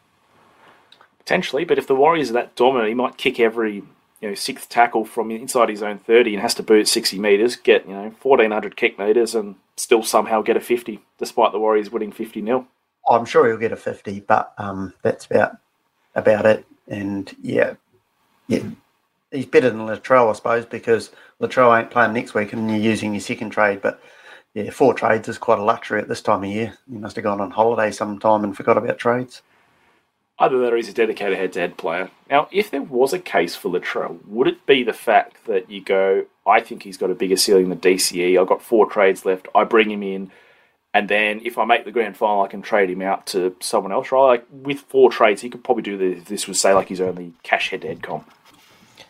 Potentially, 1.18 1.64
but 1.64 1.78
if 1.78 1.86
the 1.86 1.94
Warriors 1.94 2.30
are 2.30 2.34
that 2.34 2.56
dominant, 2.56 2.88
he 2.88 2.94
might 2.94 3.18
kick 3.18 3.38
every 3.38 3.82
you 4.20 4.28
know 4.28 4.34
sixth 4.34 4.68
tackle 4.68 5.04
from 5.04 5.30
inside 5.30 5.68
his 5.68 5.82
own 5.82 5.98
thirty 5.98 6.34
and 6.34 6.42
has 6.42 6.54
to 6.54 6.62
boot 6.62 6.88
sixty 6.88 7.18
meters, 7.18 7.56
get 7.56 7.86
you 7.86 7.92
know 7.94 8.10
fourteen 8.18 8.50
hundred 8.50 8.76
kick 8.76 8.98
meters, 8.98 9.34
and 9.34 9.56
still 9.76 10.02
somehow 10.02 10.42
get 10.42 10.56
a 10.56 10.60
fifty, 10.60 11.00
despite 11.18 11.52
the 11.52 11.58
Warriors 11.58 11.90
winning 11.90 12.12
fifty 12.12 12.42
0 12.42 12.66
I'm 13.10 13.24
sure 13.24 13.46
he'll 13.46 13.56
get 13.56 13.72
a 13.72 13.76
fifty, 13.76 14.20
but 14.20 14.52
um, 14.58 14.94
that's 15.02 15.26
about 15.26 15.52
about 16.14 16.46
it. 16.46 16.66
And 16.88 17.34
yeah, 17.42 17.74
yeah, 18.46 18.62
he's 19.30 19.46
better 19.46 19.70
than 19.70 19.86
Latrell, 19.86 20.30
I 20.30 20.32
suppose, 20.32 20.64
because 20.64 21.10
Latrell 21.40 21.78
ain't 21.78 21.90
playing 21.90 22.14
next 22.14 22.34
week 22.34 22.52
and 22.52 22.70
you're 22.70 22.78
using 22.78 23.12
your 23.12 23.20
second 23.20 23.50
trade. 23.50 23.82
But 23.82 24.00
yeah, 24.54 24.70
four 24.70 24.94
trades 24.94 25.28
is 25.28 25.38
quite 25.38 25.58
a 25.58 25.64
luxury 25.64 26.00
at 26.00 26.08
this 26.08 26.22
time 26.22 26.44
of 26.44 26.50
year. 26.50 26.76
You 26.90 26.98
must 26.98 27.16
have 27.16 27.24
gone 27.24 27.40
on 27.40 27.50
holiday 27.50 27.90
sometime 27.90 28.44
and 28.44 28.56
forgot 28.56 28.78
about 28.78 28.98
trades. 28.98 29.42
Either 30.40 30.58
that 30.60 30.72
or 30.72 30.76
he's 30.76 30.88
a 30.88 30.92
dedicated 30.92 31.36
head 31.36 31.52
to 31.52 31.60
head 31.60 31.76
player. 31.76 32.10
Now, 32.30 32.48
if 32.52 32.70
there 32.70 32.82
was 32.82 33.12
a 33.12 33.18
case 33.18 33.56
for 33.56 33.70
Latrell, 33.70 34.24
would 34.26 34.46
it 34.46 34.64
be 34.66 34.84
the 34.84 34.92
fact 34.92 35.46
that 35.46 35.68
you 35.68 35.82
go, 35.82 36.26
I 36.46 36.60
think 36.60 36.84
he's 36.84 36.96
got 36.96 37.10
a 37.10 37.14
bigger 37.14 37.36
ceiling 37.36 37.68
than 37.68 37.80
DCE, 37.80 38.40
I've 38.40 38.46
got 38.46 38.62
four 38.62 38.88
trades 38.88 39.26
left, 39.26 39.48
I 39.54 39.64
bring 39.64 39.90
him 39.90 40.04
in, 40.04 40.30
and 40.98 41.08
then 41.08 41.42
if 41.44 41.58
I 41.58 41.64
make 41.64 41.84
the 41.84 41.92
grand 41.92 42.16
final, 42.16 42.42
I 42.42 42.48
can 42.48 42.60
trade 42.60 42.90
him 42.90 43.02
out 43.02 43.28
to 43.28 43.54
someone 43.60 43.92
else, 43.92 44.10
right? 44.10 44.26
Like 44.26 44.46
with 44.50 44.80
four 44.80 45.12
trades, 45.12 45.40
he 45.40 45.48
could 45.48 45.62
probably 45.62 45.84
do 45.84 45.96
this. 45.96 46.24
This 46.24 46.48
was 46.48 46.60
say 46.60 46.74
like 46.74 46.88
his 46.88 47.00
only 47.00 47.34
cash 47.44 47.70
head 47.70 47.82
to 47.82 47.86
head 47.86 48.02
comp. 48.02 48.28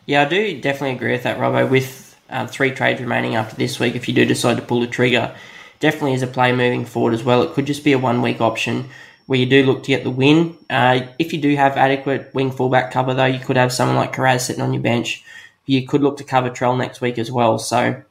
Yeah, 0.05 0.21
I 0.21 0.25
do 0.27 0.61
definitely 0.61 0.97
agree 0.97 1.13
with 1.13 1.23
that, 1.23 1.39
Robbo. 1.39 1.71
With 1.71 2.15
um, 2.29 2.47
three 2.47 2.73
trades 2.73 3.01
remaining 3.01 3.37
after 3.37 3.57
this 3.57 3.81
week, 3.81 3.95
if 3.95 4.07
you 4.07 4.13
do 4.13 4.27
decide 4.27 4.57
to 4.57 4.63
pull 4.63 4.83
the 4.83 4.87
trigger, 4.87 5.35
definitely 5.81 6.13
is 6.13 6.21
a 6.21 6.27
play 6.27 6.53
moving 6.53 6.85
forward 6.85 7.15
as 7.15 7.25
well. 7.25 7.41
It 7.41 7.55
could 7.55 7.65
just 7.65 7.85
be 7.85 7.93
a 7.93 7.99
one 7.99 8.21
week 8.21 8.43
option 8.43 8.91
where 9.25 9.39
you 9.39 9.47
do 9.47 9.65
look 9.65 9.83
to 9.85 9.89
get 9.89 10.05
the 10.05 10.11
win. 10.11 10.59
Uh, 10.69 11.07
if 11.19 11.33
you 11.33 11.41
do 11.41 11.57
have 11.57 11.79
adequate 11.79 12.35
wing 12.35 12.51
fullback 12.51 12.91
cover, 12.91 13.15
though, 13.15 13.25
you 13.25 13.39
could 13.39 13.57
have 13.57 13.73
someone 13.73 13.97
like 13.97 14.15
Kiraz 14.15 14.41
sitting 14.41 14.63
on 14.63 14.75
your 14.75 14.83
bench. 14.83 15.25
You 15.65 15.87
could 15.87 16.03
look 16.03 16.19
to 16.19 16.25
cover 16.25 16.51
Trell 16.51 16.77
next 16.77 17.01
week 17.01 17.17
as 17.17 17.33
well. 17.33 17.59
So 17.59 18.03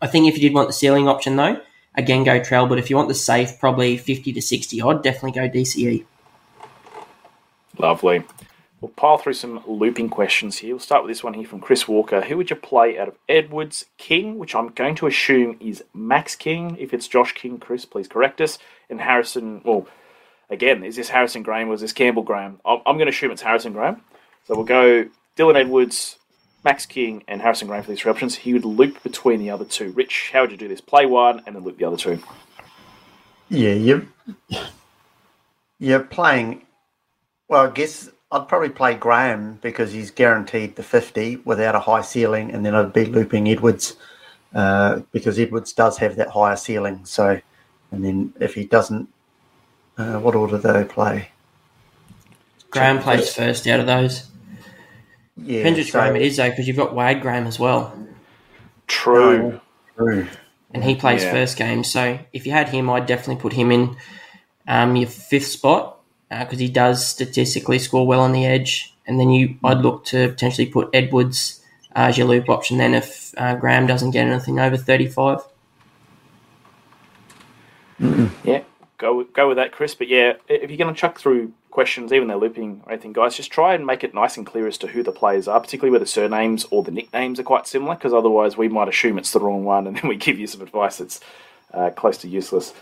I 0.00 0.06
think 0.06 0.28
if 0.28 0.36
you 0.36 0.42
did 0.42 0.54
want 0.54 0.68
the 0.68 0.72
ceiling 0.72 1.08
option, 1.08 1.34
though, 1.34 1.60
again 1.94 2.24
go 2.24 2.40
Trell. 2.40 2.68
But 2.68 2.78
if 2.78 2.90
you 2.90 2.96
want 2.96 3.08
the 3.08 3.14
safe, 3.14 3.58
probably 3.58 3.96
50 3.96 4.32
to 4.32 4.42
60 4.42 4.80
odd, 4.80 5.02
definitely 5.02 5.32
go 5.32 5.48
DCE. 5.48 6.04
Lovely. 7.78 8.24
We'll 8.80 8.90
pile 8.90 9.16
through 9.16 9.34
some 9.34 9.62
looping 9.66 10.08
questions 10.08 10.58
here. 10.58 10.74
We'll 10.74 10.80
start 10.80 11.04
with 11.04 11.10
this 11.10 11.22
one 11.22 11.34
here 11.34 11.46
from 11.46 11.60
Chris 11.60 11.86
Walker. 11.86 12.20
Who 12.20 12.36
would 12.36 12.50
you 12.50 12.56
play 12.56 12.98
out 12.98 13.06
of 13.06 13.16
Edwards 13.28 13.84
King, 13.96 14.38
which 14.38 14.56
I'm 14.56 14.70
going 14.70 14.96
to 14.96 15.06
assume 15.06 15.56
is 15.60 15.84
Max 15.94 16.34
King? 16.34 16.76
If 16.80 16.92
it's 16.92 17.06
Josh 17.06 17.32
King, 17.32 17.58
Chris, 17.58 17.84
please 17.84 18.08
correct 18.08 18.40
us. 18.40 18.58
And 18.90 19.00
Harrison, 19.00 19.62
well, 19.64 19.86
again, 20.50 20.82
is 20.82 20.96
this 20.96 21.10
Harrison 21.10 21.44
Graham? 21.44 21.68
Was 21.68 21.80
this 21.80 21.92
Campbell 21.92 22.24
Graham? 22.24 22.60
I'm, 22.64 22.80
I'm 22.84 22.96
going 22.96 23.06
to 23.06 23.12
assume 23.12 23.30
it's 23.30 23.42
Harrison 23.42 23.72
Graham. 23.72 24.02
So 24.48 24.56
we'll 24.56 24.64
go 24.64 25.06
Dylan 25.36 25.54
Edwards, 25.54 26.18
Max 26.64 26.86
King 26.86 27.24
and 27.26 27.42
Harrison 27.42 27.68
Graham 27.68 27.82
for 27.82 27.90
these 27.90 28.00
three 28.00 28.10
options. 28.10 28.36
He 28.36 28.52
would 28.52 28.64
loop 28.64 29.02
between 29.02 29.40
the 29.40 29.50
other 29.50 29.64
two. 29.64 29.90
Rich, 29.92 30.30
how 30.32 30.42
would 30.42 30.52
you 30.52 30.56
do 30.56 30.68
this? 30.68 30.80
Play 30.80 31.06
one 31.06 31.42
and 31.46 31.56
then 31.56 31.64
loop 31.64 31.78
the 31.78 31.84
other 31.84 31.96
two. 31.96 32.22
Yeah, 33.48 33.74
you're, 33.74 34.06
you're 35.78 36.00
playing. 36.00 36.62
Well, 37.48 37.66
I 37.66 37.70
guess 37.70 38.08
I'd 38.30 38.48
probably 38.48 38.70
play 38.70 38.94
Graham 38.94 39.58
because 39.60 39.92
he's 39.92 40.10
guaranteed 40.10 40.76
the 40.76 40.82
fifty 40.82 41.36
without 41.36 41.74
a 41.74 41.80
high 41.80 42.00
ceiling, 42.00 42.50
and 42.50 42.64
then 42.64 42.74
I'd 42.74 42.92
be 42.94 43.04
looping 43.04 43.48
Edwards 43.48 43.96
uh, 44.54 45.00
because 45.12 45.38
Edwards 45.38 45.72
does 45.74 45.98
have 45.98 46.16
that 46.16 46.28
higher 46.28 46.56
ceiling. 46.56 47.04
So, 47.04 47.40
and 47.90 48.04
then 48.04 48.32
if 48.40 48.54
he 48.54 48.64
doesn't, 48.64 49.08
uh, 49.98 50.18
what 50.18 50.34
order 50.34 50.56
do 50.56 50.72
they 50.72 50.84
play? 50.84 51.28
Graham 52.70 53.00
plays 53.00 53.34
first 53.34 53.66
out 53.66 53.80
of 53.80 53.86
those. 53.86 54.30
Yeah, 55.42 55.58
Depends 55.58 55.78
which 55.80 55.90
so- 55.92 55.98
Graham 56.00 56.16
it 56.16 56.22
is, 56.22 56.36
though, 56.36 56.50
because 56.50 56.66
you've 56.68 56.76
got 56.76 56.94
Wade 56.94 57.20
Graham 57.20 57.46
as 57.46 57.58
well. 57.58 57.96
True. 58.86 59.60
True. 59.96 60.26
and 60.74 60.82
he 60.82 60.94
plays 60.94 61.22
Yeah. 61.22 61.32
first 61.32 61.56
game. 61.58 61.84
So 61.84 62.18
if 62.32 62.46
you 62.46 62.52
had 62.52 62.70
him, 62.70 62.88
I'd 62.88 63.04
definitely 63.06 63.40
put 63.42 63.52
him 63.52 63.70
in 63.70 63.94
um, 64.66 64.96
your 64.96 65.08
fifth 65.08 65.46
spot 65.48 65.98
because 66.30 66.58
he 66.58 66.68
does 66.68 67.06
statistically 67.06 67.78
score 67.78 68.06
well 68.06 68.20
on 68.20 68.32
the 68.32 68.46
edge. 68.46 68.94
And 69.06 69.20
then 69.20 69.28
you, 69.30 69.56
I'd 69.62 69.78
look 69.78 70.04
to 70.06 70.28
potentially 70.28 70.66
put 70.66 70.88
Edwards 70.94 71.60
uh, 71.94 72.08
as 72.08 72.16
your 72.16 72.26
loop 72.26 72.48
option. 72.48 72.78
Then 72.78 72.94
if 72.94 73.34
uh, 73.36 73.54
Graham 73.56 73.86
doesn't 73.86 74.12
get 74.12 74.26
anything 74.26 74.58
over 74.60 74.76
thirty-five, 74.78 75.40
Yeah, 78.44 78.62
go 78.98 79.24
go 79.24 79.48
with 79.48 79.56
that, 79.58 79.72
Chris. 79.72 79.94
But 79.94 80.08
yeah, 80.08 80.34
if 80.48 80.70
you're 80.70 80.78
going 80.78 80.94
to 80.94 80.98
chuck 80.98 81.18
through 81.18 81.52
questions, 81.72 82.12
even 82.12 82.28
they're 82.28 82.36
looping 82.36 82.82
or 82.86 82.92
anything, 82.92 83.12
guys, 83.12 83.36
just 83.36 83.50
try 83.50 83.74
and 83.74 83.84
make 83.84 84.04
it 84.04 84.14
nice 84.14 84.36
and 84.36 84.46
clear 84.46 84.68
as 84.68 84.78
to 84.78 84.86
who 84.86 85.02
the 85.02 85.10
players 85.10 85.48
are, 85.48 85.58
particularly 85.58 85.90
where 85.90 85.98
the 85.98 86.06
surnames 86.06 86.64
or 86.70 86.84
the 86.84 86.92
nicknames 86.92 87.40
are 87.40 87.44
quite 87.44 87.66
similar, 87.66 87.96
because 87.96 88.14
otherwise 88.14 88.56
we 88.56 88.68
might 88.68 88.88
assume 88.88 89.18
it's 89.18 89.32
the 89.32 89.40
wrong 89.40 89.64
one, 89.64 89.86
and 89.86 89.96
then 90.00 90.08
we 90.08 90.16
give 90.16 90.38
you 90.38 90.46
some 90.46 90.60
advice 90.60 90.98
that's 90.98 91.20
uh, 91.74 91.90
close 91.90 92.18
to 92.18 92.28
useless. 92.28 92.72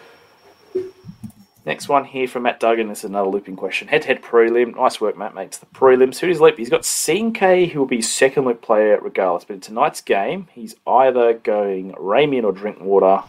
Next 1.66 1.88
one 1.88 2.06
here 2.06 2.26
from 2.26 2.44
Matt 2.44 2.58
Duggan. 2.58 2.88
This 2.88 3.00
is 3.00 3.04
another 3.04 3.28
looping 3.28 3.54
question. 3.54 3.86
Head 3.88 4.02
to 4.02 4.08
head 4.08 4.22
prelim. 4.22 4.74
Nice 4.74 4.98
work, 4.98 5.16
Matt. 5.16 5.34
Makes 5.34 5.58
the 5.58 5.66
prelims. 5.66 6.18
Who 6.18 6.26
does 6.26 6.40
loop? 6.40 6.56
He's 6.56 6.70
got 6.70 6.82
CNK, 6.82 7.70
who 7.70 7.80
will 7.80 7.86
be 7.86 8.00
second 8.00 8.46
loop 8.46 8.62
player 8.62 8.98
regardless. 9.00 9.44
But 9.44 9.54
in 9.54 9.60
tonight's 9.60 10.00
game, 10.00 10.48
he's 10.52 10.74
either 10.86 11.34
going 11.34 11.92
Ramian 11.92 12.44
or 12.44 12.52
Drinkwater, 12.52 13.22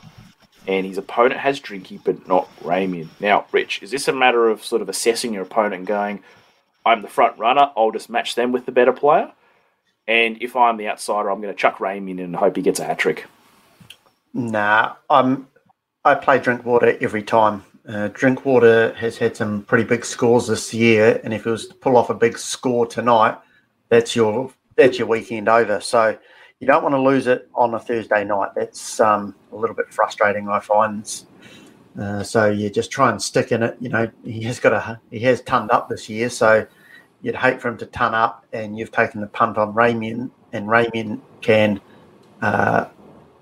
and 0.67 0.85
his 0.85 0.97
opponent 0.97 1.39
has 1.39 1.59
Drinky, 1.59 1.99
but 2.03 2.27
not 2.27 2.49
Ramian. 2.61 3.09
Now, 3.19 3.45
Rich, 3.51 3.81
is 3.81 3.91
this 3.91 4.07
a 4.07 4.13
matter 4.13 4.49
of 4.49 4.63
sort 4.63 4.81
of 4.81 4.89
assessing 4.89 5.33
your 5.33 5.43
opponent 5.43 5.75
and 5.75 5.87
going, 5.87 6.23
I'm 6.85 7.01
the 7.01 7.07
front 7.07 7.37
runner, 7.37 7.71
I'll 7.75 7.91
just 7.91 8.09
match 8.09 8.35
them 8.35 8.51
with 8.51 8.65
the 8.65 8.71
better 8.71 8.93
player? 8.93 9.31
And 10.07 10.41
if 10.41 10.55
I'm 10.55 10.77
the 10.77 10.87
outsider, 10.87 11.29
I'm 11.29 11.41
going 11.41 11.53
to 11.53 11.59
chuck 11.59 11.77
Ramian 11.77 12.11
in 12.11 12.19
and 12.19 12.35
hope 12.35 12.55
he 12.55 12.61
gets 12.61 12.79
a 12.79 12.85
hat 12.85 12.99
trick. 12.99 13.25
Nah, 14.33 14.93
I'm. 15.09 15.47
I 16.03 16.15
play 16.15 16.39
Drinkwater 16.39 16.97
every 16.99 17.21
time. 17.21 17.63
Uh, 17.87 18.07
Drinkwater 18.07 18.93
has 18.93 19.17
had 19.17 19.35
some 19.35 19.63
pretty 19.63 19.83
big 19.83 20.03
scores 20.03 20.47
this 20.47 20.73
year, 20.73 21.21
and 21.23 21.33
if 21.33 21.45
it 21.45 21.49
was 21.49 21.67
to 21.67 21.75
pull 21.75 21.97
off 21.97 22.09
a 22.09 22.15
big 22.15 22.37
score 22.37 22.87
tonight, 22.87 23.37
that's 23.89 24.15
your 24.15 24.51
that's 24.75 24.97
your 24.97 25.07
weekend 25.07 25.47
over. 25.47 25.79
So 25.79 26.17
you 26.61 26.67
don't 26.67 26.83
want 26.83 26.93
to 26.93 27.01
lose 27.01 27.25
it 27.25 27.49
on 27.55 27.73
a 27.73 27.79
Thursday 27.79 28.23
night. 28.23 28.51
That's 28.55 28.99
um, 28.99 29.35
a 29.51 29.55
little 29.55 29.75
bit 29.75 29.91
frustrating, 29.91 30.47
I 30.47 30.59
find. 30.59 31.23
Uh, 31.99 32.21
so 32.21 32.49
you 32.49 32.69
just 32.69 32.91
try 32.91 33.09
and 33.09 33.19
stick 33.19 33.51
in 33.51 33.63
it. 33.63 33.75
You 33.81 33.89
know, 33.89 34.09
he 34.23 34.43
has 34.43 34.59
got 34.59 34.71
a 34.71 35.01
he 35.09 35.19
has 35.21 35.41
turned 35.41 35.71
up 35.71 35.89
this 35.89 36.07
year, 36.07 36.29
so 36.29 36.65
you'd 37.23 37.35
hate 37.35 37.59
for 37.59 37.69
him 37.69 37.77
to 37.79 37.87
ton 37.87 38.13
up, 38.13 38.45
and 38.53 38.77
you've 38.77 38.91
taken 38.91 39.21
the 39.21 39.27
punt 39.27 39.57
on 39.57 39.73
Ramian, 39.73 40.29
and 40.53 40.67
Ramian 40.67 41.19
can 41.41 41.81
uh, 42.43 42.85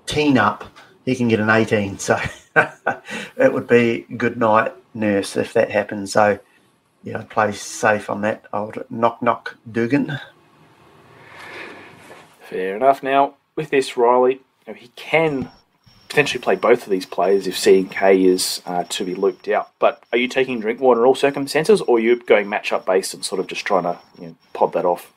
teen 0.06 0.38
up. 0.38 0.64
He 1.04 1.14
can 1.14 1.28
get 1.28 1.40
an 1.40 1.50
18, 1.50 1.98
so 1.98 2.18
it 3.36 3.52
would 3.52 3.66
be 3.66 4.06
good 4.16 4.38
night, 4.38 4.72
nurse, 4.94 5.36
if 5.36 5.52
that 5.52 5.70
happens. 5.70 6.12
So 6.12 6.38
yeah, 7.02 7.18
I'd 7.18 7.28
play 7.28 7.52
safe 7.52 8.08
on 8.08 8.22
that 8.22 8.46
old 8.54 8.82
knock 8.88 9.22
knock 9.22 9.58
Duggan. 9.70 10.18
Fair 12.50 12.74
enough. 12.74 13.00
Now, 13.00 13.34
with 13.54 13.70
this, 13.70 13.96
Riley, 13.96 14.34
you 14.34 14.40
know, 14.66 14.74
he 14.74 14.88
can 14.96 15.50
potentially 16.08 16.42
play 16.42 16.56
both 16.56 16.82
of 16.82 16.90
these 16.90 17.06
players 17.06 17.46
if 17.46 17.54
CNK 17.54 18.24
is 18.26 18.60
uh, 18.66 18.82
to 18.88 19.04
be 19.04 19.14
looped 19.14 19.46
out. 19.46 19.70
But 19.78 20.02
are 20.10 20.18
you 20.18 20.26
taking 20.26 20.58
Drinkwater 20.58 21.00
in 21.00 21.06
all 21.06 21.14
circumstances, 21.14 21.80
or 21.80 21.98
are 21.98 22.00
you 22.00 22.16
going 22.16 22.48
matchup 22.48 22.84
based 22.84 23.14
and 23.14 23.24
sort 23.24 23.40
of 23.40 23.46
just 23.46 23.64
trying 23.64 23.84
to 23.84 23.98
you 24.20 24.26
know, 24.26 24.36
pod 24.52 24.72
that 24.72 24.84
off? 24.84 25.12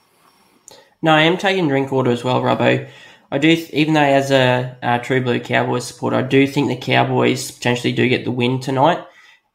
no, 1.01 1.11
I 1.11 1.23
am 1.23 1.37
taking 1.37 1.67
Drinkwater 1.67 2.11
as 2.11 2.23
well, 2.23 2.39
Robbo. 2.41 2.87
I 3.31 3.37
do, 3.39 3.49
even 3.73 3.95
though 3.95 4.01
as 4.01 4.29
a 4.29 4.77
uh, 4.83 4.99
True 4.99 5.23
Blue 5.23 5.39
Cowboys 5.39 5.87
supporter, 5.87 6.17
I 6.17 6.21
do 6.21 6.45
think 6.45 6.67
the 6.67 6.77
Cowboys 6.77 7.49
potentially 7.49 7.93
do 7.93 8.07
get 8.07 8.25
the 8.25 8.31
win 8.31 8.59
tonight, 8.59 9.03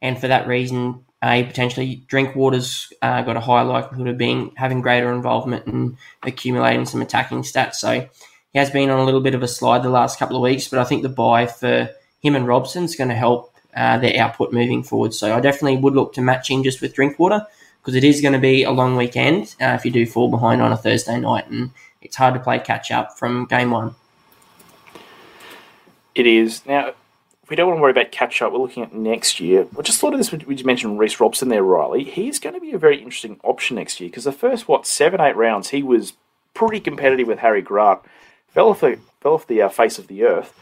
and 0.01 0.19
for 0.19 0.27
that 0.27 0.47
reason, 0.47 1.05
uh, 1.21 1.43
potentially 1.43 2.03
Drinkwater's 2.07 2.91
uh, 3.01 3.21
got 3.23 3.35
a 3.35 3.41
high 3.41 3.61
likelihood 3.61 4.07
of 4.07 4.17
being 4.17 4.53
having 4.55 4.81
greater 4.81 5.11
involvement 5.11 5.65
and 5.65 5.97
accumulating 6.23 6.85
some 6.85 7.01
attacking 7.01 7.41
stats. 7.41 7.75
So 7.75 8.07
he 8.53 8.59
has 8.59 8.69
been 8.69 8.89
on 8.89 8.99
a 8.99 9.05
little 9.05 9.21
bit 9.21 9.35
of 9.35 9.43
a 9.43 9.47
slide 9.47 9.83
the 9.83 9.89
last 9.89 10.17
couple 10.17 10.35
of 10.35 10.41
weeks, 10.41 10.67
but 10.67 10.79
I 10.79 10.85
think 10.85 11.03
the 11.03 11.09
buy 11.09 11.45
for 11.45 11.89
him 12.21 12.35
and 12.35 12.47
Robson 12.47 12.83
is 12.83 12.95
going 12.95 13.09
to 13.09 13.15
help 13.15 13.53
uh, 13.75 13.97
their 13.97 14.19
output 14.21 14.53
moving 14.53 14.83
forward. 14.83 15.13
So 15.13 15.35
I 15.35 15.39
definitely 15.39 15.77
would 15.77 15.93
look 15.93 16.13
to 16.13 16.21
match 16.21 16.49
him 16.49 16.63
just 16.63 16.81
with 16.81 16.93
Drinkwater 16.93 17.45
because 17.81 17.95
it 17.95 18.03
is 18.03 18.21
going 18.21 18.33
to 18.33 18.39
be 18.39 18.63
a 18.63 18.71
long 18.71 18.95
weekend 18.95 19.55
uh, 19.61 19.77
if 19.77 19.85
you 19.85 19.91
do 19.91 20.05
fall 20.05 20.29
behind 20.29 20.61
on 20.61 20.71
a 20.71 20.77
Thursday 20.77 21.19
night, 21.19 21.47
and 21.49 21.71
it's 22.01 22.15
hard 22.15 22.33
to 22.33 22.39
play 22.39 22.59
catch 22.59 22.91
up 22.91 23.17
from 23.17 23.45
game 23.45 23.71
one. 23.71 23.95
It 26.15 26.27
is 26.27 26.65
now 26.65 26.93
we 27.49 27.55
don't 27.55 27.67
want 27.67 27.77
to 27.79 27.81
worry 27.81 27.91
about 27.91 28.11
catch 28.11 28.41
up. 28.41 28.51
We're 28.51 28.59
looking 28.59 28.83
at 28.83 28.93
next 28.93 29.39
year. 29.39 29.67
I 29.77 29.81
just 29.81 29.99
thought 29.99 30.13
of 30.13 30.19
this 30.19 30.31
We 30.31 30.61
mentioned 30.63 30.99
Reece 30.99 31.19
Robson 31.19 31.49
there, 31.49 31.63
Riley. 31.63 32.03
He's 32.03 32.39
going 32.39 32.55
to 32.55 32.61
be 32.61 32.73
a 32.73 32.77
very 32.77 32.97
interesting 32.97 33.39
option 33.43 33.75
next 33.75 33.99
year 33.99 34.09
because 34.09 34.25
the 34.25 34.31
first, 34.31 34.67
what, 34.67 34.85
seven, 34.85 35.19
eight 35.19 35.35
rounds, 35.35 35.69
he 35.69 35.81
was 35.81 36.13
pretty 36.53 36.79
competitive 36.79 37.27
with 37.27 37.39
Harry 37.39 37.61
Grant. 37.61 37.99
Fell 38.49 38.69
off 38.69 38.81
the, 38.81 38.99
fell 39.21 39.33
off 39.33 39.47
the 39.47 39.61
uh, 39.61 39.69
face 39.69 39.97
of 39.97 40.07
the 40.07 40.23
earth. 40.23 40.53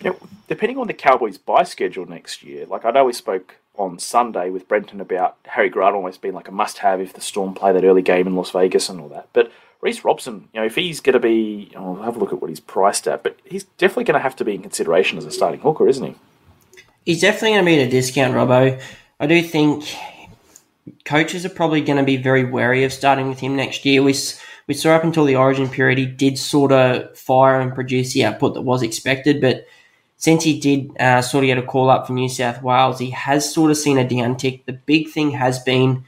You 0.00 0.10
know, 0.10 0.16
depending 0.48 0.78
on 0.78 0.86
the 0.86 0.94
Cowboys' 0.94 1.38
buy 1.38 1.62
schedule 1.64 2.06
next 2.06 2.42
year, 2.42 2.66
like 2.66 2.84
I 2.84 2.90
know 2.90 3.06
we 3.06 3.12
spoke 3.14 3.56
on 3.76 3.98
Sunday 3.98 4.50
with 4.50 4.68
Brenton 4.68 5.00
about 5.00 5.36
Harry 5.44 5.68
Grant 5.68 5.94
almost 5.94 6.20
being 6.20 6.34
like 6.34 6.48
a 6.48 6.52
must 6.52 6.78
have 6.78 7.00
if 7.00 7.12
the 7.12 7.20
Storm 7.20 7.54
play 7.54 7.72
that 7.72 7.84
early 7.84 8.02
game 8.02 8.26
in 8.26 8.36
Las 8.36 8.50
Vegas 8.50 8.88
and 8.88 9.00
all 9.00 9.08
that. 9.08 9.28
But 9.32 9.50
Reece 9.80 10.04
Robson, 10.04 10.48
you 10.52 10.60
know, 10.60 10.66
if 10.66 10.74
he's 10.74 11.00
going 11.00 11.14
to 11.14 11.20
be, 11.20 11.70
I'll 11.76 11.96
have 11.96 12.16
a 12.16 12.18
look 12.18 12.32
at 12.32 12.40
what 12.40 12.48
he's 12.48 12.60
priced 12.60 13.06
at, 13.06 13.22
but 13.22 13.38
he's 13.44 13.64
definitely 13.78 14.04
going 14.04 14.18
to 14.18 14.22
have 14.22 14.36
to 14.36 14.44
be 14.44 14.54
in 14.54 14.62
consideration 14.62 15.18
as 15.18 15.24
a 15.24 15.30
starting 15.30 15.60
hooker, 15.60 15.88
isn't 15.88 16.04
he? 16.04 16.14
He's 17.04 17.20
definitely 17.20 17.50
going 17.50 17.64
to 17.64 17.66
be 17.66 17.80
at 17.80 17.88
a 17.88 17.90
discount, 17.90 18.34
Robbo. 18.34 18.80
I 19.20 19.26
do 19.26 19.42
think 19.42 19.84
coaches 21.04 21.44
are 21.46 21.50
probably 21.50 21.80
going 21.80 21.98
to 21.98 22.04
be 22.04 22.16
very 22.16 22.44
wary 22.44 22.84
of 22.84 22.92
starting 22.92 23.28
with 23.28 23.38
him 23.38 23.54
next 23.54 23.84
year. 23.84 24.02
We, 24.02 24.14
we 24.66 24.74
saw 24.74 24.94
up 24.94 25.04
until 25.04 25.24
the 25.24 25.36
origin 25.36 25.68
period, 25.68 25.98
he 25.98 26.06
did 26.06 26.38
sort 26.38 26.72
of 26.72 27.16
fire 27.16 27.60
and 27.60 27.74
produce 27.74 28.12
the 28.12 28.24
output 28.24 28.54
that 28.54 28.62
was 28.62 28.82
expected, 28.82 29.40
but 29.40 29.66
since 30.16 30.44
he 30.44 30.58
did 30.58 30.90
uh, 30.98 31.22
sort 31.22 31.44
of 31.44 31.48
get 31.48 31.58
a 31.58 31.62
call 31.62 31.90
up 31.90 32.06
from 32.06 32.16
New 32.16 32.28
South 32.28 32.62
Wales, 32.62 32.98
he 32.98 33.10
has 33.10 33.52
sort 33.52 33.70
of 33.70 33.76
seen 33.76 33.98
a 33.98 34.04
downtick. 34.04 34.64
The 34.64 34.72
big 34.72 35.10
thing 35.10 35.32
has 35.32 35.58
been 35.58 36.04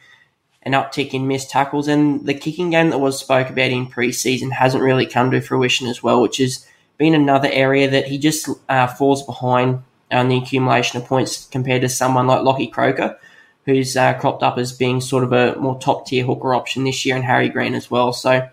an 0.63 0.73
uptick 0.73 1.15
in 1.15 1.27
missed 1.27 1.51
tackles, 1.51 1.89
and 1.89 2.27
the 2.27 2.35
kicking 2.35 2.71
game 2.71 2.91
that 2.91 2.99
was 2.99 3.19
spoke 3.19 3.51
about 3.51 3.71
in 3.71 3.87
preseason 3.87 4.53
hasn't 4.53 4.83
really 4.83 5.07
come 5.07 5.31
to 5.31 5.41
fruition 5.41 5.87
as 5.87 6.03
well, 6.03 6.21
which 6.21 6.39
has 6.39 6.67
been 6.97 7.15
another 7.15 7.49
area 7.51 7.89
that 7.89 8.07
he 8.07 8.19
just 8.19 8.49
uh, 8.69 8.87
falls 8.87 9.25
behind 9.25 9.83
on 10.11 10.29
the 10.29 10.39
accumulation 10.39 11.01
of 11.01 11.07
points 11.07 11.47
compared 11.47 11.83
to 11.83 11.89
someone 11.89 12.27
like 12.27 12.43
Lockie 12.43 12.67
Croker, 12.67 13.19
who's 13.67 13.97
uh, 13.97 14.15
cropped 14.15 14.43
up 14.43 14.59
as 14.59 14.73
being 14.73 15.01
sort 15.01 15.25
of 15.25 15.33
a 15.33 15.55
more 15.57 15.79
top 15.79 16.07
tier 16.07 16.25
hooker 16.25 16.55
option 16.55 16.85
this 16.85 17.05
year, 17.07 17.15
and 17.15 17.25
Harry 17.25 17.49
Green 17.49 17.75
as 17.75 17.91
well. 17.91 18.13
So 18.13 18.49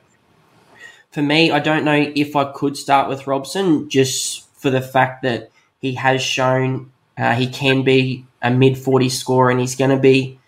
for 1.11 1.21
me, 1.21 1.49
I 1.51 1.59
don't 1.59 1.85
know 1.85 2.11
if 2.15 2.35
I 2.35 2.51
could 2.51 2.77
start 2.77 3.09
with 3.09 3.25
Robson 3.25 3.89
just 3.89 4.47
for 4.59 4.69
the 4.69 4.81
fact 4.81 5.23
that 5.23 5.51
he 5.79 5.95
has 5.95 6.21
shown 6.21 6.91
uh, 7.17 7.33
he 7.33 7.47
can 7.47 7.83
be 7.83 8.25
a 8.41 8.51
mid 8.51 8.77
40 8.77 9.09
scorer 9.09 9.49
and 9.49 9.59
he's 9.59 9.75
going 9.75 9.91
to 9.91 9.97
be 9.97 10.39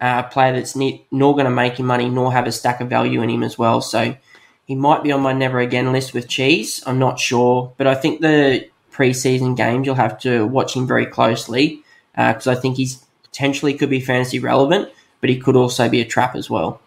uh, 0.00 0.24
player 0.24 0.52
that's 0.52 0.76
ne- 0.76 1.06
nor 1.10 1.34
going 1.34 1.46
to 1.46 1.50
make 1.50 1.78
him 1.78 1.86
money 1.86 2.08
nor 2.08 2.32
have 2.32 2.46
a 2.46 2.52
stack 2.52 2.80
of 2.80 2.88
value 2.88 3.22
in 3.22 3.30
him 3.30 3.42
as 3.42 3.58
well. 3.58 3.80
So 3.80 4.16
he 4.64 4.74
might 4.74 5.02
be 5.02 5.12
on 5.12 5.20
my 5.20 5.32
never 5.32 5.60
again 5.60 5.92
list 5.92 6.14
with 6.14 6.28
Cheese. 6.28 6.82
I'm 6.86 6.98
not 6.98 7.18
sure, 7.18 7.72
but 7.76 7.86
I 7.86 7.94
think 7.94 8.20
the 8.20 8.68
preseason 8.92 9.56
games 9.56 9.86
you'll 9.86 9.94
have 9.96 10.18
to 10.20 10.46
watch 10.46 10.74
him 10.74 10.86
very 10.86 11.06
closely 11.06 11.82
because 12.16 12.46
uh, 12.46 12.52
I 12.52 12.54
think 12.54 12.76
he's 12.76 13.04
potentially 13.22 13.74
could 13.74 13.90
be 13.90 14.00
fantasy 14.00 14.38
relevant, 14.38 14.88
but 15.20 15.30
he 15.30 15.38
could 15.38 15.56
also 15.56 15.88
be 15.88 16.00
a 16.00 16.04
trap 16.04 16.34
as 16.34 16.48
well. 16.48 16.80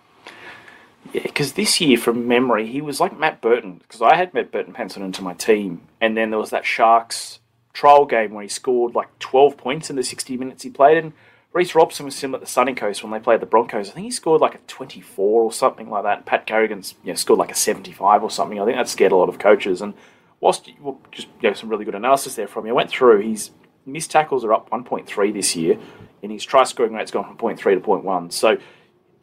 Yeah, 1.14 1.24
because 1.24 1.54
this 1.54 1.80
year, 1.80 1.98
from 1.98 2.28
memory, 2.28 2.68
he 2.68 2.82
was 2.82 3.00
like 3.00 3.18
Matt 3.18 3.42
Burton. 3.42 3.78
Because 3.78 4.02
I 4.02 4.16
had 4.16 4.34
Matt 4.34 4.52
Burton 4.52 4.74
penciled 4.74 5.06
into 5.06 5.22
my 5.22 5.34
team, 5.34 5.82
and 6.02 6.18
then 6.18 6.30
there 6.30 6.40
was 6.40 6.50
that 6.50 6.66
Sharks 6.66 7.40
trial 7.74 8.06
game 8.06 8.34
where 8.34 8.44
he 8.44 8.50
scored 8.50 8.94
like 8.94 9.08
12 9.20 9.56
points 9.56 9.90
in 9.90 9.96
the 9.96 10.04
60 10.04 10.36
minutes 10.38 10.64
he 10.64 10.70
played. 10.70 10.98
And 10.98 11.14
Reece 11.52 11.74
Robson 11.74 12.06
was 12.06 12.16
similar 12.16 12.40
the 12.40 12.46
Sunny 12.46 12.76
Coast 12.76 13.04
when 13.04 13.12
they 13.12 13.20
played 13.20 13.40
the 13.40 13.48
Broncos. 13.48 13.90
I 13.90 13.94
think 13.94 14.06
he 14.06 14.12
scored 14.12 14.40
like 14.40 14.54
a 14.54 14.60
24 14.68 15.42
or 15.42 15.52
something 15.52 15.90
like 15.90 16.04
that. 16.04 16.26
Pat 16.26 16.46
Carrigan's 16.46 16.94
you 17.04 17.12
know, 17.12 17.16
scored 17.16 17.40
like 17.40 17.52
a 17.52 17.56
75 17.56 18.24
or 18.24 18.30
something. 18.30 18.60
I 18.60 18.66
think 18.66 18.78
that 18.78 18.88
scared 18.88 19.12
a 19.12 19.16
lot 19.16 19.30
of 19.30 19.40
coaches. 19.40 19.82
And 19.82 19.96
whilst 20.40 20.70
well, 20.80 21.00
just 21.12 21.28
you 21.42 21.50
know, 21.50 21.56
some 21.56 21.70
really 21.70 21.86
good 21.86 21.96
analysis 21.96 22.36
there 22.36 22.48
from 22.48 22.66
you, 22.66 22.74
I 22.74 22.76
went 22.76 22.92
through 22.92 23.22
his 23.22 23.50
missed 23.86 24.12
tackles 24.12 24.46
are 24.46 24.54
up 24.54 24.70
1.3 24.70 25.34
this 25.34 25.56
year, 25.56 25.80
and 26.22 26.32
his 26.32 26.46
try 26.46 26.64
scoring 26.66 26.94
rate's 26.94 27.12
gone 27.12 27.26
from 27.26 27.38
0.3 27.38 27.58
to 27.58 27.80
0.1. 27.80 28.32
So 28.32 28.58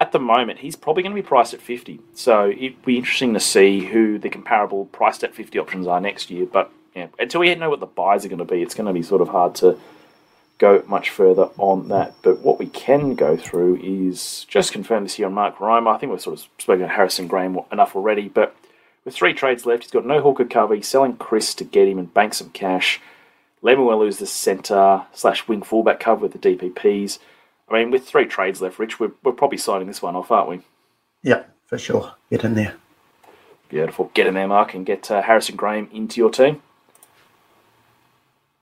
at 0.00 0.10
the 0.10 0.18
moment, 0.18 0.58
he's 0.58 0.74
probably 0.74 1.04
going 1.04 1.14
to 1.14 1.22
be 1.22 1.26
priced 1.26 1.54
at 1.54 1.60
50. 1.60 2.00
So 2.14 2.50
it'd 2.50 2.84
be 2.84 2.98
interesting 2.98 3.34
to 3.34 3.40
see 3.40 3.80
who 3.80 4.18
the 4.18 4.28
comparable 4.28 4.86
priced 4.86 5.22
at 5.22 5.34
50 5.34 5.58
options 5.60 5.86
are 5.86 6.00
next 6.00 6.30
year. 6.30 6.46
But 6.46 6.72
yeah, 6.94 7.06
until 7.20 7.40
we 7.40 7.54
know 7.54 7.70
what 7.70 7.80
the 7.80 7.86
buys 7.86 8.24
are 8.24 8.28
going 8.28 8.40
to 8.40 8.44
be, 8.44 8.62
it's 8.62 8.74
going 8.74 8.88
to 8.88 8.92
be 8.92 9.02
sort 9.02 9.22
of 9.22 9.28
hard 9.28 9.54
to 9.56 9.78
go 10.58 10.82
much 10.86 11.10
further 11.10 11.50
on 11.58 11.88
that. 11.88 12.14
But 12.22 12.40
what 12.40 12.58
we 12.58 12.66
can 12.66 13.14
go 13.14 13.36
through 13.36 13.76
is 13.82 14.46
just 14.48 14.72
confirm 14.72 15.04
this 15.04 15.14
here 15.14 15.26
on 15.26 15.34
Mark 15.34 15.58
Reimer. 15.58 15.94
I 15.94 15.98
think 15.98 16.12
we've 16.12 16.20
sort 16.20 16.38
of 16.38 16.48
spoken 16.58 16.84
on 16.84 16.90
Harrison 16.90 17.26
Graham 17.26 17.58
enough 17.70 17.94
already, 17.94 18.28
but 18.28 18.54
with 19.04 19.14
three 19.14 19.34
trades 19.34 19.66
left, 19.66 19.84
he's 19.84 19.92
got 19.92 20.06
no 20.06 20.20
hooker 20.20 20.44
cover. 20.44 20.74
He's 20.74 20.88
selling 20.88 21.16
Chris 21.16 21.54
to 21.54 21.64
get 21.64 21.88
him 21.88 21.98
and 21.98 22.12
bank 22.12 22.34
some 22.34 22.50
cash. 22.50 23.00
Lemuelu's 23.62 24.18
the 24.18 24.26
centre 24.26 25.02
slash 25.12 25.46
wing 25.48 25.62
fullback 25.62 26.00
cover 26.00 26.22
with 26.22 26.32
the 26.32 26.38
DPPs. 26.38 27.18
I 27.68 27.74
mean, 27.74 27.90
with 27.90 28.06
three 28.06 28.26
trades 28.26 28.60
left, 28.60 28.78
Rich, 28.78 29.00
we're, 29.00 29.12
we're 29.22 29.32
probably 29.32 29.58
signing 29.58 29.88
this 29.88 30.02
one 30.02 30.16
off, 30.16 30.30
aren't 30.30 30.48
we? 30.48 30.60
Yeah, 31.22 31.44
for 31.66 31.78
sure. 31.78 32.14
Get 32.30 32.44
in 32.44 32.54
there. 32.54 32.74
Beautiful. 33.68 34.10
Get 34.14 34.26
in 34.26 34.34
there, 34.34 34.46
Mark, 34.46 34.74
and 34.74 34.86
get 34.86 35.10
uh, 35.10 35.22
Harrison 35.22 35.56
Graham 35.56 35.88
into 35.92 36.20
your 36.20 36.30
team. 36.30 36.62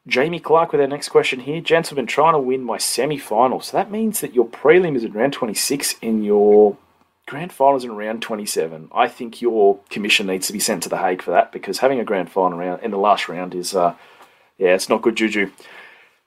Jamie 0.06 0.40
Clark 0.40 0.72
with 0.72 0.82
our 0.82 0.86
next 0.86 1.08
question 1.08 1.40
here. 1.40 1.62
Been 1.62 2.06
trying 2.06 2.34
to 2.34 2.38
win 2.38 2.62
my 2.62 2.76
semi 2.76 3.16
final. 3.16 3.60
So 3.60 3.76
that 3.76 3.90
means 3.90 4.20
that 4.20 4.34
your 4.34 4.46
prelim 4.46 4.96
is 4.96 5.04
in 5.04 5.12
round 5.12 5.32
26 5.32 5.96
and 6.02 6.24
your 6.24 6.76
grand 7.26 7.52
final 7.52 7.76
is 7.76 7.84
in 7.84 7.96
round 7.96 8.20
27. 8.20 8.90
I 8.92 9.08
think 9.08 9.40
your 9.40 9.78
commission 9.88 10.26
needs 10.26 10.46
to 10.48 10.52
be 10.52 10.60
sent 10.60 10.82
to 10.82 10.88
The 10.88 10.98
Hague 10.98 11.22
for 11.22 11.30
that 11.30 11.52
because 11.52 11.78
having 11.78 12.00
a 12.00 12.04
grand 12.04 12.30
final 12.30 12.58
round 12.58 12.82
in 12.82 12.90
the 12.90 12.98
last 12.98 13.28
round 13.28 13.54
is, 13.54 13.74
uh, 13.74 13.94
yeah, 14.58 14.74
it's 14.74 14.90
not 14.90 15.00
good 15.00 15.16
juju. 15.16 15.50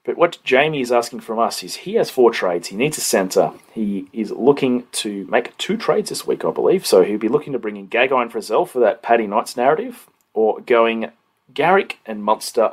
But 0.05 0.17
what 0.17 0.39
Jamie 0.43 0.81
is 0.81 0.91
asking 0.91 1.19
from 1.19 1.37
us 1.37 1.61
is 1.61 1.75
he 1.75 1.95
has 1.95 2.09
four 2.09 2.31
trades. 2.31 2.69
He 2.69 2.77
needs 2.77 2.97
a 2.97 3.01
centre. 3.01 3.51
He 3.73 4.07
is 4.11 4.31
looking 4.31 4.87
to 4.93 5.27
make 5.27 5.55
two 5.57 5.77
trades 5.77 6.09
this 6.09 6.25
week, 6.25 6.45
I 6.45 6.51
believe. 6.51 6.85
So 6.85 7.03
he'll 7.03 7.19
be 7.19 7.27
looking 7.27 7.53
to 7.53 7.59
bring 7.59 7.75
in 7.75 7.89
Gagai 7.89 8.21
and 8.21 8.31
Frizzell 8.31 8.67
for 8.67 8.79
that 8.79 9.03
Paddy 9.03 9.27
Knights 9.27 9.57
narrative 9.57 10.07
or 10.33 10.61
going 10.61 11.11
Garrick 11.53 11.99
and 12.05 12.23
Munster 12.23 12.71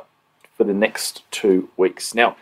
for 0.55 0.63
the 0.63 0.73
next 0.73 1.23
two 1.31 1.69
weeks. 1.77 2.15
Now, 2.15 2.35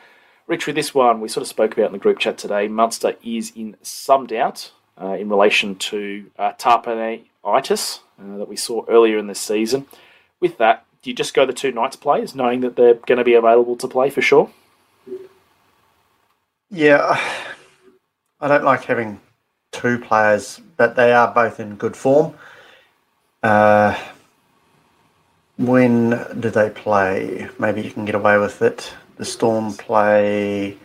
Rich, 0.48 0.68
with 0.68 0.76
this 0.76 0.94
one, 0.94 1.22
we 1.22 1.30
sort 1.30 1.42
of 1.42 1.48
spoke 1.48 1.74
about 1.74 1.88
in 1.88 1.94
the 1.94 1.98
group 2.00 2.20
chat 2.20 2.38
today. 2.38 2.68
Munster 2.68 3.16
is 3.24 3.52
in 3.56 3.76
some 3.82 4.28
doubt 4.28 4.72
uh, 5.02 5.14
in 5.14 5.30
relation 5.30 5.76
to 5.76 6.30
uh, 6.38 6.52
uh, 6.64 8.38
that 8.38 8.48
we 8.48 8.56
saw 8.56 8.86
earlier 8.88 9.18
in 9.18 9.28
this 9.28 9.40
season. 9.40 9.88
With 10.40 10.58
that, 10.58 10.86
do 11.02 11.10
you 11.10 11.16
just 11.16 11.34
go 11.34 11.46
the 11.46 11.54
two 11.54 11.72
Knights 11.72 11.96
players, 11.96 12.36
knowing 12.36 12.62
that 12.62 12.76
they're 12.76 12.96
going 12.96 13.18
to 13.18 13.24
be 13.24 13.34
available 13.34 13.76
to 13.78 13.88
play 13.88 14.10
for 14.10 14.22
sure? 14.22 14.50
Yeah, 16.70 17.20
I 18.40 18.48
don't 18.48 18.64
like 18.64 18.84
having 18.84 19.20
two 19.72 20.00
players, 20.00 20.60
but 20.78 20.96
they 20.96 21.14
are 21.14 21.34
both 21.34 21.60
in 21.60 21.76
good 21.76 21.96
form. 21.96 22.34
Uh, 23.42 23.98
when 25.58 26.10
do 26.40 26.50
they 26.50 26.70
play? 26.70 27.50
Maybe 27.60 27.82
you 27.82 27.92
can 27.92 28.06
get 28.06 28.16
away 28.16 28.38
with 28.38 28.62
it. 28.62 28.94
The 29.18 29.26
Storm 29.26 29.74
play 29.74 30.78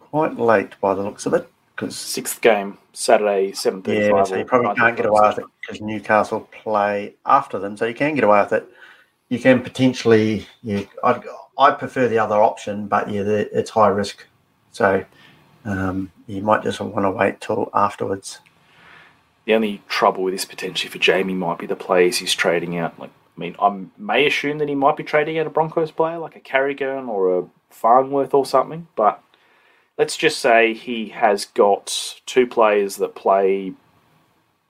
quite 0.00 0.38
late 0.38 0.78
by 0.80 0.94
the 0.94 1.02
looks 1.02 1.26
of 1.26 1.34
it. 1.34 1.48
Cause, 1.76 1.96
Sixth 1.96 2.40
game, 2.40 2.78
Saturday, 2.92 3.50
7.35. 3.50 3.86
Yeah, 3.86 4.24
so 4.24 4.36
you 4.36 4.44
probably 4.44 4.76
can't 4.76 4.96
get 4.96 5.06
away 5.06 5.28
with 5.28 5.38
it 5.38 5.44
because 5.60 5.80
Newcastle 5.80 6.48
play 6.52 7.16
after 7.26 7.58
them. 7.58 7.76
So 7.76 7.84
you 7.86 7.94
can 7.94 8.14
get 8.14 8.22
away 8.22 8.40
with 8.40 8.52
it. 8.52 8.68
You 9.28 9.40
can 9.40 9.60
potentially, 9.60 10.46
yeah, 10.62 10.82
I'd, 11.02 11.22
I 11.58 11.72
prefer 11.72 12.06
the 12.06 12.18
other 12.18 12.36
option, 12.36 12.86
but 12.86 13.10
yeah, 13.10 13.22
it's 13.22 13.70
high 13.70 13.88
risk. 13.88 14.24
So 14.70 15.04
um, 15.64 16.12
you 16.28 16.42
might 16.42 16.62
just 16.62 16.80
want 16.80 17.04
to 17.04 17.10
wait 17.10 17.40
till 17.40 17.70
afterwards. 17.74 18.38
The 19.46 19.54
only 19.54 19.82
trouble 19.88 20.22
with 20.22 20.34
this 20.34 20.44
potentially 20.44 20.90
for 20.90 20.98
Jamie 20.98 21.34
might 21.34 21.58
be 21.58 21.66
the 21.66 21.76
players 21.76 22.18
he's 22.18 22.34
trading 22.34 22.78
out, 22.78 22.98
like 23.00 23.10
I 23.36 23.40
mean, 23.40 23.56
I 23.60 23.84
may 23.98 24.26
assume 24.26 24.58
that 24.58 24.68
he 24.68 24.74
might 24.74 24.96
be 24.96 25.02
trading 25.02 25.38
out 25.38 25.46
a 25.46 25.50
Broncos 25.50 25.90
player 25.90 26.18
like 26.18 26.36
a 26.36 26.40
Carrigan 26.40 27.08
or 27.08 27.38
a 27.38 27.44
Farnworth 27.70 28.32
or 28.32 28.46
something, 28.46 28.86
but 28.94 29.22
let's 29.98 30.16
just 30.16 30.38
say 30.38 30.74
he 30.74 31.08
has 31.08 31.44
got 31.44 32.20
two 32.26 32.46
players 32.46 32.96
that 32.96 33.14
play 33.14 33.72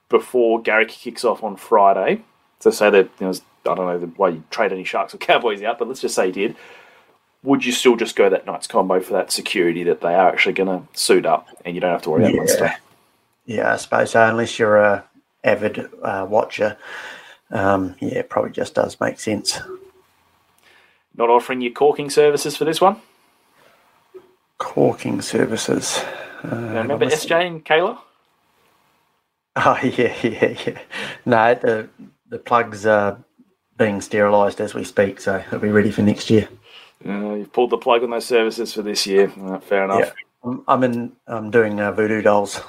before 0.09 0.61
Garrick 0.61 0.89
kicks 0.89 1.23
off 1.23 1.43
on 1.43 1.55
Friday. 1.55 2.23
So 2.59 2.71
say 2.71 2.89
that 2.89 3.09
you 3.19 3.27
know, 3.27 3.33
I 3.71 3.75
don't 3.75 3.85
know 3.85 3.99
the 3.99 4.07
why 4.07 4.29
you 4.29 4.43
trade 4.49 4.71
any 4.71 4.83
Sharks 4.83 5.13
or 5.13 5.17
Cowboys 5.17 5.61
out, 5.61 5.77
but 5.77 5.87
let's 5.87 6.01
just 6.01 6.15
say 6.15 6.27
he 6.27 6.31
did. 6.31 6.55
would 7.43 7.63
you 7.63 7.71
still 7.71 7.95
just 7.95 8.15
go 8.15 8.29
that 8.29 8.45
Knights 8.45 8.67
combo 8.67 8.99
for 8.99 9.13
that 9.13 9.31
security 9.31 9.83
that 9.83 10.01
they 10.01 10.13
are 10.13 10.29
actually 10.29 10.53
going 10.53 10.67
to 10.67 10.99
suit 10.99 11.25
up 11.25 11.47
and 11.63 11.75
you 11.75 11.81
don't 11.81 11.91
have 11.91 12.01
to 12.03 12.09
worry 12.09 12.23
about 12.23 12.35
Munster? 12.35 12.73
Yeah, 13.45 13.73
I 13.73 13.75
suppose 13.77 14.11
so, 14.11 14.27
unless 14.27 14.57
you're 14.57 14.77
a 14.77 15.03
avid 15.43 15.87
uh, 16.01 16.25
watcher. 16.27 16.77
Um, 17.51 17.95
yeah, 17.99 18.19
it 18.19 18.29
probably 18.29 18.51
just 18.51 18.73
does 18.75 18.99
make 18.99 19.19
sense. 19.19 19.59
Not 21.17 21.29
offering 21.29 21.61
you 21.61 21.71
corking 21.71 22.09
services 22.09 22.57
for 22.57 22.65
this 22.65 22.81
one? 22.81 23.01
Corking 24.57 25.21
services. 25.21 25.99
Uh, 26.43 26.55
remember 26.57 27.05
SJ 27.05 27.47
and 27.47 27.65
Kayla? 27.65 27.97
Oh 29.57 29.79
yeah, 29.81 30.13
yeah, 30.21 30.53
yeah. 30.67 30.79
No, 31.25 31.53
the 31.55 31.87
the 32.27 32.37
plugs 32.39 32.85
are 32.85 33.17
being 33.77 34.01
sterilised 34.01 34.59
as 34.59 34.73
we 34.73 34.83
speak, 34.83 35.21
so 35.21 35.37
it'll 35.37 35.59
be 35.59 35.69
ready 35.69 35.91
for 35.91 36.01
next 36.01 36.29
year. 36.29 36.49
Uh, 37.05 37.35
you've 37.35 37.53
pulled 37.53 37.69
the 37.69 37.77
plug 37.77 38.03
on 38.03 38.09
those 38.09 38.25
services 38.25 38.73
for 38.73 38.81
this 38.81 39.07
year. 39.07 39.31
Uh, 39.41 39.59
fair 39.59 39.85
enough. 39.85 39.99
Yeah, 40.01 40.11
I'm, 40.43 40.63
I'm 40.67 40.83
in. 40.83 41.11
I'm 41.27 41.51
doing 41.51 41.79
uh, 41.79 41.93
voodoo 41.93 42.21
dolls. 42.21 42.59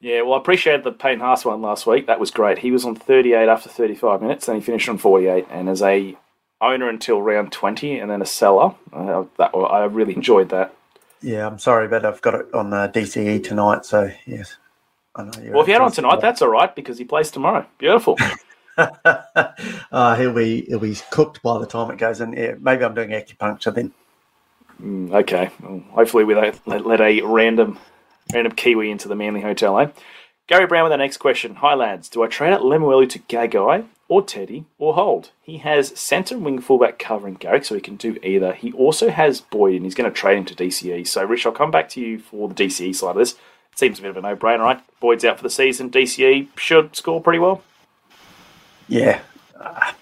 Yeah, 0.00 0.22
well, 0.22 0.34
I 0.34 0.38
appreciated 0.38 0.82
the 0.82 0.92
Payne 0.92 1.20
Haas 1.20 1.44
one 1.44 1.60
last 1.60 1.86
week. 1.86 2.06
That 2.06 2.18
was 2.18 2.30
great. 2.30 2.58
He 2.58 2.70
was 2.70 2.86
on 2.86 2.94
38 2.94 3.48
after 3.48 3.68
35 3.68 4.22
minutes, 4.22 4.48
and 4.48 4.56
he 4.56 4.62
finished 4.62 4.88
on 4.88 4.96
48. 4.96 5.46
And 5.50 5.68
as 5.68 5.82
a 5.82 6.16
owner 6.62 6.88
until 6.88 7.20
round 7.20 7.52
20, 7.52 7.98
and 7.98 8.10
then 8.10 8.22
a 8.22 8.26
seller, 8.26 8.74
uh, 8.94 9.24
that 9.36 9.54
I 9.54 9.84
really 9.84 10.14
enjoyed 10.14 10.48
that. 10.50 10.74
Yeah, 11.20 11.46
I'm 11.46 11.58
sorry, 11.58 11.86
but 11.86 12.06
I've 12.06 12.22
got 12.22 12.34
it 12.34 12.46
on 12.54 12.72
uh, 12.72 12.88
DCE 12.88 13.44
tonight, 13.44 13.84
so 13.84 14.10
yes. 14.24 14.56
I 15.16 15.24
know 15.24 15.32
you're 15.42 15.52
Well, 15.52 15.62
if 15.62 15.68
you 15.68 15.74
had 15.74 15.82
on 15.82 15.92
tonight, 15.92 16.20
that's 16.20 16.40
all 16.40 16.48
right 16.48 16.74
because 16.74 16.96
he 16.96 17.04
plays 17.04 17.30
tomorrow. 17.30 17.66
Beautiful. 17.76 18.16
uh, 18.78 20.16
he'll 20.16 20.32
be 20.32 20.62
he'll 20.62 20.78
be 20.78 20.96
cooked 21.10 21.42
by 21.42 21.58
the 21.58 21.66
time 21.66 21.90
it 21.90 21.98
goes 21.98 22.22
in. 22.22 22.32
Yeah, 22.32 22.54
maybe 22.58 22.84
I'm 22.84 22.94
doing 22.94 23.10
acupuncture 23.10 23.74
then. 23.74 23.92
Mm, 24.80 25.12
okay. 25.12 25.50
Well, 25.60 25.82
hopefully, 25.90 26.24
we 26.24 26.34
don't 26.34 26.66
let, 26.66 26.86
let 26.86 27.00
a 27.02 27.20
random 27.20 27.78
random 28.34 28.52
Kiwi 28.52 28.90
into 28.90 29.08
the 29.08 29.14
Manly 29.16 29.40
Hotel, 29.42 29.78
eh? 29.78 29.88
Gary 30.46 30.66
Brown 30.66 30.82
with 30.84 30.92
our 30.92 30.98
next 30.98 31.18
question. 31.18 31.56
Hi, 31.56 31.74
lads. 31.74 32.08
Do 32.08 32.22
I 32.24 32.26
trade 32.26 32.52
out 32.52 32.62
Lemuelu 32.62 33.08
to 33.10 33.18
Gagai 33.20 33.86
or 34.08 34.22
Teddy 34.22 34.64
or 34.78 34.94
hold? 34.94 35.30
He 35.42 35.58
has 35.58 35.96
centre 35.98 36.34
and 36.34 36.44
wing 36.44 36.60
fullback 36.60 36.98
covering 36.98 37.34
Garrick, 37.34 37.64
so 37.64 37.76
he 37.76 37.80
can 37.80 37.94
do 37.96 38.18
either. 38.22 38.52
He 38.52 38.72
also 38.72 39.10
has 39.10 39.40
Boyd, 39.40 39.76
and 39.76 39.84
he's 39.84 39.94
going 39.94 40.10
to 40.10 40.16
trade 40.16 40.38
him 40.38 40.44
to 40.46 40.54
DCE. 40.56 41.06
So, 41.06 41.24
Rich, 41.24 41.46
I'll 41.46 41.52
come 41.52 41.70
back 41.70 41.88
to 41.90 42.00
you 42.00 42.18
for 42.18 42.48
the 42.48 42.54
DCE 42.54 42.94
side 42.96 43.10
of 43.10 43.16
this. 43.16 43.34
It 43.72 43.78
seems 43.78 44.00
a 44.00 44.02
bit 44.02 44.10
of 44.10 44.16
a 44.16 44.22
no-brainer, 44.22 44.58
right? 44.58 44.80
Boyd's 44.98 45.24
out 45.24 45.36
for 45.36 45.44
the 45.44 45.50
season. 45.50 45.88
DCE 45.90 46.48
should 46.56 46.96
score 46.96 47.20
pretty 47.20 47.38
well. 47.38 47.62
Yeah, 48.88 49.20
Uh, 49.58 49.92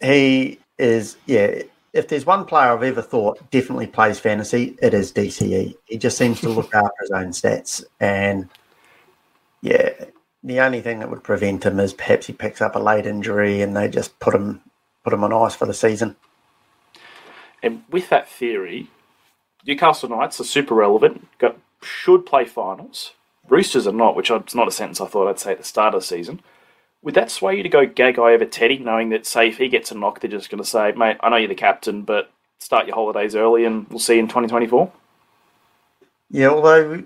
he 0.00 0.58
is. 0.76 1.16
Yeah, 1.26 1.62
if 1.96 2.08
there's 2.08 2.26
one 2.26 2.44
player 2.44 2.72
I've 2.72 2.82
ever 2.82 3.02
thought 3.02 3.50
definitely 3.50 3.86
plays 3.86 4.18
fantasy, 4.18 4.76
it 4.82 4.92
is 4.94 5.12
DCE. 5.12 5.74
He 5.86 5.98
just 5.98 6.18
seems 6.18 6.40
to 6.42 6.48
look 6.48 6.74
after 6.74 6.94
his 7.00 7.10
own 7.10 7.28
stats, 7.28 7.84
and 8.00 8.48
yeah, 9.62 9.90
the 10.44 10.60
only 10.60 10.80
thing 10.80 11.00
that 11.00 11.10
would 11.10 11.24
prevent 11.24 11.64
him 11.64 11.80
is 11.80 11.92
perhaps 11.92 12.26
he 12.26 12.32
picks 12.32 12.60
up 12.60 12.76
a 12.76 12.78
late 12.78 13.06
injury 13.06 13.62
and 13.62 13.76
they 13.76 13.88
just 13.88 14.18
put 14.20 14.34
him 14.34 14.60
put 15.02 15.12
him 15.12 15.24
on 15.24 15.32
ice 15.32 15.54
for 15.54 15.66
the 15.66 15.74
season. 15.74 16.16
And 17.62 17.82
with 17.90 18.08
that 18.10 18.28
theory, 18.28 18.88
Newcastle 19.66 20.08
Knights 20.08 20.40
are 20.40 20.44
super 20.44 20.74
relevant. 20.74 21.26
Got 21.38 21.58
should 21.82 22.26
play 22.26 22.44
finals. 22.44 23.12
Roosters 23.48 23.86
are 23.86 23.92
not, 23.92 24.16
which 24.16 24.30
is 24.30 24.54
not 24.54 24.68
a 24.68 24.72
sentence 24.72 25.00
I 25.00 25.06
thought 25.06 25.28
I'd 25.28 25.38
say 25.38 25.52
at 25.52 25.58
the 25.58 25.64
start 25.64 25.94
of 25.94 26.00
the 26.00 26.06
season. 26.06 26.40
Would 27.06 27.14
that 27.14 27.30
sway 27.30 27.56
you 27.56 27.62
to 27.62 27.68
go 27.68 27.86
Gagai 27.86 28.18
over 28.18 28.44
Teddy, 28.44 28.78
knowing 28.78 29.10
that, 29.10 29.26
say, 29.26 29.46
if 29.46 29.58
he 29.58 29.68
gets 29.68 29.92
a 29.92 29.94
knock, 29.94 30.18
they're 30.18 30.28
just 30.28 30.50
going 30.50 30.60
to 30.60 30.68
say, 30.68 30.90
mate, 30.90 31.16
I 31.20 31.28
know 31.28 31.36
you're 31.36 31.46
the 31.46 31.54
captain, 31.54 32.02
but 32.02 32.32
start 32.58 32.88
your 32.88 32.96
holidays 32.96 33.36
early 33.36 33.64
and 33.64 33.86
we'll 33.88 34.00
see 34.00 34.14
you 34.14 34.18
in 34.18 34.26
2024? 34.26 34.90
Yeah, 36.32 36.48
although 36.48 37.04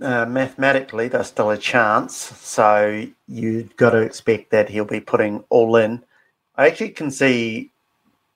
uh, 0.00 0.26
mathematically 0.26 1.06
there's 1.06 1.28
still 1.28 1.50
a 1.50 1.56
chance, 1.56 2.16
so 2.16 3.06
you've 3.28 3.76
got 3.76 3.90
to 3.90 3.98
expect 3.98 4.50
that 4.50 4.68
he'll 4.68 4.84
be 4.84 4.98
putting 4.98 5.44
all 5.48 5.76
in. 5.76 6.02
I 6.56 6.66
actually 6.66 6.90
can 6.90 7.12
see 7.12 7.70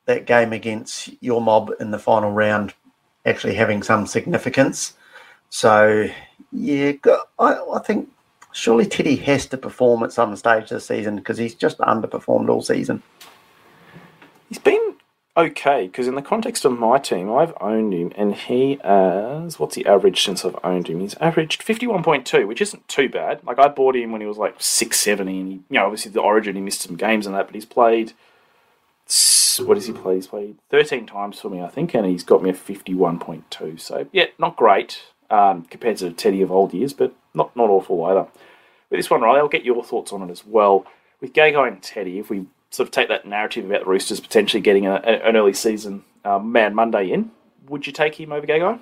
that 0.04 0.26
game 0.26 0.52
against 0.52 1.10
your 1.20 1.40
mob 1.40 1.72
in 1.80 1.90
the 1.90 1.98
final 1.98 2.30
round 2.30 2.72
actually 3.26 3.54
having 3.54 3.82
some 3.82 4.06
significance. 4.06 4.92
So, 5.50 6.06
yeah, 6.52 6.92
I, 7.36 7.58
I 7.74 7.80
think 7.84 8.10
surely 8.59 8.86
Teddy 8.86 9.16
has 9.16 9.46
to 9.46 9.56
perform 9.56 10.02
at 10.02 10.12
some 10.12 10.34
stage 10.36 10.70
this 10.70 10.86
season 10.86 11.16
because 11.16 11.38
he's 11.38 11.54
just 11.54 11.78
underperformed 11.78 12.48
all 12.48 12.62
season. 12.62 13.02
He's 14.48 14.59
been 14.59 14.96
okay, 15.36 15.86
because 15.86 16.09
in 16.09 16.16
the 16.16 16.22
context 16.22 16.64
of 16.64 16.76
my 16.76 16.98
team, 16.98 17.32
I've 17.32 17.54
owned 17.61 17.94
him, 17.94 18.12
and 18.16 18.34
he 18.34 18.80
has, 18.82 19.59
what's 19.59 19.76
the 19.76 19.86
average 19.86 20.24
since 20.24 20.44
I've 20.44 20.59
owned 20.64 20.88
him? 20.88 20.98
He's 20.98 21.14
averaged 21.16 21.64
51.2, 21.64 22.46
which 22.48 22.61
isn't 22.61 22.88
too 22.88 23.09
bad. 23.09 23.40
Like, 23.44 23.59
I 23.59 23.68
bought 23.68 23.94
him 23.94 24.11
when 24.11 24.20
he 24.20 24.26
was 24.26 24.36
like 24.36 24.56
670, 24.59 25.40
and 25.40 25.48
he, 25.48 25.54
you 25.54 25.62
know, 25.70 25.84
obviously 25.84 26.11
the 26.11 26.20
origin, 26.20 26.56
he 26.56 26.61
missed 26.61 26.80
some 26.80 26.96
games 26.96 27.24
and 27.24 27.36
that, 27.36 27.46
but 27.46 27.54
he's 27.54 27.64
played, 27.64 28.14
what 29.64 29.76
has 29.76 29.86
he 29.86 29.92
played? 29.92 30.16
He's 30.16 30.26
played 30.26 30.56
13 30.70 31.06
times 31.06 31.38
for 31.40 31.48
me, 31.48 31.62
I 31.62 31.68
think, 31.68 31.94
and 31.94 32.04
he's 32.04 32.24
got 32.24 32.42
me 32.42 32.50
a 32.50 32.54
51.2. 32.54 33.78
So, 33.78 34.09
yeah, 34.12 34.26
not 34.38 34.56
great 34.56 35.02
um, 35.30 35.64
compared 35.64 35.98
to 35.98 36.11
Teddy 36.11 36.42
of 36.42 36.50
old 36.50 36.74
years, 36.74 36.92
but 36.92 37.14
not, 37.32 37.54
not 37.54 37.70
awful 37.70 38.04
either. 38.06 38.26
With 38.91 38.99
this 38.99 39.11
one, 39.11 39.20
Riley, 39.20 39.41
I'll 39.41 39.49
get 39.49 39.64
your 39.64 39.84
thoughts 39.84 40.12
on 40.12 40.22
it 40.22 40.30
as 40.30 40.47
well. 40.47 40.86
With 41.20 41.34
Gagai 41.34 41.68
and 41.68 41.82
Teddy, 41.82 42.18
if 42.18 42.30
we 42.30 42.47
sort 42.70 42.89
of 42.89 42.91
take 42.93 43.09
that 43.09 43.26
narrative 43.26 43.66
about 43.66 43.80
the 43.80 43.86
Roosters 43.86 44.20
potentially 44.20 44.62
getting 44.62 44.86
a, 44.86 44.95
an 44.95 45.36
early 45.36 45.53
season 45.53 46.05
uh, 46.24 46.39
Man 46.39 46.74
Monday 46.74 47.11
in, 47.11 47.30
would 47.68 47.86
you 47.86 47.93
take 47.93 48.18
him 48.18 48.32
over 48.32 48.47
Gagai? 48.47 48.80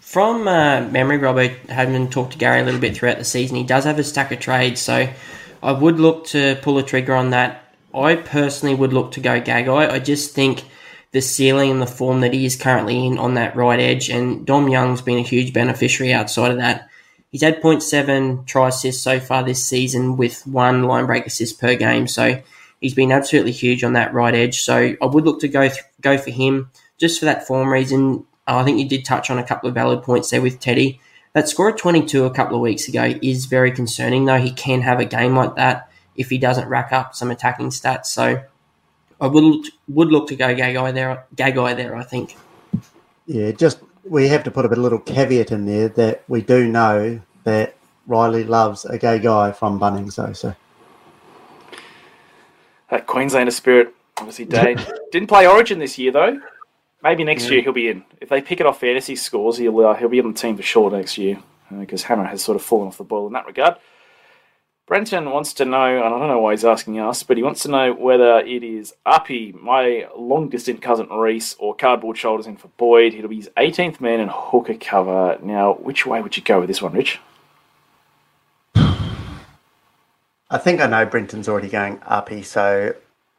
From 0.00 0.46
uh, 0.48 0.82
memory, 0.88 1.18
Robert, 1.18 1.52
having 1.68 2.08
talked 2.08 2.32
to 2.32 2.38
Gary 2.38 2.60
a 2.60 2.64
little 2.64 2.80
bit 2.80 2.96
throughout 2.96 3.18
the 3.18 3.24
season, 3.24 3.56
he 3.56 3.64
does 3.64 3.84
have 3.84 3.98
a 3.98 4.04
stack 4.04 4.32
of 4.32 4.38
trades, 4.38 4.80
so 4.80 5.08
I 5.62 5.72
would 5.72 5.98
look 5.98 6.26
to 6.28 6.58
pull 6.62 6.78
a 6.78 6.82
trigger 6.82 7.14
on 7.14 7.30
that. 7.30 7.74
I 7.92 8.16
personally 8.16 8.74
would 8.74 8.92
look 8.92 9.12
to 9.12 9.20
go 9.20 9.40
Gagai. 9.40 9.90
I 9.90 9.98
just 9.98 10.34
think 10.34 10.64
the 11.10 11.20
ceiling 11.20 11.70
and 11.70 11.82
the 11.82 11.86
form 11.86 12.20
that 12.20 12.32
he 12.32 12.46
is 12.46 12.56
currently 12.56 13.06
in 13.06 13.18
on 13.18 13.34
that 13.34 13.54
right 13.54 13.80
edge, 13.80 14.08
and 14.08 14.46
Dom 14.46 14.68
Young's 14.68 15.02
been 15.02 15.18
a 15.18 15.22
huge 15.22 15.52
beneficiary 15.52 16.12
outside 16.12 16.52
of 16.52 16.58
that. 16.58 16.88
He's 17.34 17.42
had 17.42 17.60
0.7 17.60 18.46
try 18.46 18.68
assists 18.68 19.02
so 19.02 19.18
far 19.18 19.42
this 19.42 19.64
season 19.64 20.16
with 20.16 20.46
one 20.46 20.84
line 20.84 21.06
break 21.06 21.26
assist 21.26 21.60
per 21.60 21.74
game, 21.74 22.06
so 22.06 22.40
he's 22.80 22.94
been 22.94 23.10
absolutely 23.10 23.50
huge 23.50 23.82
on 23.82 23.94
that 23.94 24.14
right 24.14 24.32
edge. 24.32 24.60
So 24.60 24.94
I 25.02 25.04
would 25.04 25.24
look 25.24 25.40
to 25.40 25.48
go 25.48 25.66
th- 25.66 25.82
go 26.00 26.16
for 26.16 26.30
him 26.30 26.70
just 26.96 27.18
for 27.18 27.24
that 27.24 27.44
form 27.44 27.72
reason. 27.72 28.24
Uh, 28.46 28.58
I 28.58 28.62
think 28.62 28.78
you 28.78 28.88
did 28.88 29.04
touch 29.04 29.30
on 29.30 29.38
a 29.40 29.42
couple 29.42 29.68
of 29.68 29.74
valid 29.74 30.04
points 30.04 30.30
there 30.30 30.40
with 30.40 30.60
Teddy. 30.60 31.00
That 31.32 31.48
score 31.48 31.70
of 31.70 31.76
22 31.76 32.24
a 32.24 32.30
couple 32.30 32.54
of 32.54 32.62
weeks 32.62 32.86
ago 32.86 33.14
is 33.20 33.46
very 33.46 33.72
concerning, 33.72 34.26
though. 34.26 34.38
He 34.38 34.52
can 34.52 34.82
have 34.82 35.00
a 35.00 35.04
game 35.04 35.34
like 35.34 35.56
that 35.56 35.90
if 36.14 36.30
he 36.30 36.38
doesn't 36.38 36.68
rack 36.68 36.92
up 36.92 37.16
some 37.16 37.32
attacking 37.32 37.70
stats. 37.70 38.06
So 38.06 38.44
I 39.20 39.26
would 39.26 39.70
would 39.88 40.12
look 40.12 40.28
to 40.28 40.36
go 40.36 40.54
Gagai 40.54 40.94
there. 40.94 41.26
Gagai 41.34 41.74
there, 41.76 41.96
I 41.96 42.04
think. 42.04 42.36
Yeah, 43.26 43.50
just 43.50 43.80
we 44.08 44.28
have 44.28 44.44
to 44.44 44.50
put 44.50 44.64
a 44.64 44.68
bit- 44.68 44.78
little 44.78 44.98
caveat 44.98 45.50
in 45.50 45.66
there 45.66 45.88
that 45.88 46.24
we 46.28 46.42
do 46.42 46.66
know 46.66 47.20
that 47.44 47.74
Riley 48.06 48.44
loves 48.44 48.84
a 48.84 48.98
gay 48.98 49.18
guy 49.18 49.52
from 49.52 49.80
Bunnings, 49.80 50.16
though. 50.16 50.32
So 50.32 50.54
That 52.90 53.06
Queenslander 53.06 53.50
spirit, 53.50 53.94
obviously, 54.18 54.44
Dane. 54.44 54.78
Didn't 55.12 55.28
play 55.28 55.46
Origin 55.46 55.78
this 55.78 55.98
year, 55.98 56.12
though. 56.12 56.40
Maybe 57.02 57.24
next 57.24 57.50
year 57.50 57.62
he'll 57.62 57.72
be 57.72 57.88
in. 57.88 58.04
If 58.20 58.30
they 58.30 58.40
pick 58.40 58.60
it 58.60 58.66
off 58.66 58.80
fantasy 58.80 59.16
scores, 59.16 59.58
he'll, 59.58 59.78
uh, 59.80 59.94
he'll 59.94 60.08
be 60.08 60.20
on 60.20 60.32
the 60.32 60.38
team 60.38 60.56
for 60.56 60.62
sure 60.62 60.90
next 60.90 61.18
year 61.18 61.38
because 61.78 62.04
Hammer 62.04 62.24
has 62.24 62.42
sort 62.42 62.56
of 62.56 62.62
fallen 62.62 62.88
off 62.88 62.96
the 62.98 63.04
boil 63.04 63.26
in 63.26 63.32
that 63.34 63.46
regard. 63.46 63.76
Brenton 64.86 65.30
wants 65.30 65.54
to 65.54 65.64
know, 65.64 65.96
and 65.96 66.04
I 66.04 66.10
don't 66.10 66.28
know 66.28 66.40
why 66.40 66.52
he's 66.52 66.64
asking 66.64 67.00
us, 67.00 67.22
but 67.22 67.38
he 67.38 67.42
wants 67.42 67.62
to 67.62 67.70
know 67.70 67.94
whether 67.94 68.40
it 68.40 68.62
is 68.62 68.92
Uppy, 69.06 69.52
my 69.52 70.06
long 70.14 70.50
distant 70.50 70.82
cousin 70.82 71.08
Reece, 71.08 71.56
or 71.58 71.74
Cardboard 71.74 72.18
Shoulders 72.18 72.46
in 72.46 72.56
for 72.56 72.68
Boyd. 72.76 73.14
It'll 73.14 73.30
be 73.30 73.36
his 73.36 73.48
18th 73.56 74.02
man 74.02 74.20
and 74.20 74.30
hooker 74.30 74.74
cover. 74.74 75.38
Now, 75.42 75.72
which 75.72 76.04
way 76.04 76.20
would 76.20 76.36
you 76.36 76.42
go 76.42 76.60
with 76.60 76.68
this 76.68 76.82
one, 76.82 76.92
Rich? 76.92 77.18
I 78.74 80.58
think 80.58 80.82
I 80.82 80.86
know 80.86 81.06
Brenton's 81.06 81.48
already 81.48 81.70
going 81.70 81.98
uppy, 82.04 82.42
so 82.42 82.94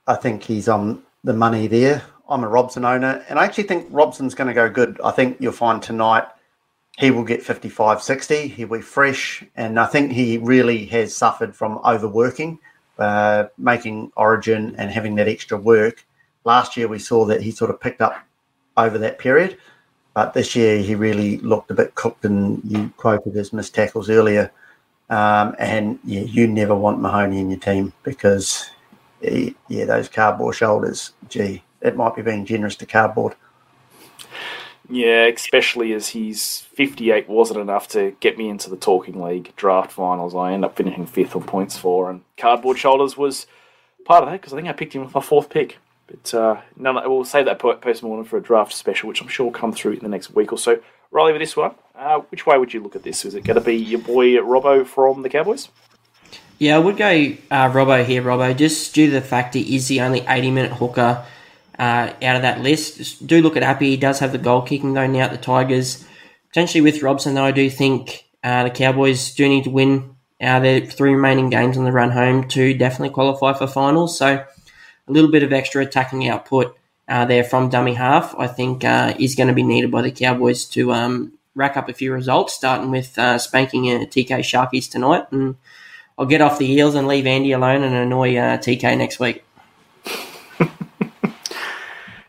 I 0.08 0.16
think 0.16 0.42
he's 0.42 0.68
on 0.68 1.04
the 1.24 1.34
money 1.34 1.68
there. 1.68 2.02
I'm 2.28 2.44
a 2.44 2.48
Robson 2.48 2.86
owner, 2.86 3.24
and 3.30 3.38
I 3.38 3.46
actually 3.46 3.66
think 3.66 3.86
Robson's 3.92 4.34
going 4.34 4.48
to 4.48 4.54
go 4.56 4.68
good. 4.68 5.00
I 5.04 5.12
think 5.12 5.38
you'll 5.40 5.52
find 5.52 5.80
tonight 5.80 6.26
he 6.98 7.12
will 7.12 7.24
get 7.24 7.44
55 7.44 8.02
60. 8.02 8.48
He'll 8.48 8.68
be 8.68 8.82
fresh, 8.82 9.44
and 9.56 9.80
I 9.80 9.86
think 9.86 10.12
he 10.12 10.38
really 10.38 10.86
has 10.88 11.16
suffered 11.16 11.56
from 11.56 11.80
overworking, 11.86 12.60
uh, 12.98 13.46
making 13.58 14.12
origin 14.16 14.76
and 14.78 14.90
having 14.92 15.16
that 15.16 15.28
extra 15.28 15.58
work. 15.58 16.06
Last 16.46 16.78
year, 16.78 16.88
we 16.88 17.00
saw 17.00 17.26
that 17.26 17.42
he 17.42 17.52
sort 17.52 17.72
of 17.72 17.82
picked 17.82 18.02
up 18.02 18.16
over 18.78 18.98
that 19.00 19.20
period, 19.20 19.58
but 20.14 20.34
this 20.34 20.56
year 20.56 20.78
he 20.78 20.96
really 20.96 21.38
looked 21.40 21.72
a 21.72 21.74
bit 21.74 21.96
cooked, 21.96 22.24
and 22.24 22.62
you 22.64 22.92
quoted 22.98 23.34
his 23.34 23.52
missed 23.52 23.76
tackles 23.76 24.10
earlier. 24.10 24.52
Um, 25.10 25.56
and 25.60 26.00
yeah, 26.04 26.22
you 26.22 26.48
never 26.48 26.76
want 26.76 27.00
Mahoney 27.00 27.40
in 27.40 27.50
your 27.50 27.60
team 27.60 27.94
because, 28.04 28.70
eh, 29.22 29.52
yeah, 29.68 29.86
those 29.86 30.10
cardboard 30.10 30.56
shoulders, 30.56 31.12
gee, 31.30 31.64
it 31.82 31.96
might 31.96 32.16
be 32.16 32.24
being 32.24 32.46
generous 32.46 32.76
to 32.78 32.86
cardboard. 32.86 33.36
Yeah, 34.90 35.26
especially 35.26 35.94
as 35.94 36.10
he's 36.10 36.60
58 36.60 37.28
wasn't 37.28 37.60
enough 37.60 37.88
to 37.90 38.16
get 38.20 38.38
me 38.38 38.50
into 38.50 38.70
the 38.70 38.76
Talking 38.76 39.22
League 39.22 39.56
draft 39.56 39.92
finals. 39.92 40.36
I 40.36 40.54
end 40.54 40.64
up 40.64 40.76
finishing 40.76 41.06
fifth 41.06 41.36
on 41.36 41.44
points 41.44 41.78
for, 41.78 42.10
and 42.10 42.22
Cardboard 42.38 42.78
Shoulders 42.78 43.18
was 43.18 43.48
part 44.06 44.24
of 44.24 44.30
that 44.30 44.42
because 44.42 44.54
I 44.54 44.58
think 44.58 44.68
I 44.68 44.74
picked 44.74 44.94
him 44.94 45.04
with 45.04 45.16
my 45.16 45.22
fourth 45.22 45.50
pick. 45.50 45.78
But 46.08 46.34
uh, 46.34 46.62
none, 46.78 46.96
we'll 47.10 47.26
save 47.26 47.46
that 47.46 47.58
post 47.58 48.04
mortem 48.04 48.26
for 48.26 48.38
a 48.38 48.42
draft 48.42 48.74
special, 48.74 49.10
which 49.10 49.22
I'm 49.22 49.28
sure 49.28 49.48
will 49.48 49.54
come 49.54 49.74
through 49.74 49.94
in 49.94 50.00
the 50.00 50.10
next 50.10 50.36
week 50.36 50.52
or 50.52 50.58
so. 50.58 50.80
Riley, 51.10 51.32
with 51.32 51.42
this 51.42 51.56
one, 51.56 51.74
uh, 51.96 52.20
which 52.30 52.46
way 52.46 52.58
would 52.58 52.74
you 52.74 52.82
look 52.82 52.96
at 52.96 53.04
this? 53.04 53.26
Is 53.26 53.34
it 53.34 53.44
going 53.44 53.56
to 53.56 53.62
be 53.62 53.76
your 53.76 54.02
boy 54.02 54.34
Robbo 54.36 54.86
from 54.86 55.24
the 55.24 55.30
Cowboys? 55.30 55.70
Yeah, 56.60 56.76
I 56.76 56.80
would 56.80 56.98
go 56.98 57.08
uh, 57.08 57.72
Robbo 57.72 58.06
here, 58.06 58.22
Robbo, 58.22 58.56
just 58.56 58.94
due 58.94 59.08
to 59.08 59.14
the 59.14 59.22
fact 59.22 59.56
he 59.56 59.76
is 59.76 59.88
the 59.88 60.02
only 60.02 60.24
80 60.28 60.52
minute 60.52 60.74
hooker 60.74 61.26
uh, 61.78 62.14
out 62.22 62.36
of 62.36 62.42
that 62.42 62.62
list. 62.62 63.26
Do 63.26 63.42
look 63.42 63.58
at 63.58 63.64
Appy. 63.64 63.92
He 63.92 63.98
does 63.98 64.20
have 64.20 64.32
the 64.32 64.38
goal 64.38 64.62
kicking 64.62 64.94
though 64.94 65.08
now 65.08 65.26
at 65.26 65.32
the 65.32 65.38
Tigers. 65.38 66.06
Potentially 66.50 66.82
with 66.82 67.02
Robson, 67.02 67.34
though, 67.34 67.44
I 67.44 67.52
do 67.52 67.70
think 67.70 68.26
uh, 68.44 68.64
the 68.64 68.70
Cowboys 68.70 69.34
do 69.34 69.48
need 69.50 69.66
to 69.66 69.70
win 69.70 70.16
uh, 70.42 70.60
their 70.60 70.86
three 70.86 71.14
remaining 71.14 71.50
games 71.50 71.78
on 71.78 71.86
the 71.86 71.92
run 71.92 72.12
home 72.12 72.48
to 72.50 72.74
definitely 72.74 73.14
qualify 73.14 73.54
for 73.54 73.68
finals. 73.68 74.18
So 74.18 74.46
a 75.08 75.12
little 75.12 75.32
bit 75.32 75.44
of 75.44 75.54
extra 75.54 75.84
attacking 75.84 76.28
output 76.28 76.78
uh, 77.08 77.26
there 77.26 77.44
from 77.44 77.70
dummy 77.70 77.94
half, 77.94 78.36
I 78.38 78.48
think, 78.48 78.84
uh, 78.84 79.14
is 79.20 79.36
going 79.36 79.48
to 79.48 79.54
be 79.54 79.64
needed 79.64 79.92
by 79.92 80.02
the 80.02 80.12
Cowboys 80.12 80.66
to 80.66 80.92
um, 80.92 81.34
rack 81.56 81.78
up 81.78 81.90
a 81.90 81.94
few 81.94 82.12
results, 82.12 82.54
starting 82.54 82.92
with 82.92 83.18
uh, 83.18 83.38
spanking 83.38 83.90
uh, 83.90 84.06
TK 84.06 84.40
Sharkies 84.40 84.90
tonight. 84.90 85.26
And 85.32 85.56
I'll 86.18 86.26
get 86.26 86.42
off 86.42 86.58
the 86.58 86.68
heels 86.68 86.96
and 86.96 87.08
leave 87.08 87.28
Andy 87.28 87.52
alone 87.52 87.84
and 87.84 87.96
annoy 87.96 88.36
uh, 88.38 88.58
TK 88.58 88.98
next 88.98 89.20
week. 89.20 89.45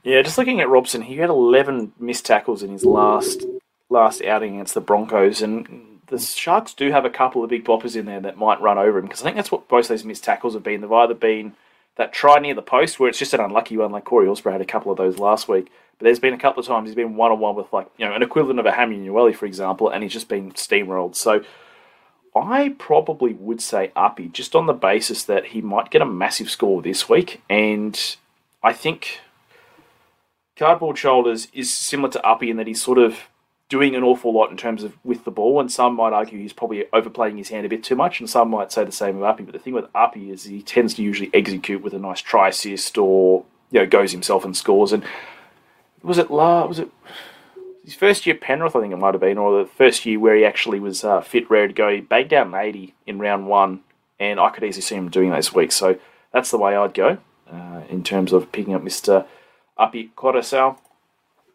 Yeah, 0.06 0.22
just 0.22 0.38
looking 0.38 0.60
at 0.60 0.68
Robson, 0.68 1.02
he 1.02 1.16
had 1.16 1.30
11 1.30 1.92
missed 1.98 2.24
tackles 2.24 2.62
in 2.62 2.70
his 2.70 2.84
last 2.84 3.44
last 3.90 4.22
outing 4.22 4.54
against 4.54 4.74
the 4.74 4.80
Broncos, 4.80 5.42
and 5.42 5.98
the 6.06 6.18
Sharks 6.20 6.74
do 6.74 6.92
have 6.92 7.04
a 7.04 7.10
couple 7.10 7.42
of 7.42 7.50
big 7.50 7.64
boppers 7.64 7.96
in 7.96 8.06
there 8.06 8.20
that 8.20 8.36
might 8.38 8.60
run 8.60 8.78
over 8.78 8.98
him 8.98 9.06
because 9.06 9.22
I 9.22 9.24
think 9.24 9.36
that's 9.36 9.50
what 9.50 9.66
both 9.66 9.88
those 9.88 10.04
missed 10.04 10.22
tackles 10.22 10.54
have 10.54 10.62
been. 10.62 10.80
They've 10.80 10.92
either 10.92 11.14
been 11.14 11.54
that 11.96 12.12
try 12.12 12.38
near 12.38 12.54
the 12.54 12.62
post 12.62 13.00
where 13.00 13.08
it's 13.08 13.18
just 13.18 13.34
an 13.34 13.40
unlucky 13.40 13.76
one, 13.76 13.90
like 13.90 14.04
Corey 14.04 14.28
Osprey 14.28 14.52
had 14.52 14.60
a 14.60 14.66
couple 14.66 14.92
of 14.92 14.98
those 14.98 15.18
last 15.18 15.48
week. 15.48 15.72
But 15.98 16.04
there's 16.04 16.20
been 16.20 16.34
a 16.34 16.38
couple 16.38 16.60
of 16.60 16.66
times 16.68 16.88
he's 16.88 16.94
been 16.94 17.16
one 17.16 17.32
on 17.32 17.40
one 17.40 17.56
with 17.56 17.72
like 17.72 17.88
you 17.96 18.06
know 18.06 18.14
an 18.14 18.22
equivalent 18.22 18.60
of 18.60 18.66
a 18.66 18.72
Hammy 18.72 18.98
Newelly, 18.98 19.32
for 19.32 19.46
example, 19.46 19.88
and 19.88 20.04
he's 20.04 20.12
just 20.12 20.28
been 20.28 20.52
steamrolled. 20.52 21.16
So 21.16 21.42
I 22.36 22.76
probably 22.78 23.32
would 23.32 23.60
say 23.60 23.90
Uppy 23.96 24.28
just 24.28 24.54
on 24.54 24.66
the 24.66 24.72
basis 24.72 25.24
that 25.24 25.46
he 25.46 25.62
might 25.62 25.90
get 25.90 26.00
a 26.00 26.06
massive 26.06 26.48
score 26.48 26.80
this 26.80 27.08
week, 27.08 27.42
and 27.50 28.16
I 28.62 28.72
think 28.72 29.20
Cardboard 30.56 30.96
Shoulders 30.96 31.48
is 31.52 31.72
similar 31.72 32.10
to 32.10 32.26
Uppy 32.26 32.50
in 32.50 32.56
that 32.56 32.66
he's 32.66 32.82
sort 32.82 32.98
of 32.98 33.18
doing 33.68 33.94
an 33.94 34.02
awful 34.02 34.32
lot 34.32 34.50
in 34.50 34.56
terms 34.56 34.82
of 34.82 34.96
with 35.04 35.24
the 35.24 35.30
ball, 35.30 35.60
and 35.60 35.70
some 35.70 35.94
might 35.96 36.12
argue 36.12 36.38
he's 36.38 36.52
probably 36.52 36.86
overplaying 36.92 37.36
his 37.36 37.50
hand 37.50 37.66
a 37.66 37.68
bit 37.68 37.84
too 37.84 37.96
much, 37.96 38.20
and 38.20 38.30
some 38.30 38.48
might 38.48 38.72
say 38.72 38.84
the 38.84 38.92
same 38.92 39.16
of 39.16 39.22
Uppy. 39.22 39.42
But 39.42 39.52
the 39.52 39.58
thing 39.58 39.74
with 39.74 39.86
Uppy 39.94 40.30
is 40.30 40.44
he 40.44 40.62
tends 40.62 40.94
to 40.94 41.02
usually 41.02 41.30
execute 41.34 41.82
with 41.82 41.92
a 41.92 41.98
nice 41.98 42.20
try 42.20 42.48
assist 42.48 42.96
or 42.96 43.44
you 43.70 43.80
know 43.80 43.86
goes 43.86 44.12
himself 44.12 44.44
and 44.44 44.56
scores. 44.56 44.92
And 44.92 45.04
was 46.02 46.18
it 46.18 46.30
La? 46.30 46.64
Was 46.64 46.78
it 46.78 46.88
his 47.84 47.94
first 47.94 48.24
year 48.24 48.36
Penrith? 48.36 48.76
I 48.76 48.80
think 48.80 48.92
it 48.92 48.98
might 48.98 49.14
have 49.14 49.20
been, 49.20 49.38
or 49.38 49.62
the 49.62 49.68
first 49.68 50.06
year 50.06 50.18
where 50.18 50.36
he 50.36 50.44
actually 50.44 50.80
was 50.80 51.04
uh, 51.04 51.20
fit, 51.20 51.50
ready 51.50 51.68
to 51.68 51.74
go. 51.74 51.90
He 51.90 52.00
bagged 52.00 52.32
out 52.32 52.46
an 52.46 52.54
eighty 52.54 52.94
in 53.06 53.18
round 53.18 53.46
one, 53.46 53.80
and 54.18 54.40
I 54.40 54.48
could 54.50 54.64
easily 54.64 54.82
see 54.82 54.94
him 54.94 55.10
doing 55.10 55.32
this 55.32 55.52
week. 55.52 55.72
So 55.72 55.98
that's 56.32 56.50
the 56.50 56.58
way 56.58 56.76
I'd 56.76 56.94
go 56.94 57.18
uh, 57.52 57.80
in 57.90 58.02
terms 58.04 58.32
of 58.32 58.52
picking 58.52 58.74
up 58.74 58.82
Mister 58.82 59.26
Uppy 59.78 60.10
Koroisau. 60.16 60.78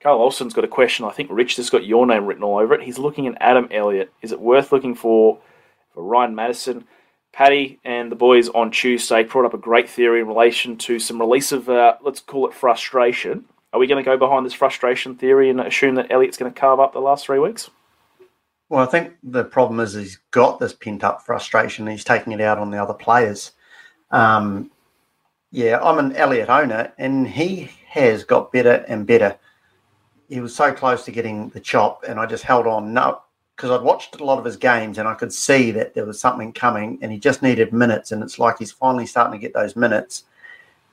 Carl 0.02 0.20
Olsen's 0.20 0.54
got 0.54 0.64
a 0.64 0.68
question. 0.70 1.06
I 1.06 1.12
think 1.12 1.30
Rich 1.32 1.58
has 1.58 1.70
got 1.70 1.86
your 1.86 2.08
name 2.08 2.26
written 2.26 2.44
all 2.44 2.58
over 2.58 2.74
it. 2.74 2.82
He's 2.82 2.98
looking 2.98 3.28
at 3.28 3.38
Adam 3.40 3.68
Elliott. 3.72 4.12
Is 4.22 4.32
it 4.32 4.40
worth 4.40 4.72
looking 4.72 4.96
for 4.96 5.40
for 5.94 6.04
Ryan 6.04 6.36
Matterson? 6.36 6.86
Paddy 7.34 7.80
and 7.86 8.12
the 8.12 8.16
boys 8.16 8.50
on 8.50 8.72
Tuesday 8.72 9.24
brought 9.24 9.46
up 9.46 9.54
a 9.54 9.58
great 9.58 9.90
theory 9.90 10.20
in 10.20 10.28
relation 10.28 10.76
to 10.78 11.00
some 11.00 11.20
release 11.20 11.52
of, 11.52 11.70
uh, 11.70 11.96
let's 12.02 12.20
call 12.20 12.48
it 12.48 12.54
frustration. 12.54 13.46
Are 13.72 13.80
we 13.80 13.88
going 13.88 14.04
to 14.04 14.10
go 14.10 14.18
behind 14.18 14.46
this 14.46 14.54
frustration 14.54 15.16
theory 15.16 15.50
and 15.50 15.62
assume 15.62 15.96
that 15.96 16.12
Elliott's 16.12 16.38
going 16.38 16.52
to 16.52 16.60
carve 16.60 16.82
up 16.82 16.92
the 16.92 17.00
last 17.00 17.26
three 17.26 17.40
weeks? 17.40 17.70
Well, 18.68 18.84
I 18.84 18.86
think 18.86 19.14
the 19.24 19.46
problem 19.46 19.80
is 19.80 19.94
he's 19.94 20.20
got 20.32 20.60
this 20.60 20.74
pent 20.74 21.04
up 21.04 21.26
frustration. 21.26 21.88
He's 21.88 22.04
taking 22.04 22.34
it 22.34 22.42
out 22.42 22.58
on 22.58 22.72
the 22.72 22.82
other 22.82 22.94
players. 22.94 23.52
Um, 24.12 24.72
yeah, 25.52 25.80
I'm 25.82 26.00
an 26.00 26.16
Elliott 26.16 26.50
owner, 26.50 26.92
and 26.98 27.28
he 27.28 27.72
has 27.92 28.24
got 28.24 28.52
better 28.52 28.86
and 28.88 29.06
better 29.06 29.38
he 30.32 30.40
was 30.40 30.56
so 30.56 30.74
close 30.74 31.04
to 31.04 31.12
getting 31.12 31.50
the 31.50 31.60
chop, 31.60 32.06
and 32.08 32.18
I 32.18 32.26
just 32.26 32.44
held 32.44 32.66
on. 32.66 32.94
No, 32.94 33.22
because 33.54 33.70
I'd 33.70 33.84
watched 33.84 34.16
a 34.16 34.24
lot 34.24 34.40
of 34.40 34.46
his 34.46 34.56
games, 34.56 34.98
and 34.98 35.06
I 35.06 35.14
could 35.14 35.34
see 35.34 35.72
that 35.72 35.94
there 35.94 36.06
was 36.06 36.22
something 36.22 36.54
coming, 36.54 36.98
and 37.02 37.12
he 37.12 37.20
just 37.20 37.44
needed 37.44 37.74
minutes. 37.74 38.14
And 38.14 38.24
it's 38.24 38.40
like 38.40 38.58
he's 38.58 38.72
finally 38.72 39.06
starting 39.06 39.38
to 39.38 39.42
get 39.46 39.54
those 39.54 39.76
minutes. 39.76 40.24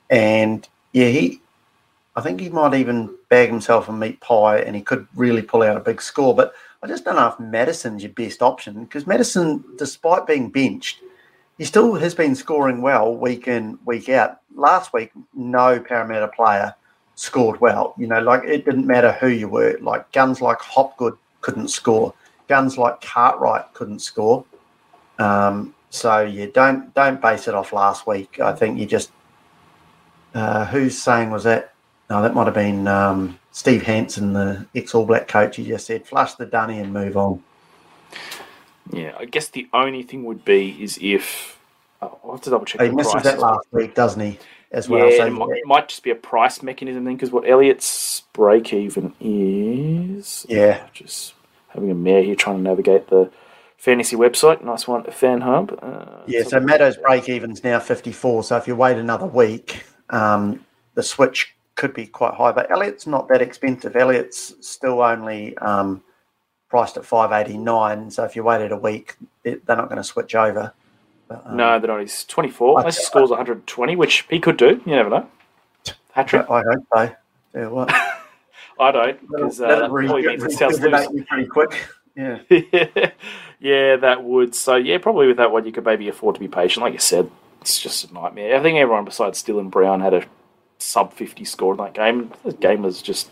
And 0.09 0.67
yeah, 0.91 1.07
he, 1.07 1.41
I 2.17 2.21
think 2.21 2.41
he 2.41 2.49
might 2.49 2.73
even 2.73 3.15
bag 3.29 3.47
himself 3.47 3.87
a 3.87 3.93
meat 3.93 4.19
pie, 4.19 4.59
and 4.59 4.75
he 4.75 4.81
could 4.81 5.07
really 5.15 5.41
pull 5.41 5.63
out 5.63 5.77
a 5.77 5.79
big 5.81 6.01
score. 6.01 6.35
But 6.35 6.53
I 6.83 6.87
just 6.87 7.05
don't 7.05 7.15
know 7.15 7.29
if 7.29 7.39
Matterson's 7.39 8.03
your 8.03 8.11
best 8.11 8.41
option 8.41 8.83
because 8.83 9.07
Matterson, 9.07 9.63
despite 9.77 10.27
being 10.27 10.49
benched, 10.49 10.99
he 11.57 11.63
still 11.63 11.95
has 11.95 12.13
been 12.13 12.35
scoring 12.35 12.81
well 12.81 13.15
week 13.15 13.47
in, 13.47 13.79
week 13.85 14.09
out. 14.09 14.41
Last 14.53 14.91
week, 14.91 15.13
no 15.33 15.79
Parramatta 15.79 16.27
player 16.27 16.75
scored 17.19 17.59
well. 17.59 17.93
You 17.97 18.07
know, 18.07 18.21
like 18.21 18.43
it 18.45 18.63
didn't 18.63 18.87
matter 18.87 19.11
who 19.11 19.27
you 19.27 19.49
were. 19.49 19.77
Like 19.81 20.09
guns 20.13 20.41
like 20.41 20.59
Hopgood 20.59 21.17
couldn't 21.41 21.67
score. 21.67 22.13
Guns 22.47 22.77
like 22.77 23.01
Cartwright 23.01 23.73
couldn't 23.73 23.99
score. 23.99 24.45
Um, 25.19 25.75
so 25.89 26.21
yeah, 26.21 26.47
don't 26.53 26.93
don't 26.93 27.21
base 27.21 27.47
it 27.47 27.55
off 27.55 27.73
last 27.73 28.07
week. 28.07 28.39
I 28.39 28.53
think 28.53 28.79
you 28.79 28.85
just 28.85 29.11
uh, 30.33 30.65
who's 30.65 30.97
saying 30.97 31.29
was 31.29 31.43
that? 31.43 31.73
No, 32.09 32.23
that 32.23 32.33
might 32.33 32.45
have 32.45 32.55
been 32.55 32.87
um, 32.87 33.37
Steve 33.51 33.83
Hansen, 33.83 34.33
the 34.33 34.65
ex 34.73 34.95
All 34.95 35.05
Black 35.05 35.27
coach. 35.27 35.57
He 35.57 35.65
just 35.65 35.85
said, 35.85 36.07
"Flush 36.07 36.35
the 36.35 36.45
dunny 36.45 36.79
and 36.79 36.93
move 36.93 37.17
on." 37.17 37.43
Yeah, 38.91 39.13
I 39.19 39.25
guess 39.25 39.49
the 39.49 39.67
only 39.73 40.03
thing 40.03 40.23
would 40.23 40.45
be 40.45 40.81
is 40.81 40.97
if 41.01 41.59
oh, 42.01 42.17
I'll 42.23 42.31
have 42.31 42.41
to 42.41 42.49
double 42.49 42.65
check. 42.65 42.81
He 42.81 42.89
misses 42.89 43.21
that 43.23 43.39
last 43.39 43.67
week, 43.71 43.93
doesn't 43.93 44.21
he? 44.21 44.39
As 44.71 44.87
well. 44.87 45.09
Yeah, 45.09 45.17
so 45.17 45.25
it 45.25 45.31
might, 45.31 45.57
it 45.57 45.65
might, 45.65 45.89
just 45.89 46.03
be 46.03 46.11
a 46.11 46.15
price 46.15 46.61
mechanism 46.61 47.03
then, 47.03 47.15
because 47.15 47.31
what 47.31 47.49
Elliott's 47.49 48.21
break 48.33 48.71
even 48.71 49.13
is. 49.19 50.45
Yeah. 50.47 50.85
Just 50.93 51.33
having 51.69 51.89
a 51.89 51.95
mare 51.95 52.21
here 52.21 52.35
trying 52.35 52.57
to 52.57 52.61
navigate 52.61 53.07
the 53.07 53.31
fantasy 53.77 54.15
website. 54.15 54.63
Nice 54.63 54.87
one, 54.87 55.03
Fan 55.05 55.41
Hub. 55.41 55.77
Uh, 55.81 56.23
yeah, 56.27 56.43
so 56.43 56.59
Meadows 56.59 56.97
break 56.97 57.29
even's 57.29 57.63
now 57.63 57.79
54. 57.79 58.43
So 58.43 58.57
if 58.57 58.67
you 58.67 58.75
wait 58.75 58.97
another 58.97 59.25
week, 59.25 59.83
um, 60.11 60.63
the 60.93 61.01
switch 61.01 61.55
could 61.75 61.93
be 61.93 62.05
quite 62.05 62.33
high. 62.35 62.51
But 62.51 62.69
Elliott's 62.69 63.07
not 63.07 63.27
that 63.29 63.41
expensive. 63.41 63.95
Elliott's 63.95 64.53
still 64.61 65.01
only 65.01 65.57
um, 65.59 66.03
priced 66.69 66.97
at 66.97 67.05
589. 67.05 68.11
So 68.11 68.23
if 68.23 68.35
you 68.35 68.43
waited 68.43 68.71
a 68.71 68.77
week, 68.77 69.15
they're 69.43 69.59
not 69.67 69.89
going 69.89 69.97
to 69.97 70.03
switch 70.03 70.35
over. 70.35 70.73
But, 71.29 71.45
um, 71.45 71.57
no, 71.57 71.79
they're 71.79 71.87
not. 71.87 72.01
He's 72.01 72.25
24. 72.25 72.83
He 72.83 72.91
scores 72.91 73.29
120, 73.29 73.95
which 73.95 74.25
he 74.29 74.39
could 74.39 74.57
do. 74.57 74.81
You 74.85 74.95
never 74.95 75.09
know. 75.09 75.29
Hat 76.11 76.27
trick. 76.27 76.49
I 76.49 76.63
hope 76.63 76.83
so. 76.93 77.15
Yeah, 77.55 77.67
what? 77.67 77.93
I 78.79 78.91
don't 78.91 79.21
because 79.29 79.61
uh, 79.61 79.67
that 79.67 79.89
probably 79.89 80.25
means 80.25 80.43
it 80.43 80.51
sounds 80.51 80.79
pretty 80.79 81.47
quick. 81.47 81.87
Yeah. 82.15 82.39
yeah, 83.59 83.95
that 83.97 84.23
would. 84.23 84.55
So 84.55 84.75
yeah, 84.75 84.97
probably 84.97 85.27
with 85.27 85.37
that 85.37 85.51
one, 85.51 85.65
you 85.65 85.71
could 85.71 85.85
maybe 85.85 86.07
afford 86.07 86.35
to 86.35 86.39
be 86.39 86.47
patient. 86.47 86.83
Like 86.83 86.93
you 86.93 86.99
said, 86.99 87.29
it's 87.61 87.79
just 87.79 88.09
a 88.09 88.13
nightmare. 88.13 88.57
I 88.57 88.63
think 88.63 88.77
everyone 88.77 89.05
besides 89.05 89.43
Dylan 89.43 89.69
Brown 89.69 89.99
had 89.99 90.13
a 90.13 90.25
sub 90.79 91.13
50 91.13 91.43
score 91.45 91.73
in 91.73 91.77
that 91.77 91.93
game. 91.93 92.31
The 92.43 92.53
game 92.53 92.81
was 92.81 93.01
just. 93.01 93.29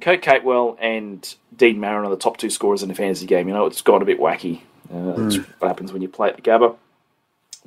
Kurt 0.00 0.20
Capewell 0.20 0.76
and 0.80 1.32
Dean 1.54 1.78
Mariner 1.78 2.06
are 2.06 2.10
the 2.10 2.16
top 2.16 2.38
two 2.38 2.50
scorers 2.50 2.82
in 2.82 2.88
the 2.88 2.94
fantasy 2.94 3.24
game. 3.24 3.46
You 3.46 3.54
know, 3.54 3.66
it's 3.66 3.82
gone 3.82 4.02
a 4.02 4.04
bit 4.04 4.18
wacky. 4.18 4.62
Uh, 4.92 5.12
that's 5.12 5.36
mm. 5.36 5.46
what 5.60 5.68
happens 5.68 5.92
when 5.92 6.02
you 6.02 6.08
play 6.08 6.28
at 6.28 6.34
the 6.34 6.42
Gabba 6.42 6.76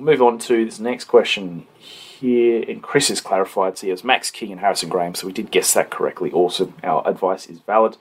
move 0.00 0.22
on 0.22 0.38
to 0.40 0.64
this 0.64 0.80
next 0.80 1.04
question 1.04 1.66
here. 1.78 2.64
And 2.66 2.82
Chris 2.82 3.08
has 3.08 3.20
clarified, 3.20 3.78
so 3.78 3.88
has 3.88 4.04
Max 4.04 4.30
King 4.30 4.52
and 4.52 4.60
Harrison 4.60 4.88
Graham, 4.88 5.14
so 5.14 5.26
we 5.26 5.32
did 5.32 5.50
guess 5.50 5.72
that 5.74 5.90
correctly. 5.90 6.32
Awesome. 6.32 6.74
Our 6.82 7.06
advice 7.06 7.46
is 7.46 7.60
valid. 7.60 7.96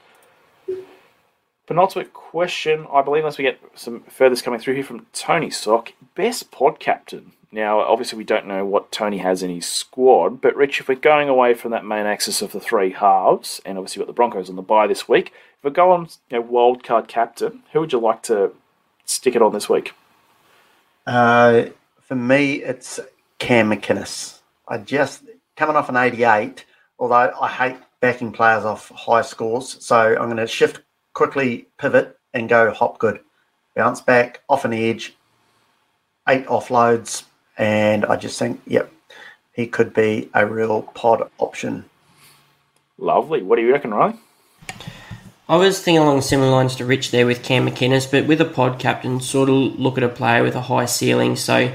Penultimate 1.68 2.14
question, 2.14 2.88
I 2.92 3.04
believe, 3.04 3.24
unless 3.24 3.38
we 3.38 3.44
get 3.44 3.60
some 3.76 4.02
furthers 4.02 4.42
coming 4.42 4.60
through 4.60 4.74
here 4.74 4.84
from 4.84 5.06
Tony 5.14 5.52
Sock. 5.52 5.94
Best 6.16 6.50
pod 6.50 6.80
captain. 6.80 7.34
Now, 7.52 7.80
obviously, 7.80 8.18
we 8.18 8.24
don't 8.24 8.48
know 8.48 8.64
what 8.66 8.92
Tony 8.92 9.20
has 9.20 9.42
in 9.42 9.50
his 9.50 9.66
squad, 9.66 10.40
but 10.40 10.56
Rich, 10.56 10.80
if 10.80 10.88
we're 10.88 10.96
going 10.96 11.30
away 11.30 11.56
from 11.56 11.72
that 11.72 11.86
main 11.86 12.06
axis 12.06 12.42
of 12.42 12.52
the 12.52 12.60
three 12.60 12.92
halves, 12.92 13.60
and 13.66 13.78
obviously, 13.78 14.00
we've 14.00 14.08
got 14.08 14.14
the 14.14 14.16
Broncos 14.16 14.50
on 14.50 14.56
the 14.56 14.62
bye 14.62 14.88
this 14.88 15.08
week, 15.08 15.34
if 15.58 15.64
we 15.64 15.72
go 15.72 15.92
on 15.92 16.10
you 16.30 16.38
know, 16.38 16.42
wild 16.42 16.84
card 16.84 17.08
captain, 17.08 17.64
who 17.72 17.80
would 17.80 17.92
you 17.92 18.00
like 18.00 18.22
to 18.24 18.52
stick 19.06 19.36
it 19.36 19.42
on 19.42 19.52
this 19.52 19.68
week? 19.68 19.94
Uh, 21.08 21.66
for 22.10 22.16
me, 22.16 22.56
it's 22.56 23.00
Cam 23.38 23.70
McInnes. 23.70 24.40
I 24.68 24.80
just 24.80 25.24
coming 25.56 25.76
off 25.76 25.90
an 25.90 25.96
88. 25.96 26.66
although 26.98 27.32
I 27.40 27.48
hate 27.48 27.78
backing 28.02 28.32
players 28.32 28.66
off 28.66 28.90
high 28.90 29.22
scores. 29.22 29.78
So 29.86 29.96
I'm 29.96 30.26
going 30.26 30.38
to 30.38 30.48
shift 30.48 30.82
quickly, 31.14 31.68
pivot, 31.78 32.18
and 32.34 32.50
go 32.50 32.72
Hopgood. 32.74 33.20
Bounce 33.76 34.02
back, 34.02 34.42
off 34.50 34.66
an 34.66 34.74
edge, 34.74 35.16
eight 36.28 36.48
offloads, 36.48 37.24
and 37.58 38.06
I 38.06 38.16
just 38.16 38.40
think, 38.40 38.60
yep, 38.66 38.92
he 39.54 39.68
could 39.68 39.94
be 39.94 40.30
a 40.34 40.48
real 40.48 40.82
pod 40.82 41.30
option. 41.38 41.86
Lovely. 42.98 43.44
What 43.44 43.58
do 43.58 43.62
you 43.62 43.72
reckon, 43.72 43.94
Riley? 43.94 44.16
I 45.48 45.58
was 45.58 45.80
thinking 45.80 46.02
along 46.02 46.22
similar 46.22 46.50
lines 46.50 46.76
to 46.78 46.86
Rich 46.86 47.12
there 47.12 47.28
with 47.28 47.44
Cam 47.44 47.68
McInnes, 47.68 48.10
but 48.10 48.26
with 48.26 48.42
a 48.42 48.46
pod 48.46 48.80
captain, 48.80 49.22
sort 49.22 49.50
of 49.50 49.80
look 49.80 49.98
at 49.98 50.04
a 50.04 50.10
player 50.10 50.44
with 50.44 50.56
a 50.56 50.62
high 50.62 50.86
ceiling. 50.86 51.36
So 51.36 51.72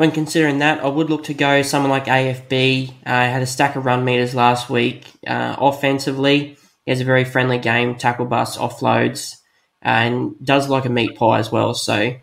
when 0.00 0.12
considering 0.12 0.60
that, 0.60 0.82
I 0.82 0.88
would 0.88 1.10
look 1.10 1.24
to 1.24 1.34
go 1.34 1.60
someone 1.60 1.90
like 1.90 2.06
AFB. 2.06 2.88
Uh, 3.04 3.10
had 3.10 3.42
a 3.42 3.46
stack 3.46 3.76
of 3.76 3.84
run 3.84 4.02
meters 4.02 4.34
last 4.34 4.70
week. 4.70 5.04
Uh, 5.26 5.54
offensively, 5.58 6.56
he 6.86 6.90
has 6.90 7.02
a 7.02 7.04
very 7.04 7.26
friendly 7.26 7.58
game, 7.58 7.96
tackle 7.96 8.24
bust, 8.24 8.58
offloads, 8.58 9.36
and 9.82 10.34
does 10.42 10.70
like 10.70 10.86
a 10.86 10.88
meat 10.88 11.18
pie 11.18 11.38
as 11.38 11.52
well. 11.52 11.74
So 11.74 12.16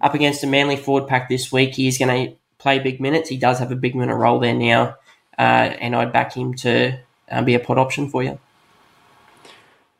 up 0.00 0.14
against 0.14 0.42
a 0.42 0.48
Manly 0.48 0.74
forward 0.74 1.06
pack 1.06 1.28
this 1.28 1.52
week, 1.52 1.76
he's 1.76 1.96
going 1.96 2.26
to 2.26 2.36
play 2.58 2.80
big 2.80 3.00
minutes. 3.00 3.28
He 3.28 3.36
does 3.36 3.60
have 3.60 3.70
a 3.70 3.76
big 3.76 3.94
minute 3.94 4.16
role 4.16 4.40
there 4.40 4.52
now, 4.52 4.96
uh, 5.38 5.70
and 5.78 5.94
I'd 5.94 6.12
back 6.12 6.36
him 6.36 6.54
to 6.54 6.98
uh, 7.30 7.42
be 7.42 7.54
a 7.54 7.60
pod 7.60 7.78
option 7.78 8.10
for 8.10 8.24
you. 8.24 8.40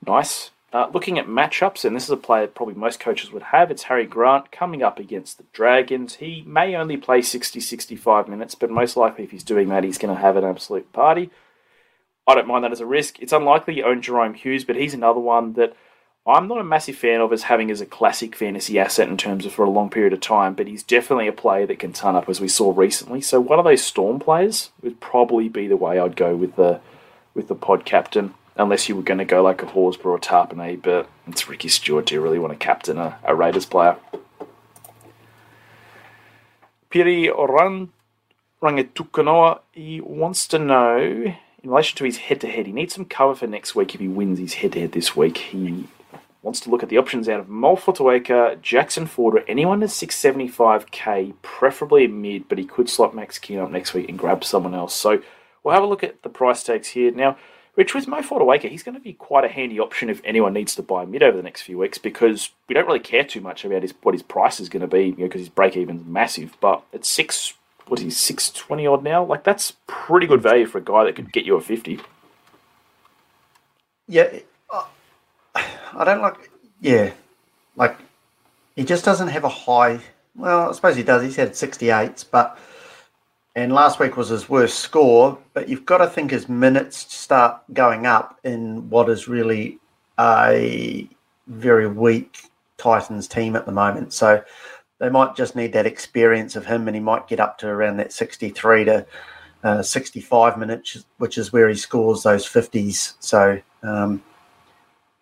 Nice. 0.05 0.51
Uh, 0.73 0.89
looking 0.95 1.19
at 1.19 1.27
matchups, 1.27 1.85
and 1.85 1.95
this 1.95 2.05
is 2.05 2.11
a 2.11 2.17
player 2.17 2.47
probably 2.47 2.75
most 2.75 2.99
coaches 2.99 3.31
would 3.31 3.43
have, 3.43 3.71
it's 3.71 3.85
Harry 3.85 4.07
Grant 4.07 4.51
coming 4.51 4.83
up 4.83 4.99
against 4.99 5.37
the 5.37 5.45
Dragons. 5.53 6.15
He 6.15 6.43
may 6.47 6.75
only 6.75 6.97
play 6.97 7.21
60 7.21 7.61
65 7.61 8.27
minutes, 8.27 8.55
but 8.55 8.71
most 8.71 8.97
likely 8.97 9.25
if 9.25 9.33
he's 9.33 9.45
doing 9.45 9.69
that, 9.69 9.85
he's 9.85 9.99
going 9.99 10.15
to 10.15 10.21
have 10.21 10.37
an 10.37 10.45
absolute 10.45 10.91
party. 10.95 11.31
I 12.27 12.35
don't 12.35 12.47
mind 12.47 12.65
that 12.65 12.73
as 12.73 12.81
a 12.81 12.87
risk. 12.87 13.21
It's 13.21 13.35
unlikely 13.35 13.77
you 13.77 13.85
own 13.85 14.01
Jahrome 14.01 14.35
Hughes, 14.35 14.65
but 14.65 14.77
he's 14.77 14.95
another 14.95 15.21
one 15.21 15.53
that 15.55 15.77
I'm 16.27 16.49
not 16.49 16.59
a 16.59 16.65
massive 16.65 16.97
fan 16.97 17.21
of 17.21 17.35
as 17.35 17.43
having 17.43 17.71
as 17.71 17.83
a 17.83 17.87
classic 17.87 18.35
fantasy 18.35 18.79
asset 18.79 19.09
in 19.09 19.19
terms 19.19 19.45
of 19.45 19.53
for 19.53 19.67
a 19.67 19.71
long 19.71 19.91
period 19.91 20.15
of 20.15 20.21
time, 20.21 20.55
but 20.55 20.69
he's 20.69 20.83
definitely 20.83 21.29
a 21.29 21.33
player 21.33 21.67
that 21.67 21.81
can 21.81 21.93
turn 21.93 22.17
up 22.17 22.31
as 22.31 22.41
we 22.41 22.49
saw 22.49 22.73
recently. 22.75 23.21
So 23.21 23.41
one 23.41 23.59
of 23.59 23.67
those 23.67 23.83
Storm 23.83 24.21
players 24.21 24.71
would 24.81 25.01
probably 25.01 25.51
be 25.51 25.67
the 25.67 25.77
way 25.77 25.99
I'd 25.99 26.17
go 26.17 26.35
with 26.35 26.57
the 26.57 26.81
with 27.35 27.49
the 27.49 27.55
pod 27.55 27.85
captain 27.85 28.35
unless 28.57 28.89
you 28.89 28.97
were 28.97 29.03
going 29.03 29.19
to 29.19 29.25
go 29.25 29.43
like 29.43 29.63
a 29.63 29.67
Horsburgh 29.67 30.07
or 30.07 30.19
Tapine, 30.19 30.81
but 30.81 31.09
it's 31.27 31.49
Ricky 31.49 31.69
Stuart. 31.69 32.07
Do 32.07 32.15
you 32.15 32.21
really 32.21 32.39
want 32.39 32.53
to 32.53 32.59
captain 32.59 32.99
a, 32.99 33.19
a 33.25 33.35
Raiders 33.35 33.67
player? 33.67 33.97
Piri 36.91 37.29
Oran 37.29 37.93
Rangetukanoa, 38.63 39.61
he 39.73 40.01
wants 40.01 40.47
to 40.49 40.59
know 40.59 41.35
in 41.63 41.71
relation 41.71 41.97
to 41.97 42.05
his 42.05 42.19
head 42.19 42.41
to 42.41 42.49
head, 42.49 42.67
he 42.67 42.73
needs 42.73 42.95
some 42.95 43.05
cover 43.05 43.35
for 43.35 43.47
next 43.47 43.75
week 43.75 43.95
if 43.95 44.01
he 44.01 44.09
wins 44.09 44.39
his 44.39 44.55
head 44.55 44.73
to 44.73 44.81
head 44.81 44.93
this 44.93 45.17
week. 45.17 45.39
He 45.39 45.87
wants 46.43 46.59
to 46.61 46.71
look 46.71 46.83
at 46.83 46.89
the 46.89 46.99
options 46.99 47.29
out 47.29 47.41
of 47.41 47.47
Fotuaika, 47.47 48.61
Jackson 48.61 49.07
Ford, 49.07 49.37
or 49.37 49.45
anyone 49.47 49.83
at 49.83 49.91
675k, 49.91 51.35
preferably 51.43 52.05
a 52.05 52.09
mid, 52.09 52.49
but 52.49 52.59
he 52.59 52.65
could 52.65 52.89
slot 52.89 53.15
Max 53.15 53.39
King 53.39 53.61
up 53.61 53.71
next 53.71 53.95
week 53.95 54.09
and 54.09 54.19
grab 54.19 54.43
someone 54.43 54.75
else. 54.75 54.95
So 54.95 55.23
we'll 55.63 55.75
have 55.75 55.85
a 55.85 55.87
look 55.87 56.03
at 56.03 56.23
the 56.23 56.29
price 56.29 56.65
tags 56.65 56.89
here. 56.89 57.13
Now, 57.13 57.37
Rich, 57.75 57.95
with 57.95 58.07
Mo 58.07 58.19
Fotuaika, 58.19 58.69
he's 58.69 58.83
going 58.83 58.97
to 58.97 59.01
be 59.01 59.15
quite 59.15 59.45
a 59.45 59.49
handy 59.49 59.81
option 59.81 60.11
if 60.11 60.21
anyone 60.25 60.53
needs 60.53 60.75
to 60.75 60.83
buy 60.83 61.07
mid 61.07 61.23
over 61.23 61.37
the 61.37 61.43
next 61.43 61.63
few 61.63 61.79
weeks 61.79 61.97
because 61.97 62.51
we 62.69 62.75
don't 62.75 62.87
really 62.87 63.01
care 63.01 63.25
too 63.25 63.41
much 63.41 63.65
about 63.65 63.81
his 63.81 63.95
what 64.03 64.15
his 64.15 64.23
price 64.23 64.61
is 64.61 64.69
going 64.69 64.83
to 64.83 64.87
be 64.87 65.11
because 65.11 65.19
you 65.19 65.29
know, 65.29 65.33
his 65.33 65.49
break 65.49 65.77
even's 65.77 66.07
massive. 66.07 66.55
But 66.61 66.83
at 66.93 67.07
six, 67.07 67.55
what 67.87 67.99
is 68.01 68.05
he, 68.05 68.11
six 68.11 68.51
twenty 68.51 68.87
odd 68.87 69.03
now? 69.03 69.25
Like 69.25 69.43
that's 69.43 69.73
pretty 69.87 70.27
good 70.27 70.43
value 70.43 70.67
for 70.67 70.79
a 70.79 70.83
guy 70.83 71.05
that 71.05 71.17
could 71.17 71.33
get 71.33 71.47
you 71.47 71.57
a 71.57 71.63
fifty. 71.63 71.99
Yeah, 74.07 74.41
I 75.55 76.05
don't 76.05 76.21
like. 76.21 76.51
Yeah, 76.81 77.13
like 77.77 77.97
he 78.77 78.85
just 78.85 79.05
doesn't 79.05 79.29
have 79.29 79.45
a 79.45 79.49
high. 79.49 80.01
Well, 80.35 80.69
I 80.69 80.73
suppose 80.73 80.97
he 80.97 81.03
does. 81.03 81.23
He's 81.23 81.37
had 81.37 81.57
sixty 81.57 81.89
eights, 81.89 82.23
but 82.23 82.59
and 83.55 83.73
last 83.73 84.01
week 84.01 84.17
was 84.17 84.29
his 84.29 84.49
worst 84.49 84.81
score. 84.81 85.39
But 85.53 85.69
you've 85.69 85.87
got 85.87 85.99
to 85.99 86.07
think 86.07 86.31
his 86.31 86.49
minutes 86.49 87.13
start 87.15 87.63
going 87.73 88.07
up 88.07 88.39
in 88.45 88.89
what 88.89 89.09
is 89.09 89.29
really 89.29 89.79
a 90.19 91.09
very 91.47 91.87
weak 91.87 92.39
Titans 92.79 93.29
team 93.29 93.57
at 93.57 93.67
the 93.67 93.73
moment. 93.73 94.13
So 94.13 94.43
they 94.99 95.09
might 95.09 95.37
just 95.37 95.57
need 95.57 95.73
that 95.73 95.87
experience 95.87 96.57
of 96.57 96.65
him, 96.65 96.87
and 96.87 96.95
he 96.95 97.01
might 97.01 97.29
get 97.29 97.41
up 97.41 97.59
to 97.59 97.69
around 97.69 97.97
that 97.99 98.13
63 98.13 98.85
to 98.85 99.07
uh, 99.65 99.83
65 99.83 100.59
minutes, 100.59 101.05
which 101.19 101.39
is 101.39 101.53
where 101.53 101.69
he 101.69 101.75
scores 101.75 102.23
those 102.23 102.47
50s. 102.47 103.15
So, 103.21 103.61
um, 103.83 104.23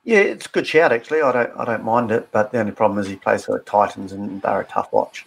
yeah, 0.05 0.19
it's 0.19 0.47
a 0.47 0.51
good 0.51 0.67
shout 0.67 0.93
actually. 0.93 1.23
I 1.23 1.33
don't, 1.33 1.51
I 1.59 1.65
don't 1.65 1.85
mind 1.85 2.11
it, 2.11 2.29
but 2.31 2.53
the 2.53 2.59
only 2.61 2.73
problem 2.73 2.99
is 2.99 3.07
he 3.07 3.17
plays 3.17 3.45
for 3.45 3.53
the 3.53 3.65
Titans, 3.65 4.13
and 4.13 4.41
they're 4.43 4.61
a 4.61 4.65
tough 4.65 4.93
watch. 4.93 5.27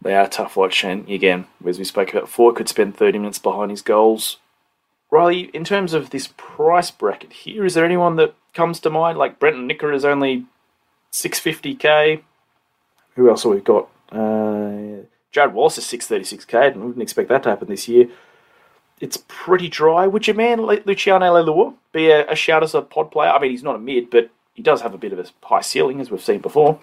They 0.00 0.14
are 0.14 0.28
tough 0.28 0.56
watch, 0.56 0.84
and 0.84 1.08
again, 1.08 1.46
as 1.66 1.78
we 1.78 1.84
spoke 1.84 2.10
about 2.10 2.24
before, 2.24 2.52
could 2.52 2.68
spend 2.68 2.96
30 2.96 3.18
minutes 3.18 3.38
behind 3.38 3.70
his 3.70 3.82
goals. 3.82 4.36
Riley, 5.10 5.50
in 5.54 5.64
terms 5.64 5.92
of 5.92 6.10
this 6.10 6.28
price 6.36 6.90
bracket 6.90 7.32
here, 7.32 7.64
is 7.64 7.74
there 7.74 7.84
anyone 7.84 8.16
that 8.16 8.34
comes 8.54 8.78
to 8.80 8.90
mind? 8.90 9.18
Like 9.18 9.38
Brenton 9.38 9.66
Nicker 9.66 9.92
is 9.92 10.04
only 10.04 10.44
650k. 11.12 12.22
Who 13.16 13.28
else 13.28 13.42
have 13.42 13.52
we 13.52 13.60
got? 13.60 13.88
Uh, 14.12 15.04
Jarrod 15.34 15.52
Wallace 15.52 15.78
is 15.78 15.84
636k, 15.84 16.72
and 16.72 16.76
we 16.76 16.86
wouldn't 16.86 17.02
expect 17.02 17.28
that 17.30 17.42
to 17.42 17.50
happen 17.50 17.68
this 17.68 17.88
year. 17.88 18.08
It's 19.00 19.22
pretty 19.28 19.68
dry. 19.68 20.06
Would 20.06 20.26
your 20.26 20.36
man 20.36 20.60
Luciano 20.60 21.26
Leilua 21.26 21.74
be 21.92 22.10
a, 22.10 22.30
a 22.30 22.34
shout 22.34 22.62
as 22.62 22.74
a 22.74 22.82
pod 22.82 23.10
player? 23.10 23.30
I 23.30 23.40
mean, 23.40 23.50
he's 23.50 23.62
not 23.62 23.76
a 23.76 23.78
mid, 23.78 24.10
but 24.10 24.30
he 24.54 24.62
does 24.62 24.82
have 24.82 24.94
a 24.94 24.98
bit 24.98 25.12
of 25.12 25.18
a 25.18 25.26
high 25.42 25.60
ceiling, 25.60 26.00
as 26.00 26.10
we've 26.10 26.22
seen 26.22 26.40
before. 26.40 26.80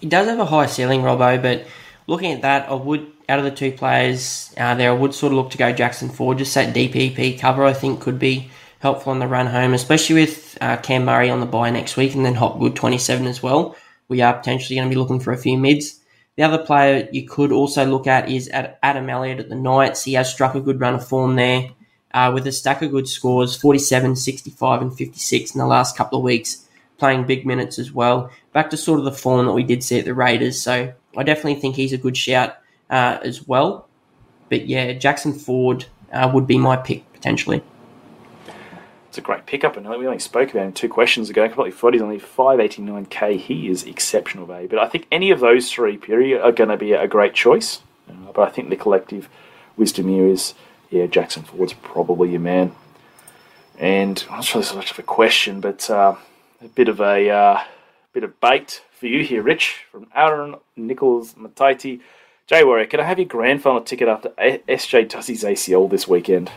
He 0.00 0.08
does 0.08 0.28
have 0.28 0.38
a 0.38 0.44
high 0.44 0.66
ceiling, 0.66 1.00
Robbo, 1.00 1.40
but 1.40 1.66
looking 2.06 2.32
at 2.32 2.42
that, 2.42 2.68
I 2.68 2.74
would, 2.74 3.10
out 3.28 3.38
of 3.38 3.44
the 3.44 3.50
two 3.50 3.72
players 3.72 4.52
uh, 4.56 4.74
there, 4.74 4.90
I 4.90 4.94
would 4.94 5.14
sort 5.14 5.32
of 5.32 5.38
look 5.38 5.50
to 5.50 5.58
go 5.58 5.72
Jackson 5.72 6.08
Ford. 6.08 6.38
Just 6.38 6.54
that 6.54 6.74
DPP 6.74 7.38
cover, 7.38 7.64
I 7.64 7.72
think, 7.72 8.00
could 8.00 8.18
be 8.18 8.50
helpful 8.80 9.12
on 9.12 9.18
the 9.18 9.26
run 9.26 9.46
home, 9.46 9.72
especially 9.72 10.16
with 10.16 10.58
uh, 10.60 10.76
Cam 10.76 11.06
Murray 11.06 11.30
on 11.30 11.40
the 11.40 11.46
buy 11.46 11.70
next 11.70 11.96
week 11.96 12.14
and 12.14 12.24
then 12.24 12.34
Hopgood 12.34 12.76
27 12.76 13.26
as 13.26 13.42
well. 13.42 13.76
We 14.08 14.20
are 14.20 14.34
potentially 14.34 14.76
going 14.76 14.88
to 14.88 14.94
be 14.94 15.00
looking 15.00 15.20
for 15.20 15.32
a 15.32 15.38
few 15.38 15.56
mids. 15.56 16.00
The 16.36 16.42
other 16.42 16.58
player 16.58 17.08
you 17.12 17.26
could 17.26 17.52
also 17.52 17.86
look 17.86 18.06
at 18.06 18.28
is 18.28 18.50
Adam 18.52 19.08
Elliott 19.08 19.40
at 19.40 19.48
the 19.48 19.54
Knights. 19.54 20.02
He 20.02 20.14
has 20.14 20.30
struck 20.30 20.54
a 20.54 20.60
good 20.60 20.80
run 20.80 20.94
of 20.94 21.06
form 21.06 21.36
there 21.36 21.70
uh, 22.12 22.30
with 22.34 22.46
a 22.46 22.52
stack 22.52 22.82
of 22.82 22.90
good 22.90 23.08
scores 23.08 23.56
47, 23.56 24.16
65, 24.16 24.82
and 24.82 24.96
56 24.96 25.54
in 25.54 25.58
the 25.58 25.66
last 25.66 25.96
couple 25.96 26.18
of 26.18 26.24
weeks, 26.24 26.66
playing 26.98 27.24
big 27.24 27.46
minutes 27.46 27.78
as 27.78 27.92
well. 27.92 28.30
Back 28.54 28.70
to 28.70 28.78
sort 28.78 28.98
of 28.98 29.04
the 29.04 29.12
form 29.12 29.44
that 29.44 29.52
we 29.52 29.64
did 29.64 29.84
see 29.84 29.98
at 29.98 30.06
the 30.06 30.14
Raiders. 30.14 30.62
So 30.62 30.94
I 31.14 31.22
definitely 31.22 31.60
think 31.60 31.76
he's 31.76 31.92
a 31.92 31.98
good 31.98 32.16
shout 32.16 32.56
uh, 32.88 33.18
as 33.22 33.46
well. 33.46 33.88
But 34.48 34.66
yeah, 34.66 34.92
Jackson 34.92 35.34
Ford 35.34 35.84
uh, 36.10 36.30
would 36.32 36.46
be 36.46 36.56
my 36.56 36.76
pick 36.76 37.12
potentially. 37.12 37.62
It's 39.08 39.18
a 39.18 39.20
great 39.20 39.46
pickup, 39.46 39.76
and 39.76 39.88
we 39.88 40.06
only 40.06 40.18
spoke 40.18 40.50
about 40.50 40.66
him 40.66 40.72
two 40.72 40.88
questions 40.88 41.30
ago. 41.30 41.46
Completely 41.46 41.70
forty, 41.70 41.98
he's 41.98 42.02
only 42.02 42.18
five 42.18 42.58
eighty 42.58 42.82
nine 42.82 43.06
k. 43.06 43.36
He 43.36 43.68
is 43.68 43.84
exceptional 43.84 44.44
value, 44.44 44.66
but 44.66 44.80
I 44.80 44.88
think 44.88 45.06
any 45.12 45.30
of 45.30 45.38
those 45.38 45.70
three 45.70 45.96
period 45.96 46.42
are 46.42 46.50
going 46.50 46.70
to 46.70 46.76
be 46.76 46.94
a 46.94 47.06
great 47.06 47.32
choice. 47.34 47.80
Uh, 48.08 48.32
but 48.32 48.48
I 48.48 48.50
think 48.50 48.70
the 48.70 48.76
collective 48.76 49.28
wisdom 49.76 50.08
here 50.08 50.26
is, 50.26 50.54
yeah, 50.90 51.06
Jackson 51.06 51.44
Ford's 51.44 51.74
probably 51.74 52.30
your 52.30 52.40
man. 52.40 52.74
And 53.78 54.24
I'm 54.28 54.36
not 54.36 54.44
sure 54.44 54.60
this 54.60 54.70
is 54.70 54.76
much 54.76 54.90
of 54.90 54.98
a 54.98 55.02
question, 55.02 55.60
but 55.60 55.88
uh, 55.90 56.16
a 56.62 56.68
bit 56.68 56.88
of 56.88 57.00
a 57.00 57.30
uh, 57.30 57.60
bit 58.14 58.24
of 58.24 58.40
bait 58.40 58.80
for 58.92 59.06
you 59.06 59.24
here, 59.24 59.42
Rich, 59.42 59.86
from 59.90 60.06
Aaron 60.14 60.54
Nichols 60.76 61.34
Mataiti. 61.34 62.00
Jay 62.46 62.62
Warrior, 62.62 62.86
can 62.86 63.00
I 63.00 63.04
have 63.04 63.18
your 63.18 63.26
grand 63.26 63.60
final 63.60 63.80
ticket 63.80 64.06
after 64.06 64.28
SJ 64.28 65.26
his 65.26 65.42
ACL 65.42 65.90
this 65.90 66.06
weekend? 66.06 66.50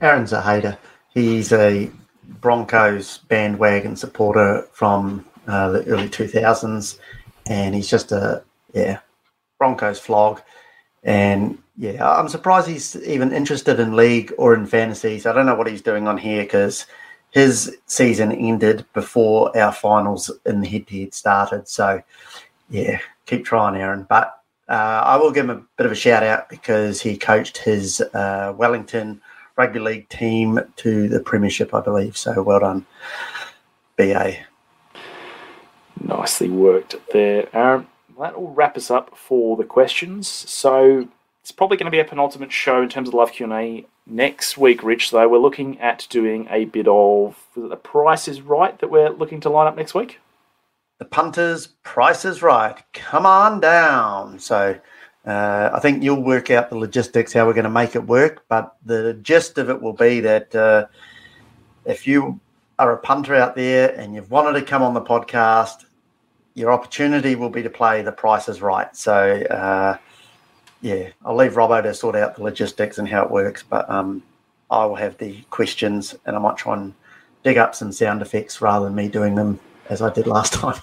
Aaron's 0.00 0.32
a 0.32 0.40
hater. 0.40 0.78
He's 1.12 1.52
a 1.52 1.90
Broncos 2.40 3.18
bandwagon 3.28 3.96
supporter 3.96 4.68
from 4.72 5.24
uh, 5.48 5.70
the 5.70 5.84
early 5.86 6.08
2000s, 6.08 6.98
and 7.46 7.74
he's 7.74 7.90
just 7.90 8.12
a 8.12 8.44
yeah 8.72 9.00
Broncos 9.58 9.98
flog. 9.98 10.42
And 11.02 11.58
yeah, 11.76 12.08
I'm 12.08 12.28
surprised 12.28 12.68
he's 12.68 12.96
even 13.02 13.32
interested 13.32 13.80
in 13.80 13.96
league 13.96 14.32
or 14.38 14.54
in 14.54 14.66
fantasies. 14.66 15.26
I 15.26 15.32
don't 15.32 15.46
know 15.46 15.56
what 15.56 15.66
he's 15.66 15.82
doing 15.82 16.06
on 16.06 16.18
here 16.18 16.44
because 16.44 16.86
his 17.32 17.76
season 17.86 18.30
ended 18.30 18.84
before 18.92 19.56
our 19.58 19.72
finals 19.72 20.30
in 20.46 20.60
the 20.60 20.68
head-to-head 20.68 21.12
started. 21.12 21.66
So 21.66 22.02
yeah, 22.70 23.00
keep 23.26 23.44
trying, 23.44 23.80
Aaron. 23.80 24.06
But 24.08 24.38
uh, 24.68 25.02
I 25.04 25.16
will 25.16 25.32
give 25.32 25.48
him 25.48 25.50
a 25.50 25.62
bit 25.76 25.86
of 25.86 25.92
a 25.92 25.96
shout 25.96 26.22
out 26.22 26.48
because 26.48 27.00
he 27.00 27.16
coached 27.16 27.58
his 27.58 28.00
uh, 28.00 28.54
Wellington 28.56 29.20
rugby 29.56 29.78
league 29.78 30.08
team 30.08 30.60
to 30.76 31.08
the 31.08 31.20
premiership, 31.20 31.74
I 31.74 31.80
believe. 31.80 32.16
So 32.16 32.42
well 32.42 32.60
done, 32.60 32.86
BA. 33.96 34.36
Nicely 36.00 36.48
worked 36.48 36.96
there, 37.12 37.48
Aaron. 37.54 37.86
That 38.18 38.40
will 38.40 38.52
wrap 38.52 38.76
us 38.76 38.90
up 38.90 39.16
for 39.16 39.56
the 39.56 39.64
questions. 39.64 40.28
So 40.28 41.08
it's 41.42 41.52
probably 41.52 41.76
going 41.76 41.86
to 41.86 41.90
be 41.90 41.98
a 41.98 42.04
penultimate 42.04 42.52
show 42.52 42.82
in 42.82 42.88
terms 42.88 43.08
of 43.08 43.14
live 43.14 43.32
Q 43.32 43.44
and 43.44 43.52
A 43.52 43.86
next 44.06 44.58
week. 44.58 44.82
Rich, 44.82 45.10
though, 45.10 45.28
we're 45.28 45.38
looking 45.38 45.78
at 45.80 46.06
doing 46.10 46.46
a 46.50 46.64
bit 46.64 46.88
of 46.88 47.36
the 47.56 47.76
price 47.76 48.28
is 48.28 48.40
right 48.40 48.78
that 48.78 48.90
we're 48.90 49.10
looking 49.10 49.40
to 49.40 49.50
line 49.50 49.66
up 49.66 49.76
next 49.76 49.94
week. 49.94 50.18
The 50.98 51.04
punters' 51.04 51.68
price 51.82 52.24
is 52.24 52.42
right. 52.42 52.80
Come 52.92 53.26
on 53.26 53.60
down. 53.60 54.38
So 54.38 54.78
uh, 55.26 55.70
I 55.72 55.80
think 55.80 56.02
you'll 56.02 56.22
work 56.22 56.50
out 56.50 56.70
the 56.70 56.78
logistics 56.78 57.32
how 57.32 57.46
we're 57.46 57.54
going 57.54 57.64
to 57.64 57.70
make 57.70 57.96
it 57.96 58.06
work. 58.06 58.44
But 58.48 58.76
the 58.84 59.14
gist 59.22 59.58
of 59.58 59.70
it 59.70 59.80
will 59.80 59.92
be 59.92 60.20
that 60.20 60.54
uh, 60.54 60.86
if 61.84 62.06
you 62.06 62.40
are 62.78 62.92
a 62.92 62.98
punter 62.98 63.34
out 63.34 63.56
there 63.56 63.98
and 63.98 64.14
you've 64.14 64.30
wanted 64.30 64.58
to 64.58 64.64
come 64.64 64.82
on 64.82 64.94
the 64.94 65.00
podcast, 65.00 65.84
your 66.54 66.70
opportunity 66.70 67.34
will 67.34 67.50
be 67.50 67.62
to 67.62 67.70
play 67.70 68.02
the 68.02 68.12
price 68.12 68.48
is 68.48 68.62
right. 68.62 68.94
So. 68.96 69.42
Uh, 69.50 69.96
yeah, 70.82 71.08
I'll 71.24 71.36
leave 71.36 71.54
Robbo 71.54 71.82
to 71.82 71.94
sort 71.94 72.16
out 72.16 72.36
the 72.36 72.42
logistics 72.42 72.98
and 72.98 73.08
how 73.08 73.22
it 73.22 73.30
works, 73.30 73.62
but 73.62 73.88
um, 73.88 74.22
I 74.70 74.84
will 74.84 74.96
have 74.96 75.16
the 75.16 75.40
questions 75.50 76.14
and 76.26 76.36
I 76.36 76.38
might 76.40 76.56
try 76.56 76.76
and 76.76 76.92
dig 77.44 77.56
up 77.56 77.74
some 77.74 77.92
sound 77.92 78.20
effects 78.20 78.60
rather 78.60 78.86
than 78.86 78.94
me 78.94 79.08
doing 79.08 79.34
them 79.36 79.58
as 79.88 80.02
I 80.02 80.12
did 80.12 80.26
last 80.26 80.52
time. 80.54 80.80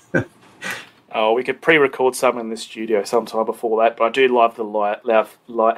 oh, 1.12 1.34
we 1.34 1.44
could 1.44 1.62
pre-record 1.62 2.16
some 2.16 2.40
in 2.40 2.50
the 2.50 2.58
studio 2.58 3.04
sometime 3.04 3.46
before 3.46 3.82
that, 3.84 3.98
but 3.98 4.06
I 4.06 4.10
do 4.10 4.28
love 4.30 4.56
the 4.56 4.64
light, 4.64 5.06
loud, 5.06 5.28
light, 5.48 5.78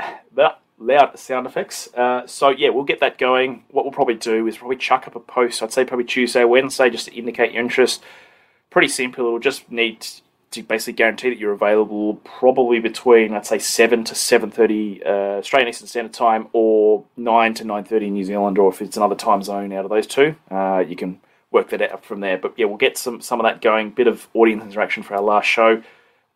loud 0.81 1.17
sound 1.17 1.47
effects. 1.47 1.91
Uh, 1.95 2.25
so 2.27 2.49
yeah, 2.49 2.69
we'll 2.69 2.83
get 2.83 2.99
that 2.99 3.17
going. 3.17 3.63
What 3.71 3.85
we'll 3.85 3.91
probably 3.91 4.15
do 4.15 4.47
is 4.47 4.57
probably 4.57 4.77
chuck 4.77 5.07
up 5.07 5.15
a 5.15 5.19
post. 5.19 5.63
I'd 5.63 5.73
say 5.73 5.85
probably 5.85 6.05
Tuesday, 6.05 6.43
Wednesday, 6.43 6.89
just 6.89 7.07
to 7.07 7.15
indicate 7.15 7.53
your 7.53 7.63
interest. 7.63 8.03
Pretty 8.69 8.87
simple. 8.87 9.25
It'll 9.25 9.39
just 9.39 9.71
need 9.71 10.05
to 10.51 10.63
basically 10.63 10.93
guarantee 10.93 11.29
that 11.29 11.39
you're 11.39 11.53
available 11.53 12.15
probably 12.15 12.79
between 12.79 13.33
I'd 13.33 13.45
say 13.45 13.57
seven 13.57 14.03
to 14.03 14.15
seven 14.15 14.51
thirty 14.51 15.01
uh, 15.03 15.39
Australian 15.39 15.69
Eastern 15.69 15.87
Standard 15.87 16.13
Time 16.13 16.47
or 16.53 17.05
nine 17.17 17.53
to 17.55 17.63
nine 17.63 17.83
thirty 17.85 18.09
New 18.09 18.23
Zealand, 18.23 18.57
or 18.57 18.69
if 18.69 18.81
it's 18.81 18.97
another 18.97 19.15
time 19.15 19.41
zone 19.41 19.71
out 19.73 19.85
of 19.85 19.89
those 19.89 20.07
two, 20.07 20.35
uh, 20.49 20.83
you 20.85 20.95
can 20.95 21.19
work 21.51 21.69
that 21.69 21.81
out 21.81 22.05
from 22.05 22.19
there. 22.19 22.37
But 22.37 22.53
yeah, 22.57 22.65
we'll 22.65 22.77
get 22.77 22.97
some 22.97 23.21
some 23.21 23.39
of 23.39 23.45
that 23.45 23.61
going. 23.61 23.91
Bit 23.91 24.07
of 24.07 24.27
audience 24.33 24.63
interaction 24.63 25.03
for 25.03 25.15
our 25.15 25.21
last 25.21 25.45
show. 25.45 25.81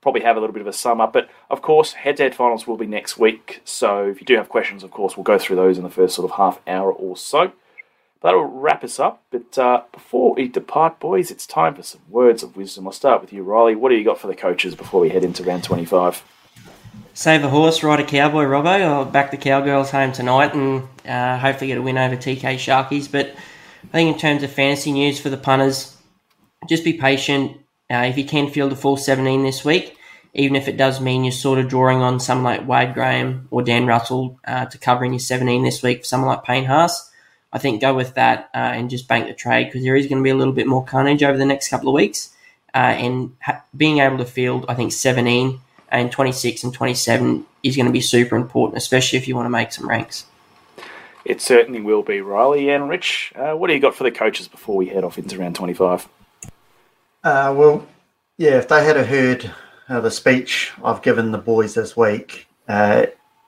Probably 0.02 0.22
have 0.22 0.38
a 0.38 0.40
little 0.40 0.54
bit 0.54 0.62
of 0.62 0.68
a 0.68 0.74
sum 0.74 1.02
up, 1.02 1.14
but 1.14 1.30
of 1.50 1.64
course, 1.64 1.94
head-to-head 1.94 2.36
finals 2.36 2.68
will 2.68 2.78
be 2.78 2.86
next 2.86 3.18
week. 3.18 3.62
So 3.66 4.04
if 4.04 4.22
you 4.22 4.26
do 4.26 4.36
have 4.36 4.50
questions, 4.50 4.84
of 4.84 4.92
course, 4.92 5.18
we'll 5.18 5.24
go 5.24 5.40
through 5.40 5.56
those 5.56 5.80
in 5.80 5.84
the 5.84 5.90
first 5.90 6.16
sort 6.16 6.30
of 6.30 6.38
half 6.38 6.62
hour 6.68 6.94
or 6.94 7.18
so 7.18 7.52
that'll 8.26 8.46
wrap 8.46 8.84
us 8.84 9.00
up. 9.00 9.24
But 9.30 9.58
uh, 9.58 9.84
before 9.92 10.34
we 10.34 10.48
depart, 10.48 11.00
boys, 11.00 11.30
it's 11.30 11.46
time 11.46 11.76
for 11.76 11.84
some 11.84 12.02
words 12.10 12.42
of 12.42 12.58
wisdom. 12.58 12.88
I'll 12.88 12.92
start 12.92 13.22
with 13.22 13.32
you, 13.32 13.44
Riley. 13.44 13.76
What 13.76 13.90
do 13.90 13.96
you 13.96 14.04
got 14.04 14.20
for 14.20 14.28
the 14.28 14.36
coaches 14.36 14.74
before 14.74 15.00
we 15.00 15.10
head 15.10 15.24
into 15.24 15.44
round 15.44 15.64
25? 15.64 16.24
Save 17.14 17.44
a 17.44 17.50
horse, 17.50 17.84
ride 17.84 18.00
a 18.00 18.04
cowboy, 18.04 18.46
Robbo. 18.46 18.82
I'll 18.82 19.06
back 19.06 19.30
the 19.30 19.38
Cowgirls 19.38 19.92
home 19.92 20.12
tonight 20.12 20.56
and 20.56 20.84
uh, 21.08 21.38
hopefully 21.38 21.68
get 21.68 21.78
a 21.78 21.82
win 21.82 22.00
over 22.00 22.16
TK 22.16 22.56
Sharkies. 22.56 23.10
But 23.10 23.28
I 23.84 23.88
think 23.90 24.16
in 24.16 24.20
terms 24.20 24.42
of 24.42 24.52
fantasy 24.52 24.92
news 24.92 25.20
for 25.20 25.30
the 25.30 25.38
punters, 25.38 25.96
just 26.68 26.84
be 26.84 26.94
patient. 26.94 27.58
Uh, 27.92 28.08
if 28.10 28.18
you 28.18 28.26
can 28.26 28.50
field 28.50 28.74
a 28.74 28.76
full 28.76 28.98
17 28.98 29.44
this 29.44 29.64
week, 29.64 29.96
even 30.34 30.56
if 30.56 30.68
it 30.68 30.78
does 30.78 31.00
mean 31.00 31.24
you're 31.24 31.32
sort 31.32 31.60
of 31.60 31.70
drawing 31.70 32.00
on 32.02 32.20
someone 32.20 32.58
like 32.58 32.68
Wade 32.68 32.96
Graham 32.96 33.48
or 33.52 33.62
Dan 33.62 33.86
Russell 33.86 34.40
uh, 34.46 34.66
to 34.66 34.78
covering 34.80 35.14
your 35.14 35.20
17 35.20 35.64
this 35.64 35.84
week 35.84 36.00
for 36.00 36.06
someone 36.06 36.30
like 36.30 36.44
Payne 36.44 36.66
Haas, 36.66 37.12
I 37.56 37.58
think 37.58 37.80
go 37.80 37.94
with 37.94 38.16
that 38.16 38.50
uh, 38.54 38.58
and 38.58 38.90
just 38.90 39.08
bank 39.08 39.28
the 39.28 39.34
trade 39.34 39.68
because 39.68 39.84
there 39.84 39.96
is 39.96 40.08
going 40.08 40.18
to 40.18 40.24
be 40.24 40.30
a 40.30 40.36
little 40.36 40.52
bit 40.52 40.68
more 40.68 40.84
carnage 40.84 41.24
over 41.24 41.38
the 41.38 41.46
next 41.46 41.70
couple 41.70 41.88
of 41.88 41.96
weeks. 41.96 42.34
Uh, 42.74 42.80
and 43.00 43.34
ha- 43.42 43.64
being 43.78 44.00
able 44.00 44.18
to 44.18 44.26
field, 44.26 44.66
I 44.68 44.74
think 44.76 44.92
17 44.92 45.62
and 45.88 46.12
26 46.12 46.66
and 46.66 46.74
27 46.74 47.46
is 47.64 47.78
going 47.78 47.86
to 47.86 47.94
be 47.94 48.02
super 48.02 48.36
important, 48.36 48.78
especially 48.78 49.20
if 49.20 49.26
you 49.30 49.38
want 49.38 49.46
to 49.46 49.52
make 49.52 49.72
some 49.72 49.88
ranks. 49.88 50.26
It 51.24 51.42
certainly 51.42 51.80
will 51.80 52.04
be, 52.04 52.20
Riley 52.20 52.70
and 52.72 52.90
Rich. 52.90 53.32
Uh, 53.38 53.54
what 53.54 53.68
do 53.68 53.74
you 53.74 53.80
got 53.80 53.96
for 53.96 54.04
the 54.04 54.12
coaches 54.12 54.50
before 54.50 54.76
we 54.76 54.88
head 54.88 55.06
off 55.06 55.18
into 55.18 55.40
round 55.40 55.56
25? 55.56 56.10
Uh, 57.24 57.54
well, 57.58 57.88
yeah, 58.38 58.58
if 58.58 58.68
they 58.68 58.84
had 58.84 58.98
heard 58.98 59.50
uh, 59.88 60.02
the 60.02 60.12
speech 60.12 60.74
I've 60.84 61.02
given 61.02 61.32
the 61.32 61.38
boys 61.38 61.74
this 61.74 61.96
week, 61.96 62.48
uh, 62.68 63.06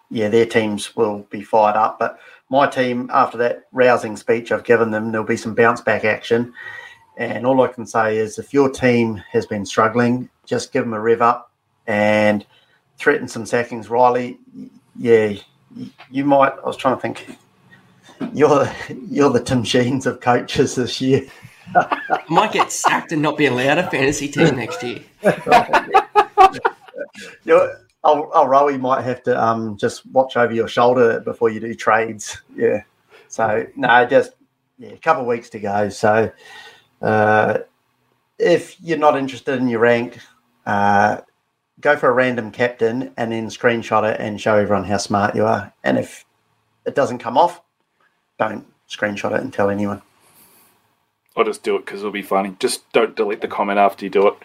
yeah, 0.10 0.30
their 0.30 0.46
teams 0.46 0.96
will 0.96 1.28
be 1.30 1.42
fired 1.42 1.76
up. 1.76 2.00
But 2.00 2.20
my 2.50 2.68
team, 2.68 3.10
after 3.14 3.38
that 3.40 3.64
rousing 3.72 4.16
speech 4.16 4.52
I've 4.52 4.64
given 4.64 4.92
them, 4.92 5.12
there'll 5.12 5.28
be 5.28 5.38
some 5.38 5.56
bounce 5.56 5.82
back 5.82 6.06
action. 6.06 6.54
And 7.18 7.46
all 7.46 7.62
I 7.62 7.68
can 7.68 7.86
say 7.86 8.18
is 8.18 8.38
if 8.38 8.54
your 8.54 8.70
team 8.70 9.22
has 9.32 9.46
been 9.46 9.66
struggling, 9.66 10.30
just 10.46 10.72
give 10.72 10.84
them 10.84 10.94
a 10.94 11.00
rev 11.00 11.22
up 11.22 11.52
and 11.88 12.46
threaten 12.98 13.28
some 13.28 13.46
sackings. 13.46 13.90
Riley, 13.90 14.40
yeah, 14.96 15.34
you 16.12 16.26
might. 16.26 16.54
I 16.54 16.66
was 16.66 16.78
trying 16.78 16.96
to 16.96 17.02
think. 17.02 17.38
You're 18.34 18.68
you're 19.10 19.30
the 19.30 19.44
Tim 19.44 19.64
Sheens 19.64 20.08
of 20.08 20.22
coaches 20.22 20.74
this 20.76 21.00
year. 21.00 21.28
I 21.76 22.24
might 22.30 22.52
get 22.52 22.72
sacked 22.72 23.12
and 23.12 23.22
not 23.22 23.38
be 23.38 23.46
allowed 23.46 23.78
a 23.78 23.90
fantasy 23.90 24.28
team 24.28 24.56
next 24.56 24.82
year. 24.82 25.02
you're, 27.44 27.80
I'll, 28.08 28.32
I'll 28.34 28.48
Rowie 28.48 28.80
might 28.80 29.04
have 29.04 29.22
to 29.24 29.44
um, 29.44 29.76
just 29.76 30.06
watch 30.08 30.38
over 30.38 30.54
your 30.54 30.70
shoulder 30.70 31.20
before 31.20 31.50
you 31.50 31.60
do 31.60 31.76
trades. 31.76 32.42
Yeah. 32.56 32.84
So 33.28 33.68
no, 33.76 34.06
just 34.06 34.32
yeah, 34.80 34.92
a 34.92 34.98
couple 34.98 35.24
of 35.24 35.28
weeks 35.28 35.50
to 35.50 35.60
go. 35.60 35.90
So 35.90 36.32
uh, 37.02 37.58
if 38.40 38.80
you're 38.82 38.98
not 38.98 39.18
interested 39.18 39.60
in 39.60 39.68
your 39.68 39.82
rank, 39.82 40.20
uh, 40.66 41.18
go 41.82 41.98
for 41.98 42.08
a 42.08 42.14
random 42.14 42.50
captain 42.50 43.12
and 43.18 43.34
then 43.34 43.48
screenshot 43.48 44.10
it 44.10 44.22
and 44.22 44.40
show 44.40 44.56
everyone 44.56 44.86
how 44.86 44.98
smart 44.98 45.36
you 45.36 45.46
are. 45.46 45.74
And 45.84 45.98
if 45.98 46.24
it 46.86 46.96
doesn't 46.96 47.18
come 47.18 47.38
off, 47.38 47.62
don't 48.40 48.66
screenshot 48.90 49.36
it 49.36 49.42
and 49.42 49.52
tell 49.52 49.70
anyone. 49.70 50.02
I'll 51.36 51.44
just 51.44 51.62
do 51.62 51.76
it 51.76 51.86
because 51.86 52.00
it'll 52.00 52.12
be 52.12 52.22
funny. 52.22 52.56
Just 52.60 52.90
don't 52.94 53.18
delete 53.18 53.42
the 53.42 53.50
comment 53.50 53.80
after 53.80 54.06
you 54.06 54.10
do 54.10 54.28
it. 54.28 54.36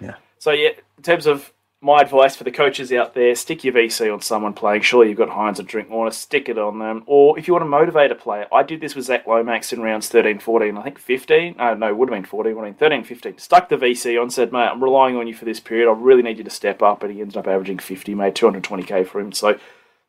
Yeah. 0.00 0.14
So 0.38 0.52
yeah, 0.52 0.70
in 0.96 1.02
terms 1.02 1.26
of 1.26 1.52
my 1.80 2.00
advice 2.00 2.34
for 2.34 2.44
the 2.44 2.50
coaches 2.50 2.92
out 2.92 3.14
there: 3.14 3.34
stick 3.34 3.62
your 3.62 3.74
VC 3.74 4.12
on 4.12 4.20
someone 4.20 4.52
playing. 4.52 4.82
Surely 4.82 5.08
you've 5.08 5.18
got 5.18 5.28
Hynes 5.28 5.58
and 5.58 5.68
Drinkwater, 5.68 6.10
stick 6.10 6.48
it 6.48 6.58
on 6.58 6.78
them. 6.80 7.04
Or 7.06 7.38
if 7.38 7.46
you 7.46 7.54
want 7.54 7.64
to 7.64 7.68
motivate 7.68 8.10
a 8.10 8.16
player, 8.16 8.46
I 8.52 8.62
did 8.64 8.80
this 8.80 8.94
with 8.96 9.04
Zach 9.04 9.26
Lomax 9.26 9.72
in 9.72 9.80
rounds 9.80 10.08
13, 10.08 10.40
14, 10.40 10.76
I 10.76 10.82
think 10.82 10.98
15. 10.98 11.54
No, 11.56 11.74
no, 11.74 11.94
would 11.94 12.08
have 12.08 12.16
been 12.16 12.24
14, 12.24 12.56
would 12.56 12.64
have 12.66 12.78
been 12.78 12.88
13, 12.88 13.04
15. 13.04 13.38
Stuck 13.38 13.68
the 13.68 13.76
VC 13.76 14.20
on, 14.20 14.30
said, 14.30 14.52
mate, 14.52 14.68
I'm 14.68 14.82
relying 14.82 15.16
on 15.16 15.28
you 15.28 15.34
for 15.34 15.44
this 15.44 15.60
period. 15.60 15.88
I 15.88 15.92
really 15.92 16.22
need 16.22 16.38
you 16.38 16.44
to 16.44 16.50
step 16.50 16.82
up. 16.82 17.02
And 17.02 17.12
he 17.12 17.20
ended 17.20 17.36
up 17.36 17.46
averaging 17.46 17.78
50, 17.78 18.14
made 18.14 18.34
220k 18.34 19.06
for 19.06 19.20
him. 19.20 19.30
So 19.30 19.58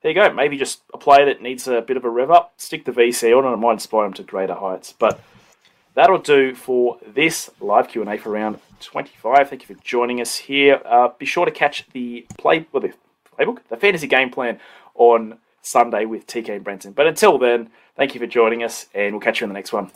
there 0.01 0.11
you 0.11 0.15
go. 0.15 0.34
Maybe 0.34 0.57
just 0.57 0.82
a 0.93 0.97
player 0.97 1.26
that 1.26 1.41
needs 1.41 1.67
a 1.67 1.82
bit 1.82 1.97
of 1.97 2.05
a 2.05 2.09
rev 2.09 2.32
up, 2.32 2.53
stick 2.57 2.86
the 2.86 2.91
VC 2.91 3.38
on, 3.38 3.45
and 3.45 3.53
it 3.53 3.57
might 3.57 3.74
inspire 3.74 4.05
him 4.05 4.13
to 4.13 4.24
greater 4.24 4.55
heights. 4.55 4.93
But 4.97 5.20
that'll 5.93 6.17
do 6.17 6.55
for 6.55 6.97
this 7.05 7.51
live 7.59 7.89
Q&A 7.89 8.17
for 8.17 8.32
round 8.32 8.59
25. 8.80 9.50
Thank 9.50 9.68
you 9.68 9.76
for 9.76 9.82
joining 9.84 10.22
us 10.22 10.36
here. 10.36 10.82
Uh, 10.86 11.10
be 11.18 11.26
sure 11.26 11.46
to 11.46 11.52
catch 11.52 11.88
the 11.94 12.26
play, 12.38 12.68
well, 12.72 12.82
the 12.82 12.94
playbook, 13.38 13.60
the 13.70 13.78
fantasy 13.78 14.08
game 14.08 14.30
plan 14.30 14.60
on 14.96 15.38
Sunday 15.62 16.06
with 16.06 16.28
TK 16.28 16.50
and 16.50 16.64
Brenton. 16.64 16.94
But 16.94 17.08
until 17.08 17.38
then, 17.38 17.70
thank 17.96 18.14
you 18.14 18.20
for 18.20 18.28
joining 18.28 18.64
us, 18.64 18.88
and 18.94 19.14
we'll 19.14 19.22
catch 19.22 19.42
you 19.42 19.46
in 19.46 19.50
the 19.50 19.54
next 19.54 19.74
one. 19.74 19.92